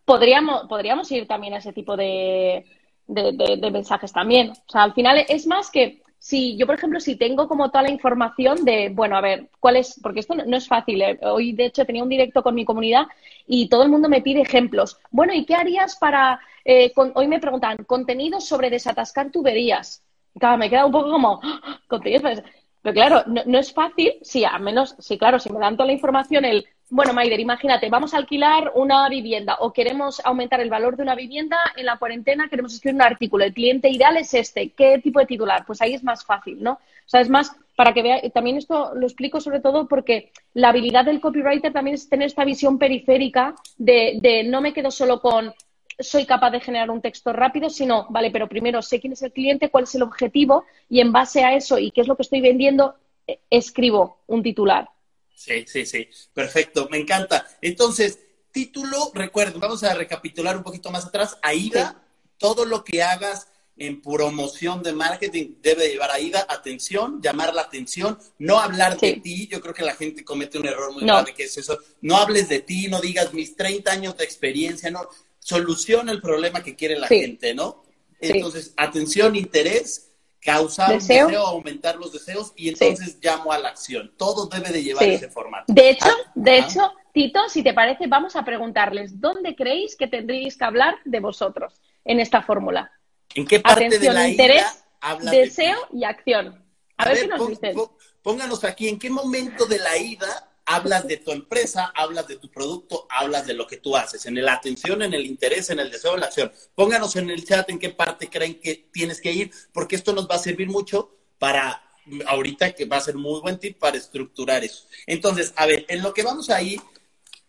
podríamos, 0.07 0.67
podríamos 0.67 1.11
ir 1.11 1.27
también 1.27 1.53
a 1.53 1.57
ese 1.57 1.73
tipo 1.73 1.97
de, 1.97 2.65
de, 3.07 3.71
mensajes 3.71 4.13
también. 4.13 4.51
O 4.51 4.71
sea, 4.71 4.83
al 4.83 4.93
final 4.93 5.25
es 5.27 5.45
más 5.45 5.69
que 5.69 6.01
si 6.17 6.55
yo, 6.55 6.65
por 6.65 6.75
ejemplo, 6.75 7.01
si 7.01 7.17
tengo 7.17 7.49
como 7.49 7.69
toda 7.69 7.81
la 7.81 7.91
información 7.91 8.63
de, 8.63 8.89
bueno, 8.89 9.17
a 9.17 9.21
ver, 9.21 9.49
¿cuál 9.59 9.75
es? 9.75 9.99
Porque 10.01 10.21
esto 10.21 10.33
no, 10.33 10.55
es 10.55 10.67
fácil. 10.67 11.01
¿eh? 11.01 11.19
Hoy, 11.23 11.51
de 11.51 11.65
hecho, 11.65 11.85
tenía 11.85 12.03
un 12.03 12.09
directo 12.09 12.41
con 12.41 12.55
mi 12.55 12.63
comunidad 12.63 13.05
y 13.45 13.67
todo 13.67 13.83
el 13.83 13.89
mundo 13.89 14.07
me 14.07 14.21
pide 14.21 14.41
ejemplos. 14.41 14.97
Bueno, 15.11 15.33
¿y 15.33 15.45
qué 15.45 15.55
harías 15.55 15.97
para, 15.97 16.39
eh, 16.63 16.93
hoy 17.13 17.27
me 17.27 17.41
preguntan, 17.41 17.83
contenidos 17.85 18.45
sobre 18.45 18.69
desatascar 18.69 19.29
tuberías? 19.29 20.03
claro, 20.39 20.57
me 20.57 20.69
queda 20.69 20.85
un 20.85 20.91
poco 20.91 21.09
como, 21.09 21.41
pero 21.89 22.93
claro, 22.93 23.23
no, 23.25 23.57
es 23.57 23.73
fácil, 23.73 24.13
sí, 24.21 24.45
al 24.45 24.61
menos, 24.61 24.95
sí, 24.99 25.17
claro, 25.17 25.39
si 25.39 25.51
me 25.51 25.59
dan 25.59 25.75
toda 25.75 25.87
la 25.87 25.93
información, 25.93 26.45
el, 26.45 26.65
bueno, 26.89 27.13
Maider, 27.13 27.39
imagínate, 27.39 27.89
vamos 27.89 28.13
a 28.13 28.17
alquilar 28.17 28.71
una 28.75 29.07
vivienda 29.09 29.57
o 29.59 29.73
queremos 29.73 30.21
aumentar 30.23 30.61
el 30.61 30.69
valor 30.69 30.95
de 30.95 31.03
una 31.03 31.15
vivienda 31.15 31.57
en 31.75 31.85
la 31.85 31.97
cuarentena, 31.97 32.47
queremos 32.47 32.73
escribir 32.73 32.95
un 32.95 33.01
artículo, 33.01 33.43
el 33.43 33.53
cliente 33.53 33.89
ideal 33.89 34.15
es 34.17 34.33
este, 34.33 34.69
¿qué 34.69 34.99
tipo 34.99 35.19
de 35.19 35.25
titular? 35.25 35.65
Pues 35.65 35.81
ahí 35.81 35.93
es 35.93 36.03
más 36.03 36.23
fácil, 36.23 36.63
¿no? 36.63 36.73
O 36.73 37.09
sea, 37.09 37.21
es 37.21 37.29
más, 37.29 37.51
para 37.75 37.93
que 37.93 38.03
vea, 38.03 38.21
también 38.31 38.57
esto 38.57 38.93
lo 38.95 39.05
explico 39.05 39.41
sobre 39.41 39.59
todo 39.59 39.87
porque 39.87 40.31
la 40.53 40.69
habilidad 40.69 41.05
del 41.05 41.19
copywriter 41.19 41.73
también 41.73 41.95
es 41.95 42.07
tener 42.07 42.27
esta 42.27 42.45
visión 42.45 42.77
periférica 42.77 43.55
de, 43.77 44.19
de 44.21 44.43
no 44.43 44.61
me 44.61 44.73
quedo 44.73 44.91
solo 44.91 45.21
con 45.21 45.53
soy 45.99 46.25
capaz 46.25 46.51
de 46.51 46.59
generar 46.59 46.89
un 46.91 47.01
texto 47.01 47.33
rápido, 47.33 47.69
sino, 47.69 48.05
vale, 48.09 48.31
pero 48.31 48.47
primero 48.47 48.81
sé 48.81 48.99
quién 48.99 49.13
es 49.13 49.21
el 49.23 49.31
cliente, 49.31 49.69
cuál 49.69 49.85
es 49.85 49.95
el 49.95 50.03
objetivo 50.03 50.65
y 50.89 51.01
en 51.01 51.11
base 51.11 51.43
a 51.43 51.55
eso 51.55 51.79
y 51.79 51.91
qué 51.91 52.01
es 52.01 52.07
lo 52.07 52.15
que 52.15 52.21
estoy 52.21 52.41
vendiendo, 52.41 52.95
eh, 53.25 53.39
escribo 53.49 54.19
un 54.27 54.43
titular. 54.43 54.89
Sí, 55.37 55.65
sí, 55.67 55.85
sí, 55.85 56.09
perfecto, 56.33 56.87
me 56.89 56.97
encanta. 56.97 57.45
Entonces, 57.61 58.17
título, 58.51 59.11
recuerden, 59.13 59.59
vamos 59.59 59.83
a 59.83 59.93
recapitular 59.93 60.57
un 60.57 60.63
poquito 60.63 60.89
más 60.89 61.05
atrás. 61.05 61.37
AIDA, 61.43 62.01
todo 62.39 62.65
lo 62.65 62.83
que 62.83 63.03
hagas 63.03 63.47
en 63.77 64.01
promoción 64.01 64.81
de 64.81 64.93
marketing 64.93 65.57
debe 65.61 65.89
llevar 65.89 66.09
AIDA, 66.09 66.47
atención, 66.49 67.21
llamar 67.21 67.53
la 67.53 67.61
atención, 67.61 68.17
no 68.39 68.59
hablar 68.59 68.99
de 68.99 69.13
ti. 69.17 69.47
Yo 69.47 69.61
creo 69.61 69.75
que 69.75 69.85
la 69.85 69.93
gente 69.93 70.25
comete 70.25 70.57
un 70.57 70.65
error 70.65 70.91
muy 70.91 71.03
grave 71.03 71.35
que 71.35 71.43
es 71.43 71.55
eso. 71.55 71.77
No 72.01 72.17
hables 72.17 72.49
de 72.49 72.61
ti, 72.61 72.87
no 72.87 72.99
digas 72.99 73.31
mis 73.31 73.55
30 73.55 73.91
años 73.91 74.17
de 74.17 74.23
experiencia, 74.23 74.89
no 74.89 75.07
soluciona 75.37 76.11
el 76.11 76.19
problema 76.19 76.63
que 76.63 76.75
quiere 76.75 76.97
la 76.97 77.07
gente, 77.07 77.53
¿no? 77.53 77.83
Entonces, 78.19 78.73
atención, 78.75 79.35
interés, 79.35 80.06
causar 80.41 80.93
deseo. 80.93 81.27
deseo, 81.27 81.45
aumentar 81.45 81.95
los 81.97 82.11
deseos 82.11 82.53
y 82.55 82.69
entonces 82.69 83.17
llamo 83.21 83.51
a 83.51 83.57
la 83.57 83.69
acción. 83.69 84.13
Todo 84.17 84.47
debe 84.47 84.71
de 84.71 84.83
llevar 84.83 85.03
ese 85.03 85.29
formato. 85.29 85.65
De 85.67 85.89
hecho, 85.89 86.07
ah, 86.07 86.31
de 86.35 86.57
hecho, 86.59 86.93
Tito, 87.13 87.49
si 87.49 87.63
te 87.63 87.73
parece, 87.73 88.07
vamos 88.07 88.35
a 88.35 88.45
preguntarles 88.45 89.19
dónde 89.19 89.55
creéis 89.55 89.95
que 89.95 90.07
tendríais 90.07 90.57
que 90.57 90.65
hablar 90.65 90.95
de 91.03 91.19
vosotros 91.19 91.81
en 92.05 92.19
esta 92.19 92.41
fórmula. 92.41 92.91
¿En 93.33 93.45
qué 93.45 93.59
parte 93.59 93.87
Atención, 93.87 94.15
de 94.15 94.21
la 94.21 94.29
interés, 94.29 94.83
deseo 95.23 95.77
y 95.91 96.03
acción. 96.03 96.63
A, 96.97 97.09
ver, 97.09 97.21
qué 97.21 97.27
nos 97.27 97.47
dicen. 97.47 97.75
Pónganos 98.21 98.63
aquí, 98.63 98.87
¿en 98.87 98.99
qué 98.99 99.09
momento 99.09 99.65
de 99.65 99.79
la 99.79 99.97
ida 99.97 100.49
hablas 100.67 101.07
de 101.07 101.17
tu 101.17 101.31
empresa, 101.31 101.91
hablas 101.95 102.27
de 102.27 102.35
tu 102.35 102.51
producto, 102.51 103.07
hablas 103.09 103.47
de 103.47 103.53
lo 103.53 103.65
que 103.65 103.77
tú 103.77 103.95
haces, 103.95 104.25
en 104.25 104.43
la 104.43 104.53
atención, 104.53 105.01
en 105.01 105.13
el 105.13 105.25
interés, 105.25 105.69
en 105.69 105.79
el 105.79 105.89
deseo, 105.89 106.13
en 106.13 106.19
la 106.19 106.25
acción. 106.27 106.51
Pónganos 106.75 107.15
en 107.15 107.29
el 107.29 107.45
chat 107.45 107.69
en 107.69 107.79
qué 107.79 107.89
parte 107.89 108.29
creen 108.29 108.59
que 108.59 108.89
tienes 108.91 109.21
que 109.21 109.31
ir, 109.31 109.51
porque 109.71 109.95
esto 109.95 110.13
nos 110.13 110.29
va 110.29 110.35
a 110.35 110.39
servir 110.39 110.67
mucho 110.67 111.09
para 111.39 111.81
ahorita 112.27 112.73
que 112.73 112.85
va 112.85 112.97
a 112.97 113.01
ser 113.01 113.15
muy 113.15 113.39
buen 113.39 113.57
tip 113.59 113.79
para 113.79 113.97
estructurar 113.97 114.63
eso. 114.63 114.85
Entonces, 115.05 115.53
a 115.55 115.65
ver, 115.65 115.85
en 115.87 116.03
lo 116.03 116.13
que 116.13 116.23
vamos 116.23 116.49
ahí, 116.49 116.79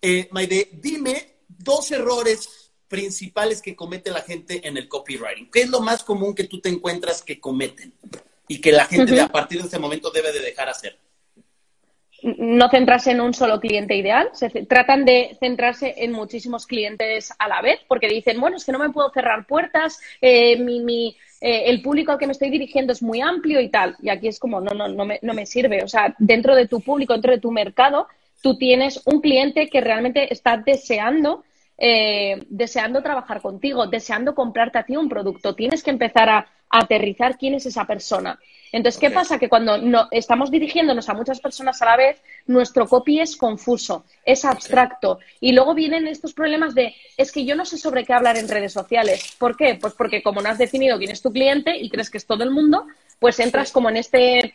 eh, 0.00 0.28
Maide, 0.30 0.70
dime 0.72 1.38
dos 1.48 1.90
errores 1.90 2.70
principales 2.86 3.60
que 3.60 3.74
comete 3.74 4.10
la 4.10 4.22
gente 4.22 4.66
en 4.66 4.76
el 4.76 4.88
copywriting. 4.88 5.50
¿Qué 5.50 5.62
es 5.62 5.68
lo 5.68 5.80
más 5.80 6.04
común 6.04 6.36
que 6.36 6.44
tú 6.44 6.60
te 6.60 6.68
encuentras 6.68 7.22
que 7.22 7.40
cometen 7.40 7.92
y 8.46 8.60
que 8.60 8.70
la 8.70 8.86
gente 8.86 9.20
a 9.20 9.28
partir 9.28 9.60
de 9.60 9.66
ese 9.66 9.78
momento 9.78 10.10
debe 10.10 10.32
de 10.32 10.40
dejar 10.40 10.68
hacer? 10.68 10.98
No 12.22 12.68
centrarse 12.68 13.12
en 13.12 13.20
un 13.20 13.32
solo 13.32 13.60
cliente 13.60 13.94
ideal, 13.94 14.30
se 14.32 14.48
tratan 14.66 15.04
de 15.04 15.36
centrarse 15.38 15.94
en 15.98 16.12
muchísimos 16.12 16.66
clientes 16.66 17.32
a 17.38 17.48
la 17.48 17.62
vez, 17.62 17.80
porque 17.86 18.08
dicen, 18.08 18.40
bueno, 18.40 18.56
es 18.56 18.64
que 18.64 18.72
no 18.72 18.78
me 18.78 18.90
puedo 18.90 19.10
cerrar 19.10 19.46
puertas, 19.46 20.00
eh, 20.20 20.58
mi, 20.58 21.16
eh, 21.40 21.64
el 21.66 21.80
público 21.82 22.12
al 22.12 22.18
que 22.18 22.26
me 22.26 22.32
estoy 22.32 22.50
dirigiendo 22.50 22.92
es 22.92 23.02
muy 23.02 23.20
amplio 23.20 23.60
y 23.60 23.68
tal. 23.68 23.96
Y 24.02 24.08
aquí 24.08 24.28
es 24.28 24.38
como, 24.38 24.60
no, 24.60 24.72
no, 24.74 24.88
no 24.88 25.04
me, 25.04 25.18
no 25.22 25.34
me 25.34 25.46
sirve. 25.46 25.82
O 25.84 25.88
sea, 25.88 26.14
dentro 26.18 26.54
de 26.54 26.66
tu 26.66 26.80
público, 26.80 27.12
dentro 27.12 27.32
de 27.32 27.40
tu 27.40 27.52
mercado, 27.52 28.08
tú 28.42 28.56
tienes 28.56 29.02
un 29.06 29.20
cliente 29.20 29.68
que 29.68 29.80
realmente 29.80 30.32
está 30.32 30.56
deseando 30.56 31.44
eh, 31.78 32.44
deseando 32.48 33.02
trabajar 33.02 33.40
contigo, 33.40 33.86
deseando 33.86 34.34
comprarte 34.34 34.78
a 34.78 34.82
ti 34.82 34.96
un 34.96 35.08
producto. 35.08 35.54
Tienes 35.54 35.82
que 35.82 35.90
empezar 35.90 36.28
a, 36.28 36.46
aterrizar 36.70 37.38
quién 37.38 37.54
es 37.54 37.64
esa 37.64 37.86
persona. 37.86 38.38
Entonces, 38.72 39.00
¿qué 39.00 39.10
pasa? 39.10 39.38
Que 39.38 39.48
cuando 39.48 39.78
no, 39.78 40.08
estamos 40.10 40.50
dirigiéndonos 40.50 41.08
a 41.08 41.14
muchas 41.14 41.40
personas 41.40 41.80
a 41.80 41.86
la 41.86 41.96
vez, 41.96 42.20
nuestro 42.46 42.86
copy 42.86 43.20
es 43.20 43.38
confuso, 43.38 44.04
es 44.22 44.44
abstracto. 44.44 45.18
Y 45.40 45.52
luego 45.52 45.72
vienen 45.74 46.06
estos 46.06 46.34
problemas 46.34 46.74
de, 46.74 46.94
es 47.16 47.32
que 47.32 47.46
yo 47.46 47.56
no 47.56 47.64
sé 47.64 47.78
sobre 47.78 48.04
qué 48.04 48.12
hablar 48.12 48.36
en 48.36 48.48
redes 48.48 48.74
sociales. 48.74 49.34
¿Por 49.38 49.56
qué? 49.56 49.78
Pues 49.80 49.94
porque 49.94 50.22
como 50.22 50.42
no 50.42 50.50
has 50.50 50.58
definido 50.58 50.98
quién 50.98 51.10
es 51.10 51.22
tu 51.22 51.32
cliente 51.32 51.78
y 51.78 51.88
crees 51.88 52.10
que 52.10 52.18
es 52.18 52.26
todo 52.26 52.44
el 52.44 52.50
mundo, 52.50 52.84
pues 53.18 53.40
entras 53.40 53.72
como 53.72 53.88
en 53.88 53.96
este 53.96 54.52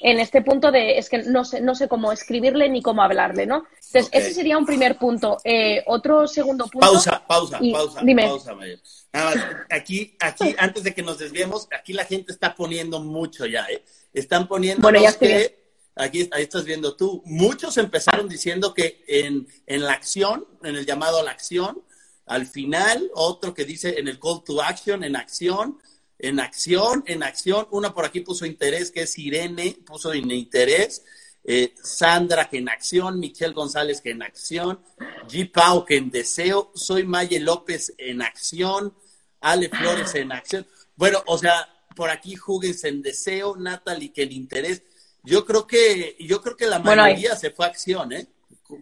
en 0.00 0.20
este 0.20 0.42
punto 0.42 0.70
de 0.70 0.98
es 0.98 1.08
que 1.08 1.18
no 1.22 1.44
sé, 1.44 1.60
no 1.60 1.74
sé 1.74 1.88
cómo 1.88 2.12
escribirle 2.12 2.68
ni 2.68 2.82
cómo 2.82 3.02
hablarle, 3.02 3.46
¿no? 3.46 3.66
Entonces, 3.92 4.08
ese 4.12 4.34
sería 4.34 4.58
un 4.58 4.66
primer 4.66 4.98
punto. 4.98 5.38
Eh, 5.44 5.82
otro 5.86 6.26
segundo 6.26 6.66
punto. 6.66 6.86
Pausa, 6.86 7.22
pausa, 7.26 7.58
pausa, 7.58 8.00
pausa, 8.04 8.54
Mayer. 8.54 8.80
Nada 9.12 9.34
más, 9.34 9.44
aquí, 9.70 10.16
aquí, 10.20 10.54
antes 10.58 10.82
de 10.82 10.94
que 10.94 11.02
nos 11.02 11.18
desviemos, 11.18 11.68
aquí 11.76 11.92
la 11.92 12.04
gente 12.04 12.32
está 12.32 12.54
poniendo 12.54 13.00
mucho 13.00 13.46
ya, 13.46 13.66
¿eh? 13.70 13.82
Están 14.12 14.46
poniendo 14.48 14.82
bueno, 14.82 15.00
ya 15.00 15.16
que, 15.18 15.66
aquí 15.94 16.28
ahí 16.32 16.42
estás 16.42 16.64
viendo 16.64 16.96
tú, 16.96 17.22
muchos 17.24 17.76
empezaron 17.78 18.28
diciendo 18.28 18.74
que 18.74 19.04
en, 19.08 19.48
en 19.66 19.82
la 19.82 19.92
acción, 19.92 20.46
en 20.62 20.76
el 20.76 20.84
llamado 20.84 21.20
a 21.20 21.22
la 21.22 21.30
acción, 21.30 21.82
al 22.26 22.46
final, 22.46 23.10
otro 23.14 23.54
que 23.54 23.64
dice 23.64 23.98
en 23.98 24.08
el 24.08 24.18
call 24.18 24.42
to 24.44 24.60
action, 24.60 25.04
en 25.04 25.16
acción, 25.16 25.78
en 26.18 26.40
acción, 26.40 27.04
en 27.06 27.22
acción. 27.22 27.66
Una 27.70 27.92
por 27.92 28.04
aquí 28.04 28.20
puso 28.20 28.46
interés, 28.46 28.90
que 28.90 29.02
es 29.02 29.18
Irene, 29.18 29.76
puso 29.84 30.12
en 30.12 30.30
interés. 30.30 31.04
Eh, 31.44 31.74
Sandra, 31.82 32.48
que 32.48 32.58
en 32.58 32.68
acción. 32.68 33.20
Michelle 33.20 33.54
González, 33.54 34.00
que 34.00 34.10
en 34.10 34.22
acción. 34.22 34.80
G. 35.28 35.50
Pau, 35.50 35.84
que 35.84 35.96
en 35.96 36.10
deseo. 36.10 36.72
Soy 36.74 37.04
Maye 37.04 37.40
López, 37.40 37.94
en 37.98 38.22
acción. 38.22 38.94
Ale 39.40 39.68
Flores, 39.68 40.14
en 40.14 40.32
acción. 40.32 40.66
Bueno, 40.96 41.22
o 41.26 41.38
sea, 41.38 41.68
por 41.94 42.10
aquí 42.10 42.34
júguense 42.34 42.88
en 42.88 43.02
deseo, 43.02 43.56
Natalie, 43.56 44.12
que 44.12 44.22
el 44.22 44.32
interés. 44.32 44.82
Yo 45.22 45.44
creo 45.44 45.66
que, 45.66 46.16
yo 46.20 46.40
creo 46.40 46.56
que 46.56 46.66
la 46.66 46.78
mayoría 46.78 47.36
se 47.36 47.50
fue 47.50 47.66
a 47.66 47.68
acción, 47.68 48.12
¿eh? 48.12 48.26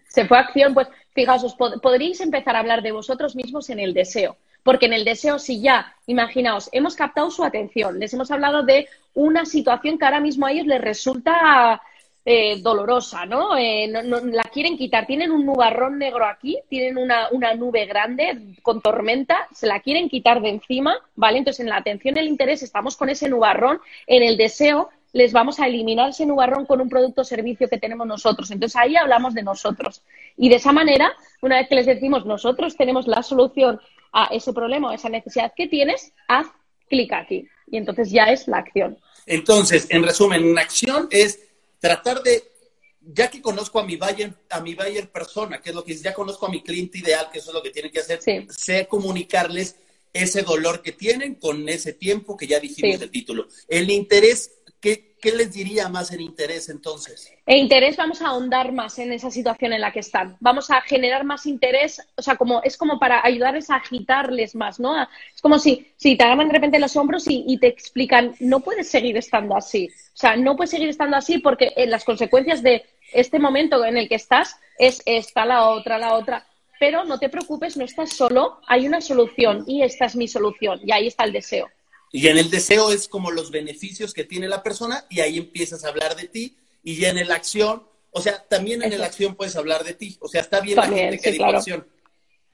Se 0.09 0.27
fue 0.27 0.39
a 0.39 0.41
acción, 0.41 0.75
pues 0.75 0.89
fijaos, 1.15 1.55
podríais 1.83 2.21
empezar 2.21 2.57
a 2.57 2.61
hablar 2.61 2.83
de 2.83 2.93
vosotros 2.93 3.37
mismos 3.37 3.71
en 3.71 3.81
el 3.81 3.95
deseo. 3.95 4.37
Porque 4.65 4.87
en 4.87 4.95
el 4.95 5.05
deseo, 5.05 5.39
si 5.39 5.61
ya, 5.61 5.95
imaginaos, 6.07 6.69
hemos 6.73 6.97
captado 6.97 7.31
su 7.31 7.45
atención, 7.45 8.01
les 8.01 8.13
hemos 8.15 8.31
hablado 8.33 8.65
de 8.65 8.89
una 9.15 9.45
situación 9.45 9.99
que 9.99 10.05
ahora 10.05 10.21
mismo 10.21 10.47
a 10.47 10.53
ellos 10.53 10.67
les 10.67 10.81
resulta 10.81 11.81
eh, 12.27 12.59
dolorosa, 12.63 13.27
¿no? 13.27 13.57
Eh, 13.59 13.87
¿no? 13.87 14.21
La 14.21 14.45
quieren 14.45 14.79
quitar, 14.79 15.07
tienen 15.07 15.31
un 15.31 15.45
nubarrón 15.45 15.99
negro 15.99 16.25
aquí, 16.25 16.59
tienen 16.71 16.97
una, 16.97 17.29
una, 17.31 17.53
nube 17.53 17.85
grande 17.85 18.57
con 18.63 18.81
tormenta, 18.81 19.47
se 19.53 19.67
la 19.67 19.81
quieren 19.81 20.09
quitar 20.09 20.41
de 20.41 20.49
encima, 20.49 20.97
¿vale? 21.15 21.37
Entonces 21.37 21.61
en 21.61 21.69
la 21.69 21.77
atención 21.77 22.17
el 22.17 22.27
interés 22.27 22.63
estamos 22.63 22.97
con 22.97 23.11
ese 23.11 23.29
nubarrón, 23.29 23.79
en 24.07 24.23
el 24.23 24.39
deseo 24.39 24.89
les 25.13 25.33
vamos 25.33 25.61
a 25.61 25.67
eliminar 25.67 26.09
ese 26.09 26.27
nubarrón 26.27 26.67
con 26.67 26.81
un 26.81 26.89
producto 26.89 27.21
o 27.21 27.25
servicio 27.25 27.69
que 27.69 27.79
tenemos 27.79 28.07
nosotros. 28.07 28.51
Entonces 28.51 28.75
ahí 28.77 28.97
hablamos 28.97 29.33
de 29.33 29.45
nosotros. 29.45 30.03
Y 30.37 30.49
de 30.49 30.57
esa 30.57 30.73
manera, 30.73 31.13
una 31.41 31.57
vez 31.57 31.69
que 31.69 31.77
les 31.77 31.87
decimos 31.87 32.27
nosotros 32.27 32.77
tenemos 32.77 33.07
la 33.07 33.23
solución 33.23 33.81
a 34.15 34.27
ese 34.27 34.53
problema 34.53 34.91
o 34.91 34.93
esa 34.93 35.09
necesidad 35.09 35.53
que 35.55 35.67
tienes, 35.67 36.13
haz 36.29 36.47
clic 36.89 37.13
aquí. 37.13 37.49
Y 37.67 37.77
entonces 37.77 38.11
ya 38.11 38.27
es 38.27 38.47
la 38.47 38.59
acción. 38.59 38.97
Entonces, 39.27 39.87
en 39.91 40.05
resumen, 40.05 40.45
una 40.45 40.63
acción 40.63 41.09
es 41.11 41.41
tratar 41.81 42.23
de, 42.23 42.45
ya 43.01 43.29
que 43.29 43.43
conozco 43.43 43.81
a 43.81 43.85
mi 43.85 43.97
buyer, 43.97 44.33
a 44.51 44.61
mi 44.61 44.75
buyer 44.75 45.11
persona, 45.11 45.61
que 45.61 45.71
es 45.71 45.75
lo 45.75 45.85
que 45.85 45.97
ya 45.97 46.15
conozco 46.15 46.47
a 46.47 46.51
mi 46.51 46.63
cliente 46.63 46.99
ideal, 46.99 47.29
que 47.33 47.41
eso 47.41 47.51
es 47.51 47.55
lo 47.55 47.63
que 47.63 47.71
tienen 47.71 47.91
que 47.91 48.01
hacer, 48.01 48.21
sé 48.51 48.87
comunicarles 48.87 49.77
ese 50.13 50.43
dolor 50.43 50.81
que 50.81 50.93
tienen 50.93 51.35
con 51.35 51.69
ese 51.69 51.93
tiempo 51.95 52.37
que 52.37 52.47
ya 52.47 52.61
dijimos 52.61 53.03
el 53.03 53.11
título. 53.11 53.49
El 53.67 53.91
interés 53.91 54.53
¿Qué, 55.25 55.33
les 55.33 55.55
diría 55.55 55.89
más 55.89 56.13
en 56.13 56.21
interés 56.21 56.69
entonces? 56.69 57.33
En 57.47 57.57
interés 57.57 57.97
vamos 57.97 58.21
a 58.21 58.29
ahondar 58.29 58.73
más 58.73 58.99
en 58.99 59.11
esa 59.11 59.31
situación 59.31 59.73
en 59.73 59.81
la 59.81 59.91
que 59.91 60.01
están. 60.01 60.37
Vamos 60.39 60.71
a 60.71 60.83
generar 60.83 61.25
más 61.25 61.47
interés, 61.47 62.07
o 62.15 62.21
sea, 62.21 62.37
como 62.37 62.63
es 62.63 62.77
como 62.77 62.99
para 62.99 63.25
ayudarles 63.25 63.71
a 63.71 63.77
agitarles 63.77 64.55
más, 64.55 64.79
¿no? 64.79 65.01
Es 65.03 65.41
como 65.41 65.59
si, 65.59 65.91
si 65.97 66.17
te 66.17 66.25
agarran 66.25 66.49
de 66.49 66.53
repente 66.53 66.79
los 66.79 66.95
hombros 66.97 67.25
y, 67.27 67.57
te 67.57 67.69
explican, 67.69 68.35
no 68.39 68.61
puedes 68.61 68.91
seguir 68.91 69.17
estando 69.17 69.57
así. 69.57 69.89
O 69.89 70.17
sea, 70.17 70.37
no 70.37 70.57
puedes 70.57 70.73
seguir 70.73 70.91
estando 70.91 71.17
así 71.17 71.39
porque 71.39 71.73
en 71.75 71.91
las 71.91 72.05
consecuencias 72.05 72.63
de 72.63 72.85
este 73.15 73.39
momento 73.39 73.83
en 73.83 73.97
el 73.97 74.09
que 74.11 74.17
estás 74.17 74.61
es 74.79 75.03
esta, 75.07 75.47
la 75.47 75.69
otra, 75.69 75.99
la 75.99 76.15
otra. 76.15 76.47
Pero 76.79 77.05
no 77.05 77.19
te 77.19 77.31
preocupes, 77.31 77.79
no 77.79 77.85
estás 77.85 78.11
solo, 78.11 78.61
hay 78.67 78.87
una 78.87 79.01
solución 79.01 79.65
y 79.67 79.83
esta 79.83 80.05
es 80.05 80.17
mi 80.17 80.29
solución 80.29 80.81
y 80.85 80.93
ahí 80.93 81.07
está 81.07 81.25
el 81.25 81.33
deseo. 81.33 81.71
Y 82.15 82.29
en 82.29 82.39
el 82.39 82.49
deseo 82.49 82.93
es 82.93 83.09
como 83.09 83.33
los 83.33 83.51
beneficios 83.51 84.15
que 84.15 84.23
tiene 84.23 84.47
la 84.47 84.63
persona 84.63 85.05
y 85.11 85.19
ahí 85.19 85.37
empiezas 85.37 85.85
a 85.85 85.89
hablar 85.89 86.15
de 86.15 86.29
ti. 86.29 86.57
Y 86.85 86.95
ya 86.95 87.09
en 87.09 87.27
la 87.27 87.35
acción, 87.35 87.83
o 88.13 88.21
sea, 88.21 88.39
también 88.49 88.85
en 88.85 88.97
la 88.97 89.07
acción 89.07 89.35
puedes 89.35 89.57
hablar 89.57 89.83
de 89.83 89.95
ti. 89.95 90.17
O 90.21 90.29
sea, 90.29 90.43
está 90.43 90.61
bien 90.61 90.77
la 90.77 90.87
gente 90.87 91.19
que 91.19 91.33
sí, 91.33 91.43
acción. 91.43 91.85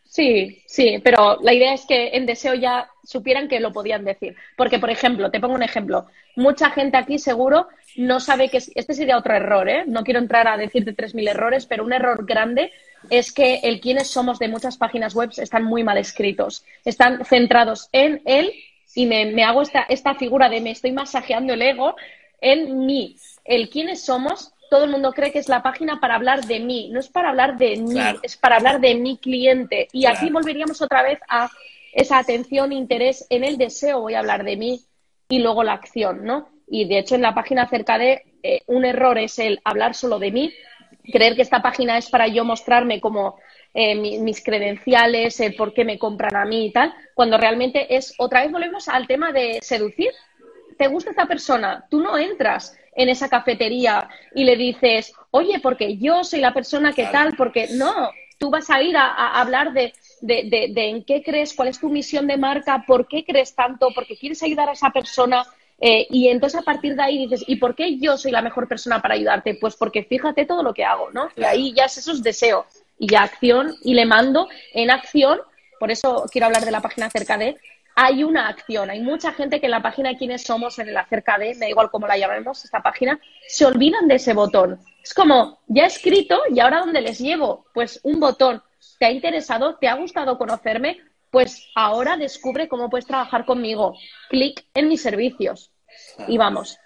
Sí, 0.03 0.63
sí, 0.67 0.99
pero 1.05 1.39
la 1.43 1.53
idea 1.53 1.75
es 1.75 1.85
que 1.85 2.17
en 2.17 2.25
deseo 2.25 2.55
ya 2.55 2.89
supieran 3.05 3.49
que 3.49 3.61
lo 3.61 3.71
podían 3.71 4.03
decir. 4.03 4.35
Porque, 4.57 4.79
por 4.79 4.89
ejemplo, 4.89 5.31
te 5.31 5.41
pongo 5.41 5.57
un 5.57 5.63
ejemplo. 5.63 6.07
Mucha 6.37 6.71
gente 6.71 6.97
aquí 6.97 7.19
seguro 7.19 7.69
no 7.97 8.19
sabe 8.19 8.49
que 8.49 8.63
este 8.75 8.95
sería 8.95 9.19
otro 9.19 9.35
error, 9.35 9.69
¿eh? 9.69 9.85
No 9.87 10.05
quiero 10.05 10.21
entrar 10.21 10.49
a 10.49 10.57
decirte 10.57 10.97
3.000 10.97 11.29
errores, 11.29 11.67
pero 11.67 11.85
un 11.85 11.93
error 11.93 12.25
grande 12.25 12.73
es 13.11 13.31
que 13.31 13.57
el 13.63 13.79
quiénes 13.81 14.09
somos 14.09 14.39
de 14.39 14.49
muchas 14.49 14.79
páginas 14.79 15.15
web 15.15 15.31
están 15.37 15.65
muy 15.65 15.85
mal 15.85 15.99
escritos. 15.99 16.65
Están 16.87 17.27
centrados 17.27 17.91
en 17.93 18.23
él 18.25 18.55
y 18.95 19.07
me, 19.07 19.45
hago 19.45 19.63
esta, 19.63 19.83
esta 19.83 20.15
figura 20.15 20.49
de 20.49 20.61
me 20.61 20.71
estoy 20.71 20.93
masajeando 20.93 21.53
el 21.53 21.63
ego 21.63 21.97
en 22.41 22.87
mí. 22.87 23.17
El 23.45 23.69
quiénes 23.71 24.05
somos, 24.05 24.53
todo 24.71 24.85
el 24.85 24.91
mundo 24.91 25.13
cree 25.13 25.33
que 25.33 25.39
es 25.39 25.49
la 25.49 25.63
página 25.63 26.01
para 26.01 26.15
hablar 26.15 26.45
de 26.45 26.61
mí. 26.61 26.91
No 26.91 27.01
es 27.01 27.09
para 27.09 27.31
hablar 27.31 27.59
de 27.59 27.77
mí, 27.77 28.01
es 28.23 28.37
para 28.37 28.57
hablar 28.57 28.81
de 28.81 28.95
mi 28.95 29.19
cliente. 29.19 29.89
Y 29.93 30.07
aquí 30.07 30.31
volveríamos 30.31 30.81
otra 30.83 31.03
vez 31.03 31.19
a 31.29 31.51
esa 31.93 32.19
atención, 32.19 32.73
interés 32.73 33.27
en 33.31 33.45
el 33.45 33.59
deseo, 33.59 34.01
voy 34.01 34.15
a 34.15 34.21
hablar 34.21 34.45
de 34.45 34.57
mí, 34.57 34.81
y 35.29 35.39
luego 35.41 35.65
la 35.65 35.73
acción, 35.73 36.25
¿no? 36.25 36.49
Y 36.69 36.87
de 36.87 36.99
hecho 36.99 37.15
en 37.15 37.23
la 37.23 37.35
página 37.35 37.63
acerca 37.63 37.99
de 37.99 38.23
eh, 38.43 38.63
un 38.67 38.85
error 38.85 39.19
es 39.19 39.39
el 39.39 39.61
hablar 39.65 39.95
solo 39.95 40.19
de 40.19 40.31
mí, 40.31 40.53
creer 41.13 41.35
que 41.35 41.43
esta 41.43 41.63
página 41.63 41.99
es 41.99 42.09
para 42.09 42.29
yo 42.29 42.45
mostrarme 42.45 43.01
como 43.01 43.37
eh, 43.73 43.95
mis 43.95 44.43
credenciales, 44.43 45.39
el 45.39 45.55
por 45.55 45.73
qué 45.73 45.85
me 45.85 45.99
compran 45.99 46.35
a 46.35 46.45
mí 46.45 46.67
y 46.67 46.73
tal, 46.73 46.93
cuando 47.15 47.39
realmente 47.39 47.95
es, 47.95 48.15
otra 48.19 48.43
vez 48.43 48.51
volvemos 48.51 48.89
al 48.89 49.07
tema 49.07 49.33
de 49.33 49.61
seducir. 49.63 50.11
¿Te 50.77 50.89
gusta 50.89 51.11
esta 51.11 51.27
persona? 51.27 51.87
Tú 51.89 52.01
no 52.01 52.19
entras 52.19 52.77
en 52.95 53.09
esa 53.09 53.29
cafetería 53.29 54.09
y 54.35 54.45
le 54.45 54.57
dices, 54.57 55.13
oye, 55.31 55.61
porque 55.61 55.97
yo 55.99 56.25
soy 56.25 56.41
la 56.41 56.53
persona 56.53 56.93
que 56.93 57.07
tal, 57.07 57.37
porque 57.37 57.69
no, 57.75 58.11
tú 58.39 58.51
vas 58.51 58.71
a 58.71 58.83
ir 58.83 58.97
a, 58.97 59.41
hablar 59.41 59.73
de, 59.73 59.93
de, 60.21 60.73
en 60.75 61.05
qué 61.05 61.23
crees, 61.23 61.55
cuál 61.55 61.69
es 61.69 61.79
tu 61.79 61.91
misión 61.91 62.27
de 62.27 62.39
marca, 62.39 62.85
por 62.87 63.07
qué 63.07 63.25
crees 63.25 63.55
tanto, 63.55 63.91
porque 63.95 64.17
quieres 64.17 64.43
ayudar 64.43 64.69
a 64.69 64.73
esa 64.73 64.91
persona. 64.91 65.45
Eh, 65.79 66.09
y 66.11 66.29
entonces 66.29 66.61
a 66.61 66.65
partir 66.65 66.97
de 66.97 67.03
ahí 67.03 67.19
dices, 67.27 67.45
¿y 67.47 67.57
por 67.57 67.75
qué 67.75 67.99
yo 67.99 68.17
soy 68.17 68.33
la 68.33 68.43
mejor 68.43 68.67
persona 68.67 69.01
para 69.01 69.15
ayudarte? 69.15 69.55
Pues 69.55 69.77
porque 69.77 70.03
fíjate 70.03 70.45
todo 70.45 70.63
lo 70.63 70.75
que 70.75 70.85
hago, 70.85 71.11
¿no? 71.13 71.29
Y 71.37 71.45
ahí 71.45 71.73
ya 71.73 71.85
es 71.85 71.97
eso 71.97 72.13
es 72.13 72.23
deseo 72.23 72.67
y 73.01 73.15
acción 73.15 73.75
y 73.83 73.95
le 73.95 74.05
mando 74.05 74.49
en 74.75 74.91
acción, 74.91 75.41
por 75.81 75.91
eso 75.91 76.27
quiero 76.31 76.47
hablar 76.47 76.65
de 76.65 76.71
la 76.71 76.83
página 76.83 77.07
acerca 77.07 77.39
de, 77.39 77.57
hay 77.97 78.23
una 78.23 78.49
acción, 78.49 78.91
hay 78.91 79.01
mucha 79.01 79.33
gente 79.33 79.59
que 79.59 79.67
en 79.67 79.73
la 79.73 79.83
página 79.83 80.11
de 80.11 80.19
quiénes 80.19 80.45
somos, 80.45 80.79
en 80.79 80.89
el 80.89 80.97
acerca 80.97 81.39
de, 81.39 81.55
me 81.55 81.67
da 81.67 81.69
igual 81.71 81.91
cómo 81.91 82.07
la 82.07 82.19
llamemos, 82.19 82.65
esta 82.65 82.83
página, 82.83 83.19
se 83.49 83.65
olvidan 83.65 84.07
de 84.07 84.17
ese 84.17 84.35
botón. 84.35 84.81
Es 85.03 85.15
como, 85.15 85.59
ya 85.67 85.85
he 85.85 85.87
escrito 85.87 86.43
y 86.55 86.61
ahora 86.61 86.81
¿dónde 86.81 87.01
les 87.01 87.19
llevo? 87.19 87.67
Pues 87.73 88.01
un 88.03 88.21
botón. 88.21 88.63
¿Te 88.99 89.07
ha 89.07 89.11
interesado? 89.11 89.77
¿Te 89.77 89.89
ha 89.89 89.95
gustado 89.95 90.39
conocerme? 90.39 91.01
Pues 91.31 91.69
ahora 91.75 92.17
descubre 92.17 92.69
cómo 92.69 92.91
puedes 92.91 93.07
trabajar 93.07 93.45
conmigo. 93.47 93.97
Clic 94.29 94.65
en 94.75 94.89
mis 94.89 95.03
servicios. 95.03 95.71
Y 96.29 96.37
vamos. 96.37 96.79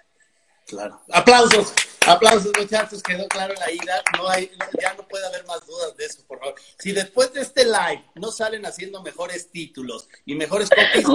Claro. 0.65 1.01
Aplausos. 1.11 1.73
Aplausos, 2.07 2.51
muchachos, 2.57 3.01
quedó 3.01 3.27
claro 3.27 3.53
la 3.59 3.71
ida. 3.71 4.01
No 4.17 4.29
hay, 4.29 4.51
ya 4.79 4.93
no 4.93 5.07
puede 5.07 5.25
haber 5.25 5.45
más 5.45 5.65
dudas 5.65 5.95
de 5.97 6.05
eso, 6.05 6.25
por 6.27 6.39
favor. 6.39 6.55
Si 6.77 6.91
después 6.91 7.33
de 7.33 7.41
este 7.41 7.65
live 7.65 8.03
no 8.15 8.31
salen 8.31 8.65
haciendo 8.65 9.01
mejores 9.01 9.49
títulos 9.51 10.07
y 10.25 10.35
mejores 10.35 10.69
copies, 10.69 11.05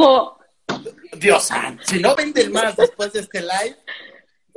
Dios 1.13 1.45
santo, 1.45 1.83
si 1.87 2.01
no 2.01 2.15
venden 2.15 2.53
más 2.53 2.77
después 2.77 3.13
de 3.13 3.21
este 3.21 3.41
live, 3.41 3.77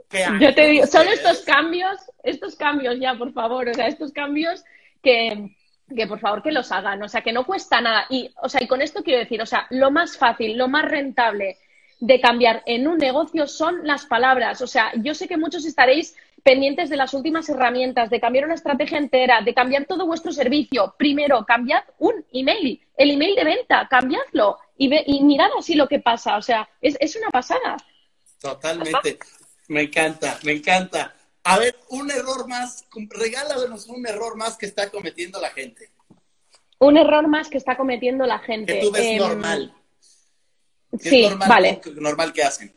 ¿qué 0.09 0.25
Yo 0.39 0.53
te 0.53 0.67
digo, 0.67 0.87
son 0.87 1.07
estos 1.07 1.41
cambios, 1.41 1.97
estos 2.23 2.55
cambios 2.55 2.95
ya, 2.99 3.15
por 3.15 3.33
favor, 3.33 3.69
o 3.69 3.73
sea, 3.73 3.87
estos 3.87 4.11
cambios 4.11 4.63
que, 5.01 5.55
que 5.95 6.07
por 6.07 6.19
favor 6.19 6.41
que 6.41 6.51
los 6.51 6.71
hagan, 6.71 7.01
o 7.03 7.09
sea, 7.09 7.21
que 7.21 7.33
no 7.33 7.45
cuesta 7.45 7.81
nada. 7.81 8.05
Y, 8.09 8.33
o 8.41 8.49
sea, 8.49 8.61
y 8.63 8.67
con 8.67 8.81
esto 8.81 9.03
quiero 9.03 9.19
decir, 9.19 9.41
o 9.41 9.45
sea, 9.45 9.67
lo 9.69 9.91
más 9.91 10.17
fácil, 10.17 10.57
lo 10.57 10.67
más 10.67 10.85
rentable 10.85 11.57
de 12.05 12.19
cambiar 12.19 12.63
en 12.65 12.85
un 12.85 12.97
negocio 12.97 13.47
son 13.47 13.87
las 13.87 14.05
palabras. 14.05 14.61
O 14.61 14.67
sea, 14.67 14.91
yo 14.97 15.15
sé 15.15 15.25
que 15.25 15.37
muchos 15.37 15.63
estaréis 15.63 16.15
pendientes 16.43 16.89
de 16.89 16.97
las 16.97 17.13
últimas 17.13 17.47
herramientas, 17.47 18.09
de 18.09 18.19
cambiar 18.19 18.43
una 18.43 18.55
estrategia 18.55 18.97
entera, 18.97 19.39
de 19.41 19.53
cambiar 19.53 19.85
todo 19.85 20.05
vuestro 20.05 20.33
servicio. 20.33 20.93
Primero, 20.97 21.45
cambiad 21.45 21.81
un 21.99 22.25
email, 22.33 22.81
el 22.97 23.11
email 23.11 23.35
de 23.35 23.45
venta, 23.45 23.87
cambiadlo 23.89 24.57
y, 24.77 24.93
y 25.05 25.23
mirad 25.23 25.47
así 25.57 25.75
lo 25.75 25.87
que 25.87 25.99
pasa. 25.99 26.35
O 26.35 26.41
sea, 26.41 26.67
es, 26.81 26.97
es 26.99 27.15
una 27.15 27.29
pasada. 27.29 27.77
Totalmente. 28.37 29.19
Me 29.69 29.83
encanta, 29.83 30.37
me 30.43 30.51
encanta. 30.51 31.15
A 31.45 31.57
ver, 31.57 31.77
un 31.87 32.11
error 32.11 32.49
más, 32.49 32.83
regálanos 33.11 33.87
un 33.87 34.05
error 34.05 34.35
más 34.35 34.57
que 34.57 34.65
está 34.65 34.89
cometiendo 34.89 35.39
la 35.39 35.51
gente. 35.51 35.89
Un 36.79 36.97
error 36.97 37.29
más 37.29 37.47
que 37.47 37.59
está 37.59 37.77
cometiendo 37.77 38.25
la 38.25 38.39
gente. 38.39 38.73
Que 38.73 38.81
tú 38.81 38.91
ves 38.91 39.05
em, 39.05 39.19
normal. 39.19 39.73
Sí, 40.99 41.27
vale. 41.47 41.81
normal 41.95 42.33
que 42.33 42.43
hacen? 42.43 42.73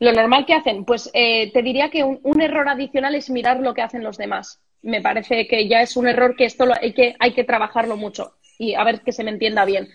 Lo 0.00 0.12
normal 0.12 0.44
que 0.44 0.54
hacen, 0.54 0.84
pues 0.84 1.10
eh, 1.14 1.50
te 1.52 1.62
diría 1.62 1.90
que 1.90 2.04
un, 2.04 2.40
error 2.40 2.68
adicional 2.68 3.14
es 3.14 3.30
mirar 3.30 3.60
lo 3.60 3.74
que 3.74 3.82
hacen 3.82 4.02
los 4.02 4.18
demás. 4.18 4.60
Me 4.82 5.00
parece 5.00 5.46
que 5.46 5.68
ya 5.68 5.80
es 5.80 5.96
un 5.96 6.08
error 6.08 6.36
que 6.36 6.44
esto 6.44 6.66
lo, 6.66 6.74
hay, 6.74 6.92
que, 6.92 7.16
hay 7.18 7.32
que 7.32 7.44
trabajarlo 7.44 7.96
mucho 7.96 8.34
y 8.58 8.74
a 8.74 8.84
ver 8.84 9.00
que 9.00 9.12
se 9.12 9.24
me 9.24 9.30
entienda 9.30 9.64
bien. 9.64 9.88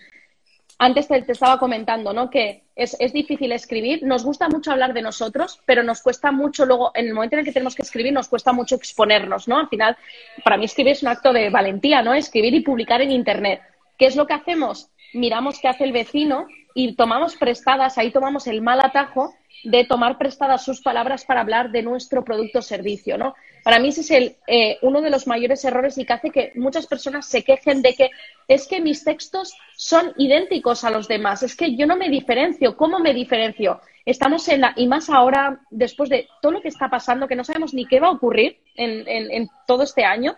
Antes 0.78 1.08
te, 1.08 1.22
estaba 1.30 1.58
comentando, 1.58 2.14
¿no? 2.14 2.30
Que 2.30 2.64
es, 2.74 2.96
es, 2.98 3.12
difícil 3.12 3.52
escribir. 3.52 4.02
Nos 4.02 4.24
gusta 4.24 4.48
mucho 4.48 4.72
hablar 4.72 4.94
de 4.94 5.02
nosotros, 5.02 5.60
pero 5.66 5.82
nos 5.82 6.00
cuesta 6.00 6.32
mucho 6.32 6.64
luego, 6.64 6.90
en 6.94 7.06
el 7.06 7.14
momento 7.14 7.36
en 7.36 7.40
el 7.40 7.44
que 7.44 7.52
tenemos 7.52 7.74
que 7.74 7.82
escribir, 7.82 8.14
nos 8.14 8.28
cuesta 8.28 8.52
mucho 8.52 8.76
exponernos, 8.76 9.46
¿no? 9.46 9.58
Al 9.58 9.68
final, 9.68 9.96
para 10.42 10.56
mí 10.56 10.64
escribir 10.64 10.92
es 10.92 11.02
un 11.02 11.10
acto 11.10 11.34
de 11.34 11.50
valentía, 11.50 12.02
¿no? 12.02 12.14
Escribir 12.14 12.54
y 12.54 12.60
publicar 12.60 13.02
en 13.02 13.12
Internet. 13.12 13.60
¿Qué 13.98 14.06
es 14.06 14.16
lo 14.16 14.26
que 14.26 14.32
hacemos? 14.32 14.88
Miramos 15.12 15.60
qué 15.60 15.68
hace 15.68 15.84
el 15.84 15.92
vecino 15.92 16.46
y 16.74 16.94
tomamos 16.94 17.36
prestadas, 17.36 17.98
ahí 17.98 18.10
tomamos 18.10 18.46
el 18.46 18.62
mal 18.62 18.80
atajo 18.80 19.34
de 19.64 19.84
tomar 19.84 20.16
prestadas 20.16 20.64
sus 20.64 20.80
palabras 20.80 21.24
para 21.24 21.40
hablar 21.40 21.70
de 21.70 21.82
nuestro 21.82 22.24
producto 22.24 22.60
o 22.60 22.62
servicio, 22.62 23.18
¿no? 23.18 23.34
Para 23.62 23.78
mí 23.78 23.88
ese 23.88 24.00
es 24.00 24.10
el, 24.10 24.36
eh, 24.46 24.78
uno 24.80 25.02
de 25.02 25.10
los 25.10 25.26
mayores 25.26 25.64
errores 25.64 25.98
y 25.98 26.06
que 26.06 26.12
hace 26.12 26.30
que 26.30 26.52
muchas 26.54 26.86
personas 26.86 27.26
se 27.26 27.42
quejen 27.42 27.82
de 27.82 27.94
que 27.94 28.10
es 28.48 28.66
que 28.66 28.80
mis 28.80 29.04
textos 29.04 29.54
son 29.76 30.12
idénticos 30.16 30.84
a 30.84 30.90
los 30.90 31.08
demás, 31.08 31.42
es 31.42 31.54
que 31.54 31.76
yo 31.76 31.86
no 31.86 31.96
me 31.96 32.08
diferencio, 32.08 32.76
¿cómo 32.76 32.98
me 33.00 33.12
diferencio? 33.12 33.80
Estamos 34.06 34.48
en 34.48 34.62
la, 34.62 34.72
y 34.76 34.86
más 34.86 35.10
ahora, 35.10 35.60
después 35.70 36.08
de 36.08 36.26
todo 36.40 36.52
lo 36.52 36.62
que 36.62 36.68
está 36.68 36.88
pasando, 36.88 37.28
que 37.28 37.36
no 37.36 37.44
sabemos 37.44 37.74
ni 37.74 37.86
qué 37.86 38.00
va 38.00 38.08
a 38.08 38.12
ocurrir 38.12 38.58
en, 38.76 39.06
en, 39.06 39.48
todo 39.66 39.82
este 39.82 40.04
año, 40.04 40.36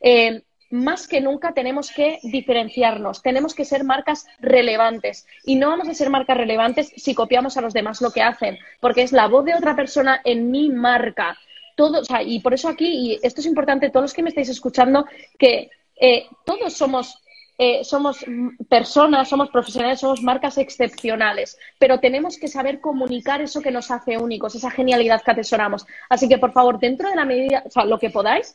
eh, 0.00 0.42
más 0.72 1.06
que 1.06 1.20
nunca 1.20 1.52
tenemos 1.52 1.90
que 1.90 2.18
diferenciarnos, 2.22 3.22
tenemos 3.22 3.54
que 3.54 3.64
ser 3.64 3.84
marcas 3.84 4.26
relevantes 4.40 5.26
y 5.44 5.56
no 5.56 5.68
vamos 5.68 5.88
a 5.88 5.94
ser 5.94 6.08
marcas 6.08 6.36
relevantes 6.36 6.92
si 6.96 7.14
copiamos 7.14 7.56
a 7.56 7.60
los 7.60 7.74
demás 7.74 8.00
lo 8.00 8.10
que 8.10 8.22
hacen, 8.22 8.58
porque 8.80 9.02
es 9.02 9.12
la 9.12 9.28
voz 9.28 9.44
de 9.44 9.54
otra 9.54 9.76
persona 9.76 10.20
en 10.24 10.50
mi 10.50 10.70
marca. 10.70 11.36
Todo, 11.76 12.00
o 12.00 12.04
sea, 12.04 12.22
y 12.22 12.40
por 12.40 12.54
eso 12.54 12.68
aquí, 12.68 12.86
y 12.86 13.18
esto 13.22 13.40
es 13.40 13.46
importante, 13.46 13.90
todos 13.90 14.04
los 14.04 14.14
que 14.14 14.22
me 14.22 14.30
estáis 14.30 14.48
escuchando, 14.48 15.06
que 15.38 15.70
eh, 16.00 16.26
todos 16.44 16.72
somos 16.72 17.22
eh, 17.58 17.84
somos 17.84 18.24
personas, 18.68 19.28
somos 19.28 19.50
profesionales, 19.50 20.00
somos 20.00 20.22
marcas 20.22 20.56
excepcionales, 20.58 21.58
pero 21.78 22.00
tenemos 22.00 22.38
que 22.38 22.48
saber 22.48 22.80
comunicar 22.80 23.42
eso 23.42 23.60
que 23.60 23.70
nos 23.70 23.90
hace 23.90 24.16
únicos, 24.16 24.54
esa 24.54 24.70
genialidad 24.70 25.22
que 25.22 25.30
atesoramos. 25.30 25.86
Así 26.08 26.28
que, 26.28 26.38
por 26.38 26.52
favor, 26.52 26.80
dentro 26.80 27.08
de 27.10 27.14
la 27.14 27.24
medida, 27.24 27.62
o 27.66 27.70
sea, 27.70 27.84
lo 27.84 27.98
que 27.98 28.10
podáis, 28.10 28.54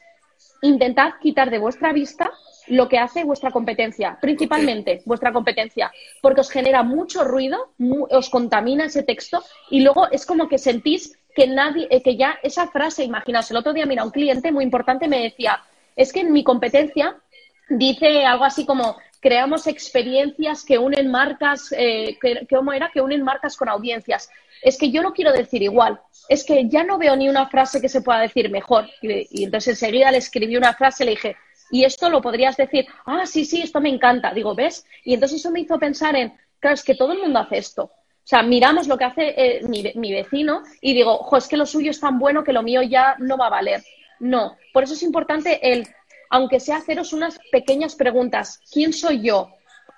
intentad 0.61 1.13
quitar 1.21 1.49
de 1.49 1.59
vuestra 1.59 1.93
vista 1.93 2.31
lo 2.67 2.89
que 2.89 2.97
hace 2.97 3.23
vuestra 3.23 3.51
competencia, 3.51 4.17
principalmente 4.21 5.01
vuestra 5.05 5.31
competencia, 5.31 5.91
porque 6.21 6.41
os 6.41 6.49
genera 6.49 6.83
mucho 6.83 7.23
ruido, 7.23 7.71
os 8.09 8.29
contamina 8.29 8.85
ese 8.85 9.03
texto 9.03 9.43
y 9.69 9.81
luego 9.81 10.09
es 10.11 10.25
como 10.25 10.49
que 10.49 10.57
sentís 10.57 11.17
que 11.33 11.47
nadie, 11.47 11.87
eh, 11.89 12.01
que 12.01 12.17
ya 12.17 12.37
esa 12.43 12.67
frase, 12.67 13.03
imaginaos, 13.03 13.49
el 13.51 13.57
otro 13.57 13.73
día, 13.73 13.85
mira, 13.85 14.03
un 14.03 14.11
cliente 14.11 14.51
muy 14.51 14.63
importante 14.63 15.07
me 15.07 15.21
decía, 15.21 15.63
es 15.95 16.11
que 16.11 16.21
en 16.21 16.33
mi 16.33 16.43
competencia 16.43 17.15
dice 17.69 18.25
algo 18.25 18.43
así 18.43 18.65
como 18.65 18.97
creamos 19.19 19.67
experiencias 19.67 20.63
que 20.63 20.77
unen 20.77 21.09
marcas, 21.09 21.73
eh, 21.77 22.17
¿cómo 22.49 22.73
era? 22.73 22.89
Que 22.91 23.01
unen 23.01 23.23
marcas 23.23 23.57
con 23.57 23.69
audiencias 23.69 24.29
es 24.61 24.77
que 24.77 24.91
yo 24.91 25.01
lo 25.01 25.13
quiero 25.13 25.31
decir 25.31 25.61
igual, 25.61 25.99
es 26.29 26.43
que 26.43 26.67
ya 26.67 26.83
no 26.83 26.97
veo 26.97 27.15
ni 27.15 27.29
una 27.29 27.47
frase 27.47 27.81
que 27.81 27.89
se 27.89 28.01
pueda 28.01 28.19
decir 28.19 28.49
mejor. 28.49 28.89
Y, 29.01 29.43
entonces 29.43 29.81
enseguida 29.81 30.11
le 30.11 30.17
escribí 30.17 30.57
una 30.57 30.73
frase, 30.73 31.05
le 31.05 31.11
dije, 31.11 31.35
y 31.71 31.83
esto 31.83 32.09
lo 32.09 32.21
podrías 32.21 32.57
decir, 32.57 32.85
ah, 33.05 33.25
sí, 33.25 33.45
sí, 33.45 33.61
esto 33.61 33.81
me 33.81 33.89
encanta. 33.89 34.33
Digo, 34.33 34.55
¿ves? 34.55 34.85
Y 35.03 35.13
entonces 35.13 35.39
eso 35.39 35.51
me 35.51 35.61
hizo 35.61 35.77
pensar 35.79 36.15
en, 36.15 36.33
claro, 36.59 36.75
es 36.75 36.83
que 36.83 36.95
todo 36.95 37.13
el 37.13 37.19
mundo 37.19 37.39
hace 37.39 37.57
esto. 37.57 37.83
O 37.83 38.29
sea, 38.29 38.43
miramos 38.43 38.87
lo 38.87 38.97
que 38.97 39.05
hace 39.05 39.33
eh, 39.37 39.61
mi, 39.63 40.11
vecino 40.11 40.63
y 40.81 40.93
digo, 40.93 41.17
ojo, 41.17 41.37
es 41.37 41.47
que 41.47 41.55
lo 41.55 41.65
suyo 41.65 41.91
es 41.91 41.99
tan 41.99 42.19
bueno 42.19 42.43
que 42.43 42.51
lo 42.51 42.61
mío 42.61 42.81
ya 42.81 43.15
no 43.19 43.37
va 43.37 43.47
a 43.47 43.51
valer. 43.51 43.81
No, 44.19 44.57
por 44.73 44.83
eso 44.83 44.95
es 44.95 45.03
importante 45.03 45.59
el, 45.71 45.87
aunque 46.29 46.59
sea 46.59 46.77
haceros 46.77 47.13
unas 47.13 47.39
pequeñas 47.51 47.95
preguntas. 47.95 48.59
¿Quién 48.71 48.91
soy 48.91 49.21
yo? 49.21 49.49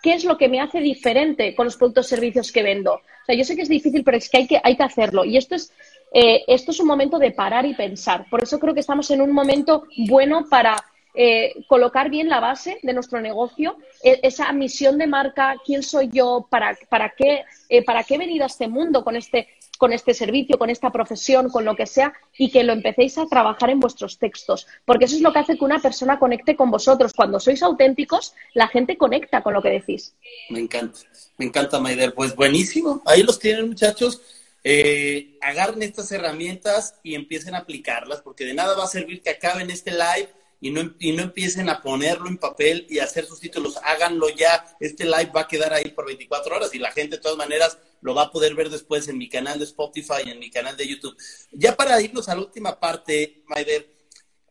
¿Qué 0.02 0.14
es 0.14 0.24
lo 0.24 0.38
que 0.38 0.48
me 0.48 0.62
hace 0.62 0.80
diferente 0.80 1.56
con 1.56 1.66
los 1.66 1.78
productos 1.78 2.08
y 2.08 2.10
servicios 2.10 2.52
que 2.52 2.64
vendo? 2.64 2.94
O 2.94 3.26
sea, 3.26 3.36
yo 3.36 3.44
sé 3.44 3.56
que 3.56 3.64
es 3.64 3.70
difícil, 3.70 4.04
pero 4.04 4.18
es 4.18 4.30
que 4.30 4.38
hay 4.38 4.48
que, 4.48 4.62
hay 4.64 4.76
que 4.76 4.84
hacerlo. 4.84 5.26
Y 5.26 5.38
esto 5.38 5.56
es, 5.56 5.72
eh, 6.14 6.44
esto 6.48 6.72
es 6.72 6.80
un 6.80 6.88
momento 6.88 7.20
de 7.20 7.32
parar 7.32 7.66
y 7.66 7.74
pensar. 7.74 8.26
Por 8.30 8.44
eso 8.44 8.60
creo 8.60 8.74
que 8.74 8.80
estamos 8.80 9.12
en 9.12 9.22
un 9.22 9.32
momento 9.32 9.86
bueno 9.98 10.46
para 10.50 10.76
eh, 11.16 11.66
colocar 11.68 12.10
bien 12.10 12.30
la 12.30 12.40
base 12.40 12.80
de 12.84 12.94
nuestro 12.94 13.20
negocio, 13.20 13.78
e, 14.04 14.20
esa 14.24 14.54
misión 14.54 14.98
de 14.98 15.08
marca, 15.08 15.56
quién 15.66 15.82
soy 15.82 16.10
yo, 16.14 16.48
para, 16.50 16.78
para, 16.88 17.10
qué, 17.10 17.44
eh, 17.68 17.84
para 17.84 18.04
qué 18.04 18.16
he 18.16 18.20
venido 18.20 18.44
a 18.44 18.48
este 18.48 18.68
mundo 18.68 19.04
con 19.04 19.16
este, 19.16 19.48
con 19.80 19.94
este 19.94 20.14
servicio, 20.14 20.60
con 20.60 20.70
esta 20.70 20.92
profesión, 20.92 21.50
con 21.50 21.64
lo 21.64 21.74
que 21.74 21.88
sea, 21.88 22.14
y 22.38 22.52
que 22.52 22.64
lo 22.64 22.74
empecéis 22.74 23.18
a 23.18 23.26
trabajar 23.28 23.70
en 23.70 23.80
vuestros 23.80 24.20
textos, 24.20 24.68
porque 24.84 25.06
eso 25.06 25.16
es 25.16 25.22
lo 25.22 25.32
que 25.32 25.40
hace 25.40 25.58
que 25.58 25.64
una 25.64 25.80
persona 25.80 26.20
conecte 26.20 26.58
con 26.58 26.70
vosotros. 26.70 27.14
Cuando 27.14 27.40
sois 27.40 27.64
auténticos, 27.64 28.34
la 28.54 28.68
gente 28.68 28.98
conecta 28.98 29.42
con 29.42 29.54
lo 29.54 29.62
que 29.62 29.70
decís. 29.70 30.14
Me 30.50 30.60
encanta, 30.60 31.00
me 31.38 31.46
encanta, 31.46 31.80
Maider. 31.80 32.14
Pues 32.14 32.36
buenísimo, 32.36 33.02
ahí 33.06 33.24
los 33.24 33.40
tienen, 33.40 33.70
muchachos. 33.70 34.22
Eh, 34.66 35.38
agarren 35.40 35.82
estas 35.82 36.12
herramientas 36.12 36.96
y 37.02 37.16
empiecen 37.16 37.56
a 37.56 37.60
aplicarlas, 37.60 38.22
porque 38.22 38.44
de 38.44 38.54
nada 38.54 38.76
va 38.76 38.84
a 38.84 38.88
servir 38.88 39.22
que 39.22 39.30
acaben 39.30 39.72
este 39.72 39.92
live 39.92 40.28
y 40.60 40.72
no, 40.72 40.94
y 41.00 41.14
no 41.14 41.24
empiecen 41.24 41.70
a 41.70 41.82
ponerlo 41.82 42.28
en 42.28 42.38
papel 42.38 42.86
y 42.90 43.00
hacer 43.00 43.26
sus 43.26 43.40
títulos, 43.40 43.78
háganlo 43.82 44.28
ya. 44.28 44.76
Este 44.82 45.06
live 45.06 45.32
va 45.34 45.42
a 45.42 45.48
quedar 45.48 45.74
ahí 45.74 45.92
por 45.92 46.06
24 46.06 46.54
horas 46.54 46.76
y 46.76 46.80
la 46.80 46.92
gente 46.92 47.16
de 47.16 47.22
todas 47.22 47.38
maneras 47.38 47.78
lo 48.02 48.14
va 48.14 48.24
a 48.24 48.32
poder 48.32 48.56
ver 48.56 48.70
después 48.70 49.08
en 49.08 49.18
mi 49.18 49.30
canal 49.30 49.60
de 49.60 49.66
Spotify 49.66 50.30
en 50.30 50.40
mi 50.40 50.50
canal 50.50 50.76
de 50.78 50.88
YouTube. 50.88 51.18
Ya 51.52 51.76
para 51.76 52.02
irnos 52.02 52.30
a 52.30 52.36
la 52.36 52.42
última 52.42 52.80
parte, 52.80 53.44
Maider, 53.48 53.88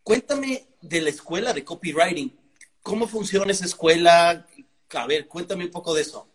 cuéntame 0.02 0.64
de 0.80 1.00
la 1.00 1.10
escuela 1.10 1.52
de 1.52 1.64
copywriting. 1.64 2.36
¿Cómo 2.82 3.06
funciona 3.06 3.52
esa 3.52 3.64
escuela? 3.64 4.46
A 4.94 5.06
ver, 5.06 5.26
cuéntame 5.28 5.64
un 5.64 5.70
poco 5.70 5.94
de 5.94 6.02
eso. 6.02 6.28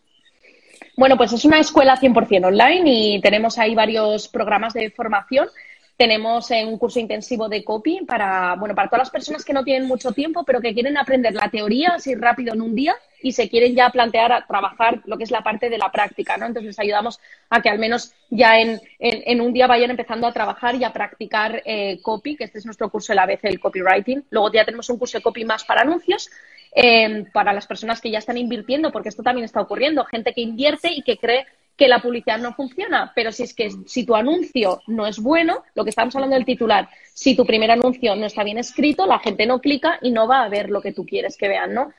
Bueno, 0.96 1.18
pues 1.18 1.34
es 1.34 1.44
una 1.46 1.60
escuela 1.60 2.00
100% 2.00 2.46
online 2.46 2.84
y 2.86 3.22
tenemos 3.22 3.58
ahí 3.58 3.74
varios 3.74 4.28
programas 4.28 4.74
de 4.74 4.92
formación 4.92 5.50
tenemos 5.98 6.50
eh, 6.52 6.66
un 6.66 6.78
curso 6.78 7.00
intensivo 7.00 7.48
de 7.48 7.64
copy 7.64 8.04
para, 8.06 8.56
bueno, 8.56 8.76
para 8.76 8.90
todas 8.90 9.02
las 9.02 9.10
personas 9.10 9.46
que 9.46 9.54
no 9.54 9.64
tienen 9.64 9.88
mucho 9.88 10.12
tiempo, 10.12 10.44
pero 10.44 10.60
que 10.60 10.74
quieren 10.74 10.98
aprender 10.98 11.34
la 11.34 11.50
teoría 11.50 11.94
así 11.96 12.16
rápido 12.16 12.54
en 12.54 12.62
un 12.62 12.76
día 12.76 12.96
y 13.24 13.32
se 13.32 13.50
quieren 13.50 13.74
ya 13.74 13.90
plantear 13.90 14.34
a 14.34 14.46
trabajar 14.46 15.02
lo 15.06 15.18
que 15.18 15.24
es 15.24 15.32
la 15.32 15.42
parte 15.42 15.70
de 15.70 15.78
la 15.78 15.92
práctica, 15.92 16.36
¿no? 16.36 16.46
Entonces 16.46 16.68
les 16.68 16.80
ayudamos 16.80 17.20
a 17.50 17.62
que 17.62 17.70
al 17.70 17.80
menos 17.80 18.14
ya 18.30 18.60
en, 18.60 18.82
en, 19.00 19.42
un 19.42 19.54
día 19.54 19.66
vayan 19.66 19.90
empezando 19.90 20.28
a 20.28 20.34
trabajar 20.34 20.76
y 20.76 20.84
a 20.84 20.92
practicar 20.92 21.64
eh, 21.66 22.00
copy, 22.02 22.36
que 22.36 22.44
este 22.44 22.60
es 22.60 22.66
nuestro 22.66 22.90
curso 22.90 23.14
de 23.14 23.16
la 23.16 23.26
vez, 23.26 23.40
el 23.44 23.62
copywriting. 23.62 24.26
Luego 24.30 24.52
ya 24.52 24.66
tenemos 24.66 24.90
un 24.90 25.00
curso 25.00 25.18
de 25.18 25.24
copy 25.24 25.46
más 25.46 25.64
para 25.64 25.82
anuncios, 25.82 26.30
eh, 26.76 27.24
para 27.32 27.54
las 27.54 27.66
personas 27.66 28.02
que 28.02 28.12
ya 28.12 28.20
están 28.20 28.38
invirtiendo, 28.38 28.92
porque 28.92 29.10
esto 29.10 29.24
también 29.24 29.46
está 29.46 29.62
ocurriendo, 29.62 30.04
gente 30.04 30.34
que 30.34 30.42
invierte 30.42 30.92
y 30.92 31.02
que 31.02 31.18
cree 31.18 31.46
que 31.76 31.88
la 31.88 32.00
publicidad 32.00 32.38
no 32.38 32.54
funciona, 32.54 33.12
pero 33.16 33.32
si 33.32 33.44
es 33.44 33.54
que 33.54 33.72
si 33.88 34.06
tu 34.06 34.16
anuncio 34.16 34.82
no 34.88 35.08
es 35.08 35.20
bueno, 35.20 35.64
lo 35.74 35.84
que 35.84 35.90
estamos 35.90 36.16
hablando 36.16 36.36
del 36.36 36.46
titular, 36.46 36.88
si 37.14 37.36
tu 37.36 37.46
primer 37.46 37.72
anuncio 37.72 38.16
no 38.16 38.28
está 38.28 38.44
bien 38.44 38.60
escrito, 38.60 39.08
la 39.08 39.20
gente 39.20 39.46
no 39.46 39.60
clica 39.60 39.98
y 40.02 40.12
no 40.12 40.28
va 40.28 40.44
a 40.44 40.50
ver 40.50 40.70
lo 40.70 40.82
que 40.82 40.94
tú 40.94 41.06
quieres 41.06 41.36
que 41.36 41.48
vean, 41.48 41.74
¿no? 41.74 41.92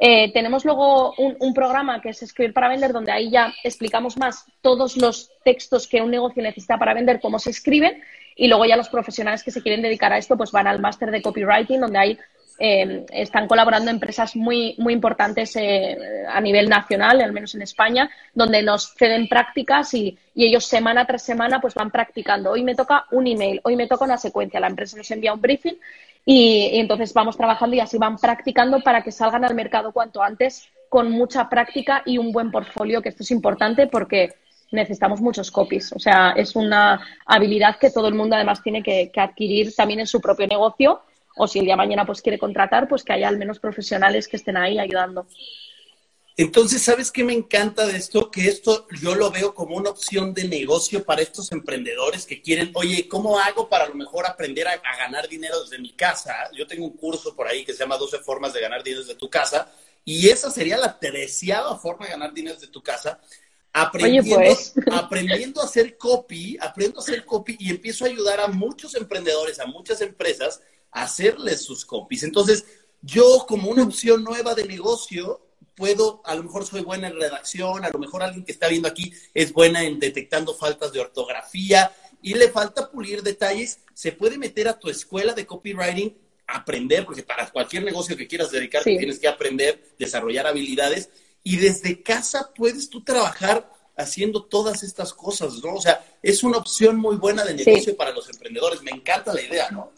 Eh, 0.00 0.32
tenemos 0.32 0.64
luego 0.64 1.14
un, 1.16 1.54
programa 1.54 2.00
que 2.00 2.10
es 2.10 2.22
Escribir 2.22 2.52
para 2.52 2.68
Vender, 2.68 2.92
donde 2.92 3.10
ahí 3.10 3.30
ya 3.30 3.52
explicamos 3.64 4.16
más 4.16 4.44
todos 4.60 4.96
los 4.96 5.30
textos 5.44 5.88
que 5.88 6.02
un 6.02 6.10
negocio 6.10 6.42
necesita 6.42 6.78
para 6.78 6.94
vender, 6.94 7.20
cómo 7.20 7.38
se 7.38 7.50
escriben, 7.50 8.02
y 8.36 8.48
luego 8.48 8.66
ya 8.66 8.76
los 8.76 8.90
profesionales 8.90 9.42
que 9.42 9.50
se 9.50 9.62
quieren 9.62 9.82
dedicar 9.82 10.12
a 10.12 10.18
esto, 10.18 10.36
pues 10.36 10.52
van 10.52 10.66
al 10.66 10.80
máster 10.80 11.10
de 11.10 11.22
copywriting, 11.22 11.80
donde 11.80 11.98
hay 11.98 12.18
eh, 12.58 13.04
están 13.12 13.46
colaborando 13.48 13.90
empresas 13.90 14.34
muy, 14.34 14.74
muy 14.78 14.94
importantes 14.94 15.56
eh, 15.56 16.24
a 16.26 16.40
nivel 16.40 16.70
nacional, 16.70 17.20
al 17.20 17.32
menos 17.32 17.54
en 17.54 17.60
España, 17.60 18.08
donde 18.32 18.62
nos 18.62 18.94
ceden 18.94 19.28
prácticas 19.28 19.92
y, 19.94 20.18
ellos 20.34 20.66
semana 20.66 21.06
tras 21.06 21.22
semana 21.22 21.60
pues 21.62 21.74
van 21.74 21.90
practicando. 21.90 22.50
Hoy 22.50 22.62
me 22.62 22.74
toca 22.74 23.06
un 23.10 23.26
email, 23.26 23.58
hoy 23.64 23.74
me 23.74 23.86
toca 23.86 24.04
una 24.04 24.18
secuencia, 24.18 24.60
la 24.60 24.66
empresa 24.66 24.96
nos 24.96 25.10
envía 25.10 25.32
un 25.32 25.40
briefing 25.40 25.76
y, 26.26 26.78
entonces 26.78 27.14
vamos 27.14 27.38
trabajando 27.38 27.74
y 27.74 27.80
así 27.80 27.96
van 27.96 28.18
practicando 28.18 28.80
para 28.80 29.02
que 29.02 29.12
salgan 29.12 29.46
al 29.46 29.54
mercado 29.54 29.92
cuanto 29.92 30.22
antes 30.22 30.68
con 30.90 31.10
mucha 31.10 31.48
práctica 31.48 32.02
y 32.04 32.18
un 32.18 32.32
buen 32.32 32.50
portfolio, 32.50 33.00
que 33.00 33.08
esto 33.08 33.22
es 33.22 33.30
importante 33.30 33.86
porque 33.86 34.34
necesitamos 34.72 35.22
muchos 35.22 35.50
copies. 35.50 35.92
O 35.92 35.98
sea, 35.98 36.32
es 36.36 36.54
una 36.54 37.00
habilidad 37.24 37.78
que 37.78 37.90
todo 37.90 38.08
el 38.08 38.14
mundo 38.14 38.36
además 38.36 38.62
tiene 38.62 38.82
que 38.82 39.10
adquirir 39.16 39.74
también 39.74 40.00
en 40.00 40.06
su 40.06 40.20
propio 40.20 40.46
negocio 40.46 41.00
o 41.36 41.46
si 41.46 41.58
el 41.58 41.66
día 41.66 41.74
de 41.74 41.78
mañana 41.78 42.06
pues 42.06 42.22
quiere 42.22 42.38
contratar, 42.38 42.88
pues 42.88 43.04
que 43.04 43.12
haya 43.12 43.28
al 43.28 43.38
menos 43.38 43.60
profesionales 43.60 44.26
que 44.26 44.36
estén 44.36 44.56
ahí 44.56 44.78
ayudando. 44.78 45.26
Entonces, 46.38 46.82
¿sabes 46.82 47.10
qué 47.10 47.24
me 47.24 47.32
encanta 47.32 47.86
de 47.86 47.96
esto? 47.96 48.30
Que 48.30 48.48
esto 48.48 48.86
yo 49.00 49.14
lo 49.14 49.30
veo 49.30 49.54
como 49.54 49.74
una 49.76 49.88
opción 49.88 50.34
de 50.34 50.46
negocio 50.46 51.02
para 51.02 51.22
estos 51.22 51.50
emprendedores 51.50 52.26
que 52.26 52.42
quieren, 52.42 52.72
oye, 52.74 53.08
¿cómo 53.08 53.38
hago 53.38 53.70
para 53.70 53.84
a 53.84 53.88
lo 53.88 53.94
mejor 53.94 54.26
aprender 54.26 54.68
a, 54.68 54.76
ganar 54.98 55.28
dinero 55.28 55.62
desde 55.62 55.78
mi 55.78 55.92
casa? 55.92 56.34
Yo 56.54 56.66
tengo 56.66 56.84
un 56.84 56.96
curso 56.96 57.34
por 57.34 57.48
ahí 57.48 57.64
que 57.64 57.72
se 57.72 57.78
llama 57.78 57.96
12 57.96 58.18
formas 58.18 58.52
de 58.52 58.60
ganar 58.60 58.82
dinero 58.82 59.02
desde 59.02 59.18
tu 59.18 59.30
casa 59.30 59.72
y 60.04 60.28
esa 60.28 60.50
sería 60.50 60.76
la 60.76 60.98
treceava 60.98 61.78
forma 61.78 62.04
de 62.04 62.12
ganar 62.12 62.34
dinero 62.34 62.54
desde 62.56 62.70
tu 62.70 62.82
casa. 62.82 63.18
Aprendiendo, 63.72 64.36
pues. 64.36 64.74
aprendiendo 64.92 65.62
a 65.62 65.64
hacer 65.64 65.96
copy, 65.96 66.58
aprendo 66.60 67.00
a 67.00 67.02
hacer 67.02 67.24
copy 67.24 67.56
y 67.58 67.70
empiezo 67.70 68.04
a 68.04 68.08
ayudar 68.08 68.40
a 68.40 68.48
muchos 68.48 68.94
emprendedores, 68.94 69.58
a 69.58 69.66
muchas 69.66 70.02
empresas 70.02 70.60
hacerles 70.90 71.62
sus 71.62 71.84
copies. 71.84 72.22
Entonces, 72.22 72.64
yo 73.02 73.44
como 73.46 73.70
una 73.70 73.84
opción 73.84 74.24
nueva 74.24 74.54
de 74.54 74.64
negocio, 74.64 75.46
puedo, 75.74 76.22
a 76.24 76.34
lo 76.34 76.42
mejor 76.44 76.66
soy 76.66 76.82
buena 76.82 77.08
en 77.08 77.16
redacción, 77.16 77.84
a 77.84 77.90
lo 77.90 77.98
mejor 77.98 78.22
alguien 78.22 78.44
que 78.44 78.52
está 78.52 78.68
viendo 78.68 78.88
aquí 78.88 79.12
es 79.34 79.52
buena 79.52 79.84
en 79.84 80.00
detectando 80.00 80.54
faltas 80.54 80.92
de 80.92 81.00
ortografía 81.00 81.92
y 82.22 82.34
le 82.34 82.48
falta 82.48 82.90
pulir 82.90 83.22
detalles, 83.22 83.80
se 83.94 84.12
puede 84.12 84.38
meter 84.38 84.68
a 84.68 84.78
tu 84.78 84.88
escuela 84.88 85.34
de 85.34 85.46
copywriting, 85.46 86.16
aprender, 86.46 87.04
porque 87.04 87.22
para 87.22 87.50
cualquier 87.50 87.84
negocio 87.84 88.16
que 88.16 88.26
quieras 88.26 88.50
dedicarte 88.50 88.96
tienes 88.96 89.18
que 89.18 89.28
aprender, 89.28 89.94
desarrollar 89.98 90.46
habilidades 90.46 91.10
y 91.42 91.56
desde 91.56 92.02
casa 92.02 92.52
puedes 92.54 92.88
tú 92.88 93.04
trabajar 93.04 93.70
haciendo 93.96 94.44
todas 94.44 94.82
estas 94.82 95.14
cosas, 95.14 95.62
¿no? 95.62 95.74
O 95.74 95.80
sea, 95.80 96.04
es 96.22 96.42
una 96.42 96.58
opción 96.58 96.96
muy 96.96 97.16
buena 97.16 97.44
de 97.44 97.54
negocio 97.54 97.96
para 97.96 98.10
los 98.10 98.28
emprendedores. 98.28 98.82
Me 98.82 98.90
encanta 98.90 99.32
la 99.32 99.40
idea, 99.40 99.70
¿no? 99.70 99.90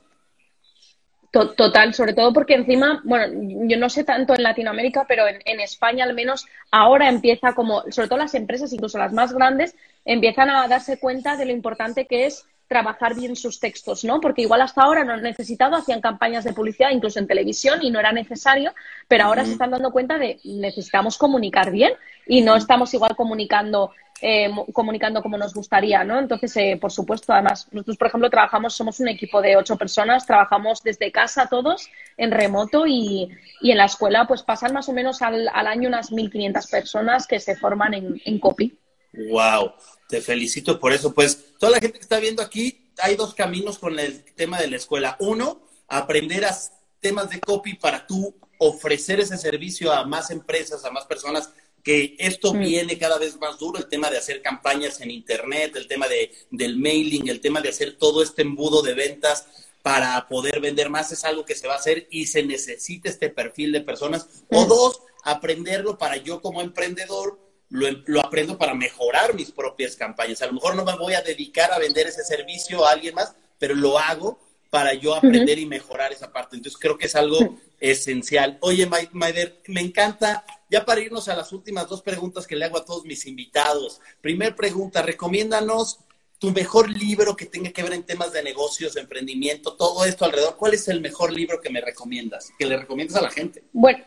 Total, 1.31 1.93
sobre 1.93 2.15
todo 2.15 2.33
porque 2.33 2.55
encima, 2.55 3.03
bueno, 3.05 3.27
yo 3.69 3.77
no 3.77 3.91
sé 3.91 4.03
tanto 4.03 4.35
en 4.35 4.43
Latinoamérica, 4.43 5.05
pero 5.07 5.25
en, 5.29 5.61
España 5.61 6.05
al 6.05 6.15
menos 6.15 6.47
ahora 6.71 7.11
empieza 7.11 7.53
como, 7.53 7.83
sobre 7.91 8.09
todo 8.09 8.19
las 8.19 8.35
empresas, 8.35 8.73
incluso 8.73 8.97
las 8.97 9.13
más 9.13 9.35
grandes, 9.35 9.77
empiezan 10.07 10.49
a 10.49 10.67
darse 10.69 10.99
cuenta 10.99 11.37
de 11.37 11.45
lo 11.45 11.53
importante 11.53 12.07
que 12.07 12.25
es 12.25 12.47
trabajar 12.69 13.15
bien 13.15 13.35
sus 13.35 13.59
textos, 13.59 14.05
¿no? 14.05 14.21
Porque 14.21 14.43
igual 14.43 14.61
hasta 14.61 14.83
ahora 14.83 15.03
no 15.03 15.15
han 15.15 15.23
necesitado, 15.23 15.75
hacían 15.75 16.01
campañas 16.01 16.45
de 16.45 16.53
publicidad 16.53 16.91
incluso 16.91 17.19
en 17.19 17.27
televisión 17.27 17.83
y 17.83 17.91
no 17.91 17.99
era 17.99 18.13
necesario, 18.13 18.75
pero 19.09 19.25
ahora 19.25 19.45
se 19.45 19.53
están 19.53 19.71
dando 19.71 19.91
cuenta 19.91 20.19
de 20.19 20.39
necesitamos 20.45 21.17
comunicar 21.17 21.71
bien 21.71 21.93
y 22.27 22.43
no 22.43 22.55
estamos 22.57 22.93
igual 22.93 23.17
comunicando 23.17 23.91
eh, 24.21 24.51
comunicando 24.73 25.23
como 25.23 25.39
nos 25.39 25.55
gustaría, 25.55 26.03
¿no? 26.03 26.19
Entonces, 26.19 26.57
eh, 26.57 26.79
por 26.81 26.91
supuesto, 26.91 27.33
además, 27.33 27.69
nosotros, 27.71 27.97
por 27.97 28.09
ejemplo, 28.09 28.29
trabajamos, 28.29 28.75
somos 28.75 28.99
un 28.99 29.07
equipo 29.07 29.41
de 29.41 29.57
ocho 29.57 29.77
personas, 29.77 30.27
trabajamos 30.27 30.83
desde 30.83 31.13
casa 31.13 31.47
todos 31.49 31.89
en 32.17 32.33
remoto 32.33 32.85
y, 32.85 33.31
y 33.61 33.71
en 33.71 33.79
la 33.79 33.85
escuela, 33.85 34.27
pues 34.27 34.43
pasan 34.43 34.73
más 34.73 34.89
o 34.89 34.93
menos 34.93 35.23
al, 35.23 35.49
año 35.49 35.89
unas 35.89 36.11
1.500 36.11 36.69
personas 36.69 37.29
que 37.29 37.39
se 37.39 37.55
forman 37.55 37.95
en, 37.95 38.21
en 38.25 38.41
copy. 38.41 38.77
¡Wow! 39.13 39.73
Te 40.09 40.21
felicito 40.21 40.79
por 40.79 40.93
eso. 40.93 41.13
Pues 41.13 41.55
toda 41.59 41.73
la 41.73 41.81
gente 41.81 41.99
que 41.99 42.03
está 42.03 42.19
viendo 42.19 42.43
aquí, 42.43 42.93
hay 42.99 43.17
dos 43.17 43.35
caminos 43.35 43.79
con 43.79 43.99
el 43.99 44.25
tema 44.35 44.61
de 44.61 44.69
la 44.69 44.77
escuela. 44.77 45.17
Uno, 45.21 45.63
aprender 45.89 46.45
a 46.45 46.57
temas 47.01 47.31
de 47.31 47.41
copy 47.41 47.75
para 47.75 48.07
tú 48.07 48.35
ofrecer 48.59 49.21
ese 49.21 49.39
servicio 49.39 49.93
a 49.93 50.05
más 50.05 50.31
empresas, 50.31 50.85
a 50.85 50.91
más 50.91 51.07
personas 51.07 51.51
que 51.83 52.17
esto 52.19 52.53
mm. 52.53 52.59
viene 52.59 52.99
cada 52.99 53.19
vez 53.19 53.39
más 53.39 53.59
duro, 53.59 53.79
el 53.79 53.89
tema 53.89 54.11
de 54.11 54.19
hacer 54.19 54.43
campañas 54.43 55.01
en 55.01 55.11
Internet, 55.11 55.77
el 55.77 55.87
tema 55.87 56.09
de, 56.09 56.33
del 56.51 56.77
mailing, 56.77 57.29
el 57.29 57.41
tema 57.41 57.61
de 57.61 57.69
hacer 57.71 57.97
todo 57.97 58.23
este 58.23 58.43
embudo 58.43 58.83
de 58.83 58.95
ventas 58.95 59.47
para 59.83 60.27
poder 60.29 60.61
vender 60.61 60.91
más 60.91 61.13
es 61.13 61.25
algo 61.25 61.45
que 61.45 61.55
se 61.55 61.69
va 61.69 61.75
a 61.75 61.79
hacer 61.79 62.09
y 62.11 62.27
se 62.27 62.43
necesita 62.43 63.09
este 63.09 63.31
perfil 63.31 63.73
de 63.73 63.81
personas. 63.81 64.29
O 64.51 64.65
mm. 64.65 64.69
dos, 64.69 65.03
aprenderlo 65.25 65.99
para 65.99 66.17
yo 66.17 66.43
como 66.43 66.61
emprendedor, 66.61 67.39
lo, 67.71 67.89
lo, 68.07 68.21
aprendo 68.21 68.57
para 68.57 68.75
mejorar 68.75 69.35
mis 69.35 69.51
propias 69.51 69.97
campañas. 69.97 70.43
A 70.43 70.47
lo 70.47 70.55
mejor 70.55 70.75
no 70.75 70.85
me 70.85 70.97
voy 70.97 71.15
a 71.15 71.23
dedicar 71.23 71.73
a 71.73 71.79
vender 71.79 72.07
ese 72.07 72.25
servicio 72.25 72.87
a 72.87 72.93
alguien 72.93 73.15
más, 73.15 73.35
pero 73.59 73.75
lo 73.75 73.99
hago 73.99 74.39
para 74.71 74.95
yo 74.95 75.15
aprender 75.15 75.59
y 75.59 75.67
mejorar 75.67 76.13
esa 76.13 76.33
parte. 76.33 76.57
Entonces 76.57 76.79
creo 76.81 76.99
que 76.99 77.07
es 77.07 77.17
algo 77.17 77.59
esencial. 77.81 78.59
Oye, 78.61 78.87
Maider, 79.13 79.61
me 79.69 79.81
encanta, 79.81 80.45
ya 80.71 80.85
para 80.85 81.01
irnos 81.01 81.29
a 81.29 81.37
las 81.37 81.53
últimas 81.53 81.89
dos 81.89 82.03
preguntas 82.03 82.47
que 82.47 82.57
le 82.57 82.65
hago 82.65 82.79
a 82.79 82.85
todos 82.85 83.05
mis 83.05 83.27
invitados. 83.27 84.01
Primer 84.21 84.55
pregunta, 84.55 85.03
recomiéndanos 85.03 86.01
tu 86.39 86.53
mejor 86.53 86.89
libro 86.89 87.35
que 87.35 87.47
tenga 87.47 87.71
que 87.71 87.83
ver 87.83 87.95
en 87.95 88.05
temas 88.05 88.33
de 88.33 88.43
negocios, 88.43 88.95
de 88.95 89.01
emprendimiento, 89.01 89.75
todo 89.75 90.05
esto 90.05 90.25
alrededor. 90.25 90.57
¿Cuál 90.57 90.75
es 90.75 90.87
el 90.89 91.01
mejor 91.01 91.33
libro 91.33 91.61
que 91.61 91.71
me 91.71 91.81
recomiendas, 91.81 92.53
que 92.59 92.67
le 92.67 92.77
recomiendas 92.77 93.17
a 93.17 93.23
la 93.23 93.31
gente? 93.31 93.65
Bueno, 93.73 94.05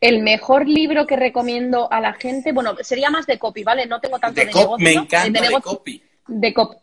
el 0.00 0.22
mejor 0.22 0.68
libro 0.68 1.06
que 1.06 1.16
recomiendo 1.16 1.90
a 1.90 2.00
la 2.00 2.12
gente, 2.12 2.52
bueno, 2.52 2.76
sería 2.82 3.10
más 3.10 3.26
de 3.26 3.38
copy, 3.38 3.64
¿vale? 3.64 3.86
No 3.86 4.00
tengo 4.00 4.18
tanto 4.18 4.40
de, 4.40 4.46
negocio. 4.46 4.76
Me 4.78 4.92
encanta 4.92 5.40
de, 5.40 5.60
copy. 5.60 6.02
De 6.26 6.54
copy. 6.54 6.76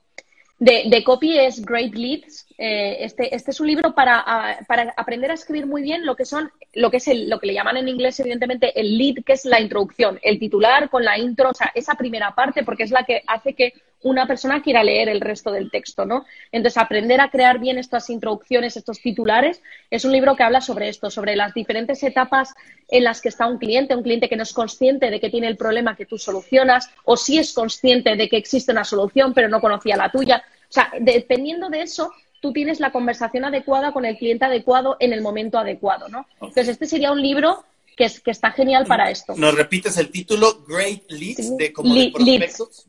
De, 0.57 0.83
de, 0.87 1.03
copy 1.03 1.37
es 1.37 1.61
Great 1.65 1.93
Leads. 1.93 2.45
Eh, 2.57 2.97
este, 3.01 3.33
este 3.35 3.51
es 3.51 3.59
un 3.59 3.67
libro 3.67 3.93
para, 3.93 4.57
para, 4.67 4.93
aprender 4.95 5.31
a 5.31 5.33
escribir 5.33 5.65
muy 5.65 5.81
bien 5.81 6.05
lo 6.05 6.15
que 6.15 6.25
son, 6.25 6.49
lo 6.73 6.89
que 6.89 6.97
es 6.97 7.07
el, 7.07 7.29
lo 7.29 7.39
que 7.39 7.47
le 7.47 7.53
llaman 7.53 7.77
en 7.77 7.89
inglés, 7.89 8.19
evidentemente, 8.19 8.77
el 8.79 8.97
lead, 8.97 9.23
que 9.25 9.33
es 9.33 9.45
la 9.45 9.59
introducción, 9.59 10.19
el 10.21 10.39
titular 10.39 10.89
con 10.89 11.03
la 11.03 11.17
intro, 11.17 11.49
o 11.49 11.53
sea, 11.53 11.71
esa 11.75 11.95
primera 11.95 12.33
parte, 12.33 12.63
porque 12.63 12.83
es 12.83 12.91
la 12.91 13.03
que 13.03 13.23
hace 13.27 13.53
que 13.53 13.73
una 14.05 14.27
persona 14.27 14.61
quiera 14.61 14.83
leer 14.83 15.09
el 15.09 15.19
resto 15.19 15.51
del 15.51 15.71
texto, 15.71 16.05
¿no? 16.05 16.27
Entonces, 16.51 16.77
aprender 16.77 17.19
a 17.21 17.31
crear 17.31 17.57
bien 17.57 17.79
estas 17.79 18.11
introducciones, 18.11 18.77
estos 18.77 19.01
titulares, 19.01 19.63
es 19.89 20.05
un 20.05 20.11
libro 20.11 20.35
que 20.35 20.43
habla 20.43 20.61
sobre 20.61 20.89
esto, 20.89 21.09
sobre 21.09 21.35
las 21.35 21.55
diferentes 21.55 22.03
etapas 22.03 22.53
en 22.87 23.03
las 23.03 23.19
que 23.19 23.29
está 23.29 23.47
un 23.47 23.57
cliente, 23.57 23.95
un 23.95 24.03
cliente 24.03 24.29
que 24.29 24.35
no 24.35 24.43
es 24.43 24.53
consciente 24.53 25.09
de 25.09 25.19
que 25.19 25.31
tiene 25.31 25.47
el 25.47 25.57
problema 25.57 25.95
que 25.95 26.05
tú 26.05 26.19
solucionas, 26.19 26.91
o 27.03 27.17
sí 27.17 27.39
es 27.39 27.51
consciente 27.53 28.15
de 28.15 28.29
que 28.29 28.37
existe 28.37 28.71
una 28.71 28.83
solución, 28.83 29.33
pero 29.33 29.49
no 29.49 29.59
conocía 29.59 29.97
la 29.97 30.11
tuya. 30.11 30.43
O 30.69 30.71
sea, 30.71 30.91
dependiendo 30.99 31.69
de 31.69 31.81
eso, 31.81 32.11
tú 32.41 32.53
tienes 32.53 32.79
la 32.79 32.91
conversación 32.91 33.43
adecuada 33.43 33.91
con 33.91 34.05
el 34.05 34.17
cliente 34.17 34.45
adecuado 34.45 34.97
en 34.99 35.13
el 35.13 35.21
momento 35.21 35.57
adecuado, 35.57 36.09
¿no? 36.09 36.27
Entonces, 36.33 36.67
este 36.67 36.85
sería 36.85 37.11
un 37.11 37.23
libro 37.23 37.63
que, 37.97 38.05
es, 38.05 38.19
que 38.19 38.29
está 38.29 38.51
genial 38.51 38.85
para 38.85 39.09
esto. 39.09 39.33
¿Nos 39.35 39.55
repites 39.55 39.97
el 39.97 40.11
título? 40.11 40.63
Great 40.67 41.09
Leads, 41.09 41.57
de 41.57 41.73
como 41.73 41.95
de 41.95 42.11
prospectos. 42.13 42.87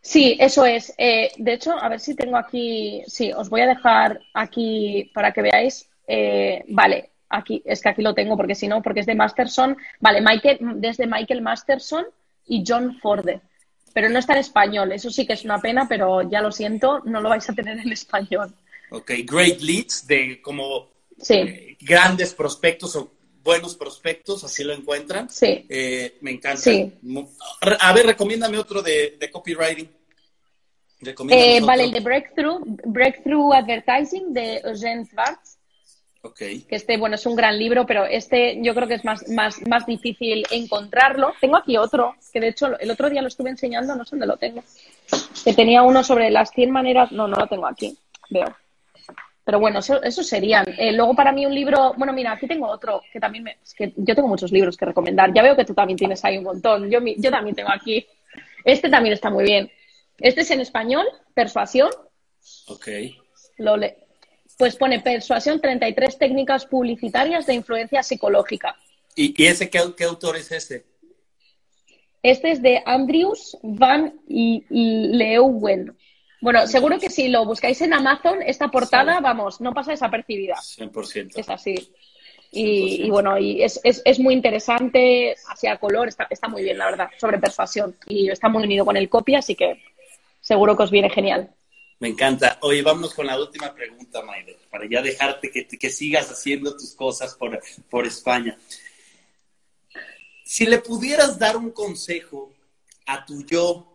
Sí, 0.00 0.36
eso 0.40 0.64
es. 0.64 0.94
Eh, 0.96 1.30
de 1.36 1.52
hecho, 1.52 1.72
a 1.72 1.88
ver 1.88 2.00
si 2.00 2.14
tengo 2.14 2.36
aquí. 2.36 3.02
Sí, 3.06 3.32
os 3.32 3.50
voy 3.50 3.60
a 3.60 3.66
dejar 3.66 4.20
aquí 4.34 5.10
para 5.14 5.32
que 5.32 5.42
veáis. 5.42 5.88
Eh, 6.06 6.64
vale, 6.68 7.10
aquí, 7.28 7.62
es 7.64 7.80
que 7.80 7.90
aquí 7.90 8.02
lo 8.02 8.14
tengo 8.14 8.36
porque 8.36 8.54
si 8.54 8.66
no, 8.66 8.82
porque 8.82 9.00
es 9.00 9.06
de 9.06 9.14
Masterson. 9.14 9.76
Vale, 10.00 10.20
Michael, 10.20 10.58
desde 10.76 11.06
Michael 11.06 11.42
Masterson 11.42 12.06
y 12.46 12.64
John 12.66 12.98
Forde. 12.98 13.40
Pero 13.92 14.08
no 14.08 14.18
está 14.18 14.34
en 14.34 14.40
español. 14.40 14.92
Eso 14.92 15.10
sí 15.10 15.26
que 15.26 15.34
es 15.34 15.44
una 15.44 15.58
pena, 15.58 15.86
pero 15.88 16.22
ya 16.28 16.40
lo 16.40 16.52
siento, 16.52 17.00
no 17.04 17.20
lo 17.20 17.28
vais 17.28 17.48
a 17.48 17.54
tener 17.54 17.78
en 17.78 17.92
español. 17.92 18.54
Ok, 18.90 19.12
great 19.24 19.60
leads 19.60 20.06
de 20.06 20.40
como 20.40 20.88
eh, 21.28 21.76
grandes 21.80 22.34
prospectos 22.34 22.96
o 22.96 23.12
buenos 23.42 23.76
prospectos, 23.76 24.44
así 24.44 24.64
lo 24.64 24.72
encuentran. 24.72 25.28
Sí. 25.30 25.66
Eh, 25.68 26.18
me 26.20 26.32
encanta. 26.32 26.70
A 27.80 27.92
ver, 27.92 28.06
recomiéndame 28.06 28.58
otro 28.58 28.82
de, 28.82 29.18
copywriting. 29.32 29.88
Eh, 31.30 31.60
vale, 31.62 31.84
el 31.84 31.92
de 31.92 32.00
Breakthrough, 32.00 32.62
Breakthrough 32.84 33.54
Advertising 33.54 34.34
de 34.34 34.60
Eugene 34.64 35.06
Schwartz. 35.06 35.56
Okay. 36.22 36.60
Que 36.64 36.76
este, 36.76 36.98
bueno, 36.98 37.14
es 37.14 37.24
un 37.24 37.34
gran 37.34 37.58
libro, 37.58 37.86
pero 37.86 38.04
este 38.04 38.58
yo 38.62 38.74
creo 38.74 38.86
que 38.86 38.94
es 38.94 39.04
más, 39.06 39.26
más, 39.30 39.66
más 39.66 39.86
difícil 39.86 40.46
encontrarlo. 40.50 41.32
Tengo 41.40 41.56
aquí 41.56 41.78
otro, 41.78 42.14
que 42.30 42.40
de 42.40 42.48
hecho 42.48 42.78
el 42.78 42.90
otro 42.90 43.08
día 43.08 43.22
lo 43.22 43.28
estuve 43.28 43.48
enseñando, 43.48 43.96
no 43.96 44.04
sé 44.04 44.10
dónde 44.10 44.26
lo 44.26 44.36
tengo. 44.36 44.62
Que 45.42 45.54
tenía 45.54 45.80
uno 45.82 46.04
sobre 46.04 46.28
las 46.28 46.50
100 46.50 46.70
maneras, 46.70 47.10
no, 47.12 47.26
no 47.26 47.38
lo 47.38 47.46
tengo 47.46 47.66
aquí, 47.66 47.96
veo. 48.28 48.54
Pero 49.50 49.58
bueno, 49.58 49.80
eso, 49.80 50.22
serían. 50.22 50.64
Eh, 50.78 50.92
luego 50.92 51.12
para 51.12 51.32
mí 51.32 51.44
un 51.44 51.52
libro, 51.52 51.92
bueno, 51.96 52.12
mira, 52.12 52.30
aquí 52.30 52.46
tengo 52.46 52.68
otro 52.68 53.02
que 53.12 53.18
también 53.18 53.42
me, 53.42 53.56
es 53.60 53.74
que 53.74 53.92
yo 53.96 54.14
tengo 54.14 54.28
muchos 54.28 54.52
libros 54.52 54.76
que 54.76 54.84
recomendar. 54.84 55.34
Ya 55.34 55.42
veo 55.42 55.56
que 55.56 55.64
tú 55.64 55.74
también 55.74 55.98
tienes 55.98 56.24
ahí 56.24 56.38
un 56.38 56.44
montón. 56.44 56.88
Yo, 56.88 57.00
yo 57.16 57.30
también 57.32 57.56
tengo 57.56 57.68
aquí. 57.68 58.06
Este 58.64 58.88
también 58.88 59.12
está 59.12 59.28
muy 59.28 59.42
bien. 59.42 59.68
Este 60.20 60.42
es 60.42 60.50
en 60.52 60.60
español, 60.60 61.04
Persuasión. 61.34 61.90
Ok. 62.68 62.86
Lo 63.58 63.76
le 63.76 64.06
pues 64.56 64.76
pone 64.76 65.00
Persuasión 65.00 65.60
33 65.60 66.16
técnicas 66.16 66.64
publicitarias 66.66 67.44
de 67.44 67.54
influencia 67.54 68.04
psicológica. 68.04 68.76
¿Y, 69.16 69.34
ese 69.44 69.68
qué, 69.68 69.78
autor 70.04 70.36
es 70.36 70.52
este? 70.52 70.86
Este 72.22 72.52
es 72.52 72.62
de 72.62 72.84
Andrews 72.86 73.58
Van 73.64 74.14
Leeuwen. 74.28 75.96
Bueno, 76.40 76.66
seguro 76.66 76.98
que 76.98 77.10
si 77.10 77.28
lo 77.28 77.44
buscáis 77.44 77.80
en 77.82 77.92
Amazon, 77.92 78.40
esta 78.42 78.68
portada, 78.68 79.20
vamos, 79.20 79.60
no 79.60 79.74
pasa 79.74 79.90
desapercibida. 79.90 80.56
100%. 80.56 81.32
Es 81.36 81.48
así. 81.48 81.92
Y, 82.52 83.08
bueno, 83.10 83.38
y 83.38 83.62
es, 83.62 83.78
es, 83.84 84.02
es, 84.04 84.18
muy 84.18 84.34
interesante, 84.34 85.36
hacia 85.48 85.76
color, 85.76 86.08
está, 86.08 86.26
está 86.28 86.48
muy 86.48 86.64
bien, 86.64 86.78
la 86.78 86.86
verdad, 86.86 87.08
sobre 87.18 87.38
persuasión. 87.38 87.96
Y 88.08 88.28
está 88.28 88.48
muy 88.48 88.64
unido 88.64 88.84
con 88.84 88.96
el 88.96 89.08
copy, 89.08 89.36
así 89.36 89.54
que 89.54 89.80
seguro 90.40 90.76
que 90.76 90.82
os 90.82 90.90
viene 90.90 91.10
genial. 91.10 91.54
Me 92.00 92.08
encanta. 92.08 92.58
Oye, 92.62 92.82
vámonos 92.82 93.14
con 93.14 93.26
la 93.26 93.38
última 93.38 93.72
pregunta, 93.72 94.22
Mayra, 94.22 94.54
para 94.70 94.88
ya 94.88 95.02
dejarte 95.02 95.50
que, 95.50 95.68
que 95.68 95.90
sigas 95.90 96.30
haciendo 96.30 96.72
tus 96.72 96.94
cosas 96.94 97.34
por, 97.34 97.60
por 97.88 98.06
España. 98.06 98.58
Si 100.42 100.66
le 100.66 100.78
pudieras 100.78 101.38
dar 101.38 101.56
un 101.56 101.70
consejo 101.70 102.52
a 103.06 103.24
tu 103.24 103.44
yo 103.44 103.89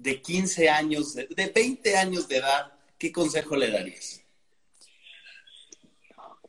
de 0.00 0.20
15 0.20 0.68
años, 0.68 1.14
de, 1.14 1.52
20 1.54 1.96
años 1.96 2.26
de 2.26 2.38
edad, 2.38 2.72
¿qué 2.98 3.12
consejo 3.12 3.54
le 3.56 3.70
darías? 3.70 4.22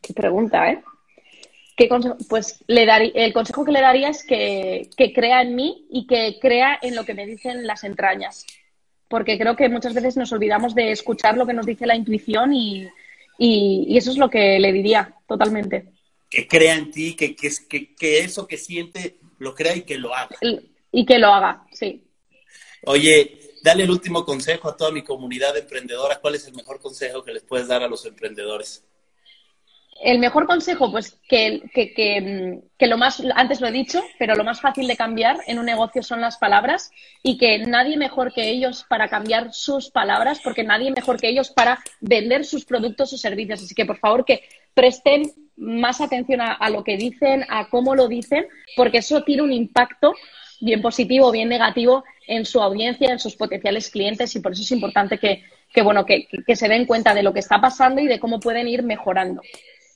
Qué 0.01 0.13
pregunta, 0.13 0.71
¿eh? 0.71 0.81
¿Qué 1.75 1.89
pues 2.29 2.63
le 2.67 2.85
daría, 2.85 3.11
el 3.13 3.33
consejo 3.33 3.65
que 3.65 3.71
le 3.71 3.81
daría 3.81 4.09
es 4.09 4.23
que, 4.23 4.89
crea 5.13 5.41
en 5.41 5.55
mí 5.55 5.85
y 5.89 6.07
que 6.07 6.37
crea 6.39 6.79
en 6.81 6.95
lo 6.95 7.05
que 7.05 7.13
me 7.13 7.25
dicen 7.25 7.65
las 7.65 7.83
entrañas. 7.83 8.45
Porque 9.07 9.37
creo 9.37 9.55
que 9.55 9.67
muchas 9.67 9.93
veces 9.93 10.15
nos 10.15 10.31
olvidamos 10.31 10.73
de 10.73 10.91
escuchar 10.91 11.37
lo 11.37 11.45
que 11.45 11.53
nos 11.53 11.65
dice 11.65 11.85
la 11.85 11.95
intuición 11.95 12.53
y, 12.53 12.87
eso 13.37 14.11
es 14.11 14.17
lo 14.17 14.29
que 14.29 14.59
le 14.59 14.71
diría 14.71 15.13
totalmente. 15.27 15.87
Que 16.29 16.47
crea 16.47 16.75
en 16.75 16.91
ti, 16.91 17.15
que, 17.15 17.35
que, 17.35 17.95
que 17.95 18.19
eso 18.19 18.47
que 18.47 18.57
siente 18.57 19.17
lo 19.39 19.55
crea 19.55 19.75
y 19.75 19.81
que 19.81 19.97
lo 19.97 20.15
haga. 20.15 20.37
Y 20.91 21.05
que 21.05 21.17
lo 21.17 21.27
haga, 21.33 21.65
sí. 21.71 22.03
Oye, 22.83 23.40
dale 23.63 23.83
el 23.83 23.91
último 23.91 24.25
consejo 24.25 24.69
a 24.69 24.77
toda 24.77 24.91
mi 24.91 25.03
comunidad 25.03 25.57
emprendedora. 25.57 26.19
¿Cuál 26.19 26.35
es 26.35 26.47
el 26.47 26.53
mejor 26.53 26.79
consejo 26.79 27.23
que 27.23 27.33
les 27.33 27.43
puedes 27.43 27.67
dar 27.67 27.83
a 27.83 27.87
los 27.87 28.05
emprendedores? 28.05 28.83
el 30.03 30.19
mejor 30.19 30.47
consejo, 30.47 30.91
pues 30.91 31.19
que, 31.29 31.61
que, 31.73 31.93
que, 32.77 32.87
lo 32.87 32.97
más, 32.97 33.21
antes 33.35 33.61
lo 33.61 33.67
he 33.67 33.71
dicho, 33.71 34.01
pero 34.17 34.35
lo 34.35 34.43
más 34.43 34.59
fácil 34.59 34.87
de 34.87 34.97
cambiar 34.97 35.37
en 35.45 35.59
un 35.59 35.65
negocio 35.65 36.01
son 36.01 36.21
las 36.21 36.37
palabras 36.37 36.91
y 37.21 37.37
que 37.37 37.59
nadie 37.59 37.97
mejor 37.97 38.33
que 38.33 38.49
ellos 38.49 38.85
para 38.89 39.09
cambiar 39.09 39.53
sus 39.53 39.91
palabras, 39.91 40.39
porque 40.43 40.63
nadie 40.63 40.91
mejor 40.91 41.19
que 41.19 41.29
ellos 41.29 41.51
para 41.51 41.79
vender 41.99 42.45
sus 42.45 42.65
productos 42.65 43.13
o 43.13 43.17
servicios. 43.17 43.61
Así 43.61 43.75
que 43.75 43.85
por 43.85 43.99
favor 43.99 44.25
que 44.25 44.43
presten 44.73 45.31
más 45.55 46.01
atención 46.01 46.41
a, 46.41 46.69
lo 46.69 46.83
que 46.83 46.97
dicen, 46.97 47.45
a 47.49 47.69
cómo 47.69 47.95
lo 47.95 48.07
dicen, 48.07 48.47
porque 48.75 48.99
eso 48.99 49.23
tiene 49.23 49.43
un 49.43 49.53
impacto 49.53 50.15
bien 50.61 50.81
positivo 50.81 51.27
o 51.27 51.31
bien 51.31 51.49
negativo 51.49 52.03
en 52.27 52.45
su 52.45 52.61
audiencia, 52.61 53.11
en 53.11 53.19
sus 53.19 53.35
potenciales 53.35 53.89
clientes 53.89 54.35
y 54.35 54.39
por 54.39 54.53
eso 54.53 54.61
es 54.61 54.71
importante 54.71 55.17
que, 55.17 55.81
bueno, 55.81 56.05
que, 56.05 56.27
que, 56.45 56.55
se 56.55 56.67
den 56.67 56.85
cuenta 56.85 57.13
de 57.13 57.23
lo 57.23 57.33
que 57.33 57.39
está 57.39 57.59
pasando 57.59 58.01
y 58.01 58.07
de 58.07 58.19
cómo 58.19 58.39
pueden 58.39 58.67
ir 58.67 58.83
mejorando. 58.83 59.41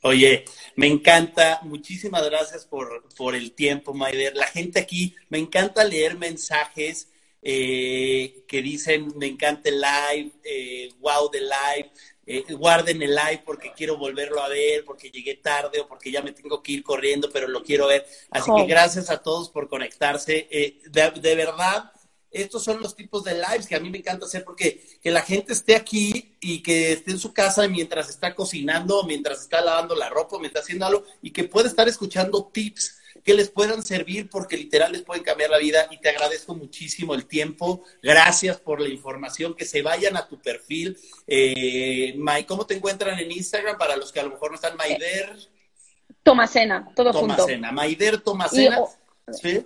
Oye, 0.01 0.45
me 0.76 0.88
encanta, 0.88 1.59
muchísimas 1.63 2.24
gracias 2.26 2.66
por, 2.66 3.07
por 3.16 3.36
el 3.36 3.53
tiempo, 3.53 3.93
Maider. 3.93 4.36
La 4.36 4.47
gente 4.47 4.80
aquí, 4.80 5.16
me 5.30 5.39
encanta 5.39 5.84
leer 5.84 6.18
mensajes 6.18 7.09
eh, 7.41 8.43
que 8.47 8.61
dicen, 8.63 9.13
me 9.18 9.28
encanta 9.28 9.70
el 9.70 9.80
live, 9.80 10.32
eh, 10.43 10.89
wow 10.99 11.30
de 11.32 11.41
live, 11.41 11.91
eh, 12.26 12.43
guarden 12.53 13.01
el 13.01 13.15
live 13.15 13.43
porque 13.45 13.73
quiero 13.76 13.97
volverlo 13.97 14.41
a 14.41 14.49
ver, 14.49 14.84
porque 14.86 15.09
llegué 15.11 15.36
tarde 15.36 15.80
o 15.80 15.88
porque 15.88 16.11
ya 16.11 16.21
me 16.21 16.32
tengo 16.32 16.61
que 16.61 16.73
ir 16.73 16.84
corriendo, 16.84 17.30
pero 17.32 17.47
lo 17.47 17.63
quiero 17.63 17.88
ver. 17.88 18.05
Así 18.32 18.51
que 18.55 18.65
gracias 18.65 19.09
a 19.09 19.21
todos 19.21 19.49
por 19.49 19.69
conectarse. 19.69 20.47
de, 20.49 21.11
de 21.11 21.36
verdad, 21.36 21.91
estos 22.36 22.63
son 22.63 22.82
los 22.82 22.95
tipos 22.95 23.23
de 23.23 23.34
lives 23.34 23.65
que 23.65 23.76
a 23.76 23.80
mí 23.80 23.89
me 23.89 23.99
encanta 23.99 24.26
hacer 24.26 24.43
porque 24.43 24.84
que 25.01 25.09
la 25.09 25.21
gente 25.21 25.53
esté 25.53 25.76
aquí 25.76 26.36
y 26.41 26.61
que 26.61 26.91
esté 26.91 27.11
en 27.11 27.19
su 27.19 27.34
casa 27.34 27.67
mientras 27.67 28.09
está 28.09 28.36
cocinando, 28.36 29.03
mientras 29.03 29.41
está 29.41 29.61
lavando 29.61 29.95
la 29.95 30.09
ropa, 30.09 30.38
mientras 30.39 30.65
haciendo 30.65 30.86
algo 30.86 31.05
y 31.21 31.32
que 31.32 31.45
pueda 31.45 31.69
estar 31.69 31.88
escuchando 31.88 32.49
tips 32.51 32.97
que 33.26 33.34
les 33.34 33.49
puedan 33.49 33.82
servir 33.82 34.30
porque 34.30 34.55
literal 34.55 34.91
les 34.91 35.01
pueden 35.01 35.23
cambiar 35.23 35.49
la 35.49 35.57
vida 35.57 35.88
y 35.89 35.97
te 35.97 36.09
agradezco 36.09 36.53
muchísimo 36.53 37.15
el 37.15 37.26
tiempo. 37.26 37.84
Gracias 38.01 38.57
por 38.57 38.80
la 38.80 38.88
información, 38.88 39.55
que 39.55 39.65
se 39.65 39.82
vayan 39.82 40.15
a 40.15 40.28
tu 40.28 40.39
perfil. 40.39 40.95
Eh, 41.26 42.15
¿cómo 42.47 42.67
te 42.67 42.76
encuentran 42.76 43.17
en 43.17 43.32
Instagram 43.32 43.80
para 43.80 43.97
los 43.97 44.11
que 44.11 44.19
a 44.19 44.23
lo 44.23 44.30
mejor 44.30 44.51
no 44.51 44.55
están? 44.55 44.78
Maider. 44.78 45.36
Tomasena, 46.21 46.88
todo 46.95 47.11
Tomasena, 47.11 47.71
Maider 47.71 48.21
Tomasena. 48.21 48.84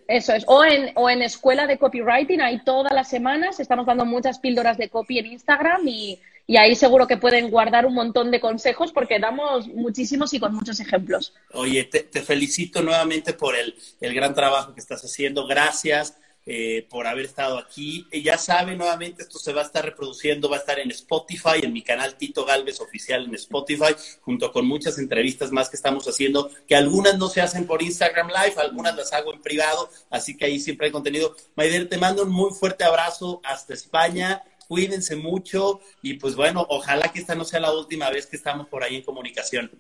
Eso 0.08 0.34
es. 0.34 0.46
O 0.48 0.64
en, 0.64 0.94
o 0.96 1.10
en 1.10 1.22
escuela 1.22 1.68
de 1.68 1.78
copywriting, 1.78 2.40
ahí 2.40 2.64
todas 2.64 2.94
las 2.94 3.10
semanas 3.10 3.60
estamos 3.60 3.86
dando 3.86 4.06
muchas 4.06 4.40
píldoras 4.40 4.78
de 4.78 4.88
copy 4.90 5.20
en 5.20 5.26
Instagram 5.26 5.86
y, 5.86 6.22
ahí 6.58 6.76
seguro 6.76 7.08
que 7.08 7.18
pueden 7.18 7.50
guardar 7.50 7.86
un 7.86 7.94
montón 7.94 8.32
de 8.32 8.40
consejos 8.40 8.92
porque 8.92 9.20
damos 9.20 9.68
muchísimos 9.68 10.34
y 10.34 10.40
con 10.40 10.56
muchos 10.56 10.80
ejemplos. 10.80 11.34
Oye, 11.54 11.84
te, 11.84 12.22
felicito 12.22 12.82
nuevamente 12.82 13.34
por 13.34 13.56
el, 13.56 13.76
el 14.02 14.14
gran 14.14 14.34
trabajo 14.34 14.74
que 14.74 14.80
estás 14.80 15.04
haciendo. 15.04 15.46
Gracias. 15.48 16.16
Eh, 16.52 16.88
por 16.90 17.06
haber 17.06 17.26
estado 17.26 17.60
aquí. 17.60 18.08
ya 18.12 18.36
saben, 18.40 18.80
nuevamente, 18.80 19.22
esto 19.22 19.38
se 19.38 19.54
va 19.54 19.62
a 19.62 19.66
estar 19.66 19.86
reproduciendo, 19.86 20.50
va 20.50 20.56
a 20.56 20.60
estar 20.60 20.80
en 20.80 20.90
Spotify, 20.90 21.60
en 21.62 21.72
mi 21.72 21.84
canal 21.84 22.16
Tito 22.16 22.44
Galvez 22.44 22.82
Oficial 22.82 23.26
en 23.26 23.36
Spotify, 23.36 23.94
junto 24.22 24.52
con 24.52 24.66
muchas 24.66 24.98
entrevistas 24.98 25.52
más 25.52 25.70
que 25.70 25.76
estamos 25.76 26.08
haciendo, 26.08 26.50
que 26.68 26.76
algunas 26.76 27.20
no 27.20 27.28
se 27.28 27.42
hacen 27.42 27.68
por 27.68 27.84
Instagram 27.84 28.30
Live, 28.30 28.56
algunas 28.58 28.96
las 28.96 29.14
hago 29.14 29.32
en 29.32 29.44
privado, 29.44 29.92
así 30.10 30.36
que 30.36 30.46
ahí 30.46 30.60
siempre 30.60 30.88
hay 30.88 30.92
contenido. 30.92 31.36
Maider, 31.56 31.88
te 31.88 32.00
mando 32.00 32.24
un 32.24 32.32
muy 32.32 32.52
fuerte 32.52 32.84
abrazo 32.84 33.42
hasta 33.44 33.76
España. 33.76 34.42
Cuídense 34.70 35.16
mucho 35.16 35.82
y 36.04 36.14
pues 36.14 36.36
bueno, 36.36 36.64
ojalá 36.70 37.12
que 37.12 37.18
esta 37.18 37.34
no 37.34 37.44
sea 37.44 37.60
la 37.60 37.74
última 37.74 38.08
vez 38.12 38.28
que 38.28 38.36
estamos 38.36 38.68
por 38.68 38.84
ahí 38.84 38.98
en 38.98 39.02
comunicación. 39.02 39.72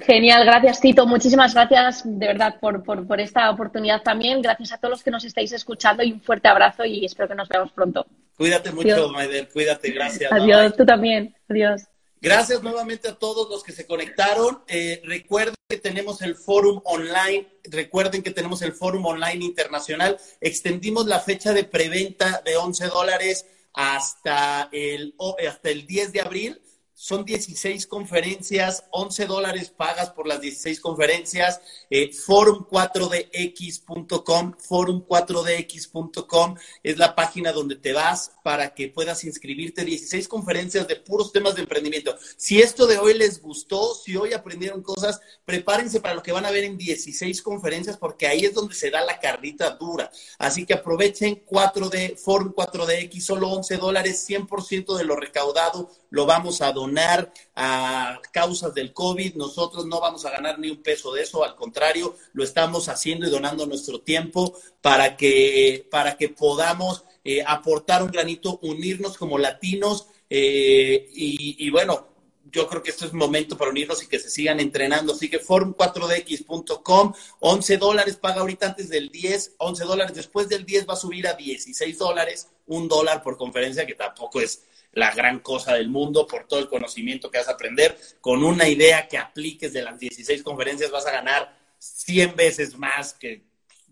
Genial, 0.00 0.44
gracias 0.44 0.80
Tito. 0.80 1.06
Muchísimas 1.06 1.54
gracias 1.54 2.02
de 2.04 2.26
verdad 2.26 2.58
por, 2.60 2.82
por, 2.82 3.20
esta 3.20 3.48
oportunidad 3.48 4.02
también. 4.02 4.42
Gracias 4.42 4.72
a 4.72 4.78
todos 4.78 4.90
los 4.90 5.02
que 5.04 5.12
nos 5.12 5.24
estáis 5.24 5.52
escuchando 5.52 6.02
y 6.02 6.10
un 6.10 6.20
fuerte 6.20 6.48
abrazo 6.48 6.84
y 6.84 7.04
espero 7.04 7.28
que 7.28 7.36
nos 7.36 7.48
veamos 7.48 7.70
pronto. 7.70 8.08
Cuídate 8.36 8.72
mucho, 8.72 9.08
Maider. 9.10 9.48
Cuídate, 9.50 9.92
gracias. 9.92 10.32
Adiós, 10.32 10.74
tú 10.76 10.84
también. 10.84 11.36
Adiós. 11.48 11.82
Gracias 12.20 12.60
nuevamente 12.60 13.06
a 13.06 13.14
todos 13.14 13.48
los 13.48 13.62
que 13.62 13.70
se 13.70 13.86
conectaron. 13.86 14.64
Eh, 14.66 15.00
recuerden 15.04 15.54
que 15.68 15.76
tenemos 15.76 16.22
el 16.22 16.34
fórum 16.34 16.80
online. 16.84 17.46
Recuerden 17.70 18.24
que 18.24 18.32
tenemos 18.32 18.62
el 18.62 18.72
fórum 18.72 19.06
online 19.06 19.44
internacional. 19.44 20.18
Extendimos 20.40 21.06
la 21.06 21.20
fecha 21.20 21.52
de 21.52 21.62
preventa 21.62 22.42
de 22.44 22.56
11 22.56 22.88
dólares 22.88 23.46
hasta 23.72 24.68
el, 24.72 25.14
hasta 25.48 25.70
el 25.70 25.86
10 25.86 26.12
de 26.12 26.20
abril 26.20 26.62
son 27.00 27.24
16 27.24 27.86
conferencias, 27.86 28.82
11 28.90 29.26
dólares 29.26 29.70
pagas 29.70 30.10
por 30.10 30.26
las 30.26 30.40
16 30.40 30.80
conferencias, 30.80 31.60
eh, 31.90 32.10
forum4dx.com, 32.10 34.54
forum4dx.com 34.58 36.56
es 36.82 36.98
la 36.98 37.14
página 37.14 37.52
donde 37.52 37.76
te 37.76 37.92
vas 37.92 38.32
para 38.42 38.74
que 38.74 38.88
puedas 38.88 39.22
inscribirte, 39.22 39.84
16 39.84 40.26
conferencias 40.26 40.88
de 40.88 40.96
puros 40.96 41.30
temas 41.30 41.54
de 41.54 41.60
emprendimiento. 41.60 42.16
Si 42.36 42.60
esto 42.60 42.88
de 42.88 42.98
hoy 42.98 43.14
les 43.14 43.40
gustó, 43.40 43.94
si 43.94 44.16
hoy 44.16 44.32
aprendieron 44.32 44.82
cosas, 44.82 45.20
prepárense 45.44 46.00
para 46.00 46.14
lo 46.14 46.22
que 46.24 46.32
van 46.32 46.46
a 46.46 46.50
ver 46.50 46.64
en 46.64 46.76
16 46.76 47.42
conferencias 47.42 47.96
porque 47.96 48.26
ahí 48.26 48.40
es 48.40 48.54
donde 48.54 48.74
se 48.74 48.90
da 48.90 49.04
la 49.04 49.20
carrita 49.20 49.70
dura. 49.76 50.10
Así 50.36 50.66
que 50.66 50.74
aprovechen 50.74 51.46
4D, 51.46 52.16
Forum 52.16 52.52
4DX, 52.52 53.20
solo 53.20 53.50
11 53.50 53.76
dólares, 53.76 54.28
100% 54.28 54.96
de 54.96 55.04
lo 55.04 55.14
recaudado 55.14 55.92
lo 56.10 56.26
vamos 56.26 56.62
a 56.62 56.72
donar 56.72 57.32
a 57.54 58.20
causas 58.32 58.74
del 58.74 58.92
COVID. 58.92 59.34
Nosotros 59.34 59.86
no 59.86 60.00
vamos 60.00 60.24
a 60.24 60.30
ganar 60.30 60.58
ni 60.58 60.70
un 60.70 60.82
peso 60.82 61.12
de 61.12 61.22
eso, 61.22 61.44
al 61.44 61.56
contrario, 61.56 62.16
lo 62.32 62.44
estamos 62.44 62.88
haciendo 62.88 63.26
y 63.26 63.30
donando 63.30 63.66
nuestro 63.66 64.00
tiempo 64.00 64.58
para 64.80 65.16
que, 65.16 65.86
para 65.90 66.16
que 66.16 66.28
podamos 66.28 67.04
eh, 67.24 67.42
aportar 67.46 68.02
un 68.02 68.10
granito, 68.10 68.58
unirnos 68.62 69.16
como 69.16 69.38
latinos 69.38 70.06
eh, 70.30 71.08
y, 71.12 71.70
bueno, 71.70 72.08
yo 72.50 72.66
creo 72.66 72.82
que 72.82 72.90
esto 72.90 73.04
es 73.04 73.12
momento 73.12 73.56
para 73.58 73.70
unirnos 73.70 74.02
y 74.02 74.06
que 74.06 74.18
se 74.18 74.30
sigan 74.30 74.60
entrenando. 74.60 75.12
Así 75.12 75.28
que 75.28 75.42
forum4dx.com, 75.42 77.12
11 77.40 77.76
dólares 77.76 78.16
paga 78.16 78.40
ahorita 78.40 78.66
antes 78.66 78.88
del 78.88 79.10
10, 79.10 79.56
11 79.58 79.84
dólares 79.84 80.14
después 80.16 80.48
del 80.48 80.64
10 80.64 80.88
va 80.88 80.94
a 80.94 80.96
subir 80.96 81.26
a 81.28 81.34
16 81.34 81.98
dólares, 81.98 82.48
un 82.66 82.88
dólar 82.88 83.22
por 83.22 83.36
conferencia, 83.36 83.86
que 83.86 83.94
tampoco 83.94 84.40
es 84.40 84.62
la 84.98 85.14
gran 85.14 85.40
cosa 85.40 85.74
del 85.74 85.88
mundo 85.88 86.26
por 86.26 86.46
todo 86.46 86.60
el 86.60 86.68
conocimiento 86.68 87.30
que 87.30 87.38
vas 87.38 87.48
a 87.48 87.52
aprender. 87.52 87.96
Con 88.20 88.44
una 88.44 88.68
idea 88.68 89.08
que 89.08 89.16
apliques 89.16 89.72
de 89.72 89.82
las 89.82 89.98
16 89.98 90.42
conferencias 90.42 90.90
vas 90.90 91.06
a 91.06 91.12
ganar 91.12 91.56
100 91.78 92.36
veces 92.36 92.76
más 92.76 93.14
que 93.14 93.42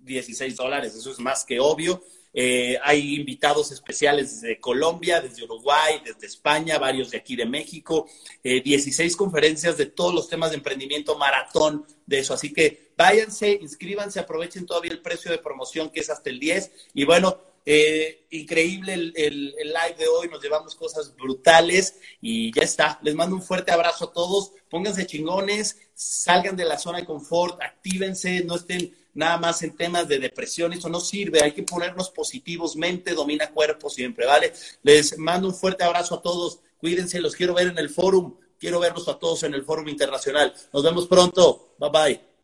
16 0.02 0.56
dólares, 0.56 0.94
eso 0.94 1.10
es 1.10 1.18
más 1.18 1.44
que 1.44 1.60
obvio. 1.60 2.02
Eh, 2.38 2.78
hay 2.82 3.14
invitados 3.14 3.72
especiales 3.72 4.42
desde 4.42 4.60
Colombia, 4.60 5.22
desde 5.22 5.44
Uruguay, 5.44 6.02
desde 6.04 6.26
España, 6.26 6.78
varios 6.78 7.10
de 7.10 7.16
aquí 7.16 7.34
de 7.34 7.46
México, 7.46 8.06
16 8.42 9.10
eh, 9.10 9.16
conferencias 9.16 9.78
de 9.78 9.86
todos 9.86 10.14
los 10.14 10.28
temas 10.28 10.50
de 10.50 10.56
emprendimiento, 10.56 11.16
maratón 11.16 11.86
de 12.04 12.18
eso. 12.18 12.34
Así 12.34 12.52
que 12.52 12.92
váyanse, 12.94 13.58
inscríbanse, 13.62 14.20
aprovechen 14.20 14.66
todavía 14.66 14.92
el 14.92 15.00
precio 15.00 15.30
de 15.30 15.38
promoción 15.38 15.88
que 15.88 16.00
es 16.00 16.10
hasta 16.10 16.28
el 16.28 16.38
10. 16.38 16.70
Y 16.92 17.04
bueno, 17.04 17.38
eh, 17.68 18.28
increíble 18.30 18.94
el, 18.94 19.54
live 19.56 19.96
de 19.98 20.06
hoy, 20.06 20.28
nos 20.28 20.40
llevamos 20.40 20.76
cosas 20.76 21.14
brutales 21.16 21.96
y 22.20 22.52
ya 22.54 22.62
está. 22.62 23.00
Les 23.02 23.16
mando 23.16 23.34
un 23.34 23.42
fuerte 23.42 23.72
abrazo 23.72 24.04
a 24.04 24.12
todos. 24.12 24.52
Pónganse 24.70 25.06
chingones, 25.06 25.76
salgan 25.92 26.56
de 26.56 26.64
la 26.64 26.78
zona 26.78 26.98
de 26.98 27.04
confort, 27.04 27.60
actívense, 27.60 28.44
no 28.44 28.54
estén 28.54 28.94
nada 29.14 29.38
más 29.38 29.62
en 29.62 29.76
temas 29.76 30.06
de 30.06 30.18
depresión, 30.18 30.72
eso 30.74 30.88
no 30.88 31.00
sirve, 31.00 31.42
hay 31.42 31.52
que 31.52 31.62
ponernos 31.62 32.10
positivos, 32.10 32.76
mente 32.76 33.14
domina 33.14 33.50
cuerpo 33.50 33.88
siempre, 33.88 34.26
¿vale? 34.26 34.52
Les 34.82 35.18
mando 35.18 35.48
un 35.48 35.54
fuerte 35.54 35.84
abrazo 35.84 36.16
a 36.16 36.22
todos, 36.22 36.60
cuídense, 36.78 37.20
los 37.20 37.34
quiero 37.34 37.54
ver 37.54 37.68
en 37.68 37.78
el 37.78 37.88
fórum, 37.88 38.34
quiero 38.60 38.78
verlos 38.78 39.08
a 39.08 39.18
todos 39.18 39.42
en 39.42 39.54
el 39.54 39.64
fórum 39.64 39.88
internacional. 39.88 40.54
Nos 40.72 40.82
vemos 40.82 41.06
pronto, 41.08 41.74
bye 41.78 41.90
bye. 41.90 42.35